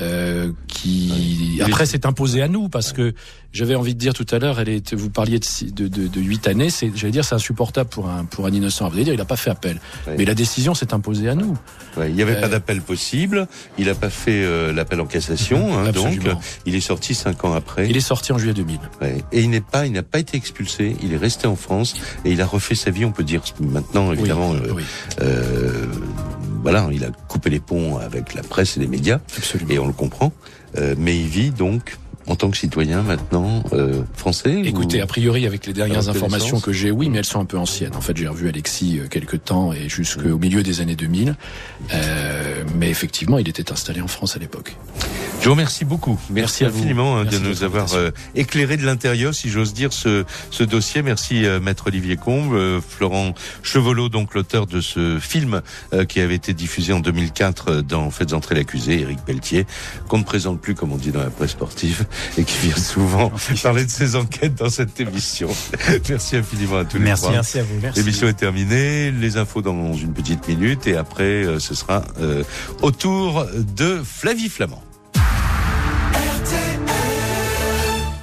euh, 0.00 0.50
qui 0.66 1.60
après 1.64 1.86
s'est 1.86 2.04
imposée 2.04 2.42
à 2.42 2.48
nous 2.48 2.68
parce 2.68 2.92
que 2.92 3.14
j'avais 3.52 3.76
envie 3.76 3.94
de 3.94 4.00
dire 4.00 4.12
tout 4.14 4.26
à 4.32 4.40
l'heure, 4.40 4.58
elle 4.58 4.68
est, 4.68 4.92
vous 4.94 5.10
parliez 5.10 5.38
de, 5.38 5.46
de, 5.70 5.86
de, 5.86 6.08
de 6.08 6.20
8 6.20 6.48
années, 6.48 6.70
c'est, 6.70 6.90
j'allais 6.96 7.12
dire, 7.12 7.24
c'est 7.24 7.36
insupportable 7.36 7.88
pour 7.88 8.08
un, 8.08 8.24
pour 8.24 8.46
un 8.46 8.50
innocent. 8.50 8.88
Vous 8.88 8.96
allez 8.96 9.04
dire, 9.04 9.14
il 9.14 9.18
n'a 9.18 9.24
pas 9.24 9.36
fait 9.36 9.50
appel. 9.50 9.80
Mais 10.18 10.24
la 10.24 10.34
décision 10.34 10.74
s'est 10.74 10.92
imposée 10.92 11.28
à 11.28 11.36
nous. 11.36 11.56
Ouais, 11.96 12.10
il 12.10 12.16
n'y 12.16 12.22
avait 12.22 12.34
Euh, 12.34 12.40
pas 12.40 12.48
d'appel 12.48 12.80
possible. 12.82 13.46
Il 13.78 13.86
n'a 13.86 13.94
pas 13.94 14.10
fait 14.10 14.42
euh, 14.42 14.72
l'appel 14.72 15.00
en 15.00 15.06
cassation. 15.06 15.78
Hein, 15.78 15.92
donc, 15.92 16.06
Absolument. 16.06 16.40
il 16.66 16.74
est 16.74 16.80
sorti 16.80 17.14
cinq 17.14 17.44
ans 17.44 17.52
après. 17.52 17.88
Il 17.88 17.96
est 17.96 18.00
sorti 18.00 18.32
en 18.32 18.38
juillet 18.38 18.54
2000. 18.54 18.80
Ouais. 19.00 19.24
Et 19.30 19.42
il 19.42 19.50
n'est 19.50 19.60
pas, 19.60 19.86
il 19.86 19.92
n'a 19.92 20.02
pas 20.02 20.18
été 20.18 20.36
expulsé. 20.36 20.96
Il 21.00 21.12
est 21.12 21.16
resté 21.16 21.46
en 21.46 21.54
France 21.54 21.94
et 22.24 22.32
il 22.32 22.40
a 22.40 22.46
refait 22.46 22.74
sa 22.74 22.90
vie. 22.90 23.04
On 23.04 23.12
peut 23.12 23.22
dire 23.22 23.42
maintenant, 23.60 24.12
évidemment. 24.12 24.52
Euh, 24.64 24.80
euh, 25.20 25.86
voilà, 26.62 26.88
il 26.92 27.04
a 27.04 27.10
coupé 27.28 27.50
les 27.50 27.60
ponts 27.60 27.98
avec 27.98 28.34
la 28.34 28.42
presse 28.42 28.76
et 28.76 28.80
les 28.80 28.86
médias. 28.86 29.20
Et 29.68 29.78
on 29.78 29.86
le 29.86 29.92
comprend. 29.92 30.32
Euh, 30.76 30.94
mais 30.98 31.16
il 31.16 31.26
vit 31.26 31.50
donc 31.50 31.98
en 32.26 32.36
tant 32.36 32.50
que 32.50 32.56
citoyen 32.56 33.02
maintenant 33.02 33.62
euh, 33.72 34.02
français. 34.14 34.62
Écoutez, 34.64 35.00
ou- 35.00 35.04
a 35.04 35.06
priori, 35.06 35.46
avec 35.46 35.66
les 35.66 35.72
dernières 35.72 36.08
informations 36.08 36.60
que 36.60 36.72
j'ai, 36.72 36.90
oui, 36.90 37.08
mais 37.10 37.18
elles 37.18 37.24
sont 37.24 37.40
un 37.40 37.44
peu 37.44 37.58
anciennes. 37.58 37.94
En 37.96 38.00
fait, 38.00 38.16
j'ai 38.16 38.26
revu 38.28 38.48
Alexis 38.48 38.98
euh, 38.98 39.08
quelque 39.08 39.36
temps 39.36 39.72
et 39.72 39.88
jusqu'au 39.88 40.38
milieu 40.38 40.62
des 40.62 40.80
années 40.80 40.96
2000. 40.96 41.36
Euh, 41.92 42.64
mais 42.76 42.88
effectivement, 42.90 43.38
il 43.38 43.48
était 43.48 43.70
installé 43.72 44.00
en 44.00 44.08
France 44.08 44.36
à 44.36 44.38
l'époque. 44.38 44.76
Je 45.40 45.46
vous 45.46 45.52
remercie 45.52 45.84
beaucoup. 45.84 46.18
Merci, 46.30 46.64
infiniment 46.64 47.18
hein, 47.18 47.24
Merci 47.24 47.40
de 47.40 47.46
nous 47.48 47.62
avoir 47.64 47.92
euh, 47.94 48.10
éclairé 48.34 48.76
de 48.78 48.84
l'intérieur, 48.86 49.34
si 49.34 49.50
j'ose 49.50 49.74
dire, 49.74 49.92
ce, 49.92 50.24
ce 50.50 50.64
dossier. 50.64 51.02
Merci 51.02 51.44
euh, 51.44 51.60
Maître 51.60 51.88
Olivier 51.88 52.16
Combe, 52.16 52.54
euh, 52.54 52.80
Florent 52.86 53.34
Chevolot, 53.62 54.08
donc 54.08 54.34
l'auteur 54.34 54.66
de 54.66 54.80
ce 54.80 55.18
film 55.20 55.60
euh, 55.92 56.04
qui 56.06 56.20
avait 56.20 56.34
été 56.36 56.54
diffusé 56.54 56.94
en 56.94 57.00
2004 57.00 57.68
euh, 57.70 57.82
dans 57.82 58.10
Faites 58.10 58.32
entrer 58.32 58.54
l'accusé, 58.54 59.00
Éric 59.00 59.18
Pelletier, 59.26 59.66
qu'on 60.08 60.18
ne 60.18 60.24
présente 60.24 60.60
plus 60.60 60.74
comme 60.74 60.92
on 60.92 60.96
dit 60.96 61.10
dans 61.10 61.20
la 61.20 61.30
presse 61.30 61.50
sportive 61.50 62.06
et 62.38 62.44
qui 62.44 62.58
vient 62.66 62.76
souvent 62.76 63.32
parler 63.62 63.84
de 63.84 63.90
ses 63.90 64.16
enquêtes 64.16 64.54
dans 64.54 64.70
cette 64.70 64.98
émission. 65.00 65.48
Merci 66.08 66.36
infiniment 66.36 66.78
à 66.78 66.84
tous 66.84 66.98
les 66.98 67.04
Merci. 67.04 67.22
trois. 67.22 67.34
Merci 67.34 67.58
à 67.58 67.62
vous. 67.62 67.80
L'émission 67.96 68.28
est 68.28 68.34
terminée, 68.34 69.10
les 69.10 69.36
infos 69.36 69.62
dans 69.62 69.94
une 69.94 70.12
petite 70.12 70.46
minute 70.48 70.86
et 70.86 70.96
après 70.96 71.44
euh, 71.44 71.58
ce 71.58 71.74
sera 71.74 72.04
euh, 72.20 72.42
au 72.82 72.90
tour 72.90 73.46
de 73.76 74.00
Flavie 74.04 74.48
Flamand. 74.48 74.82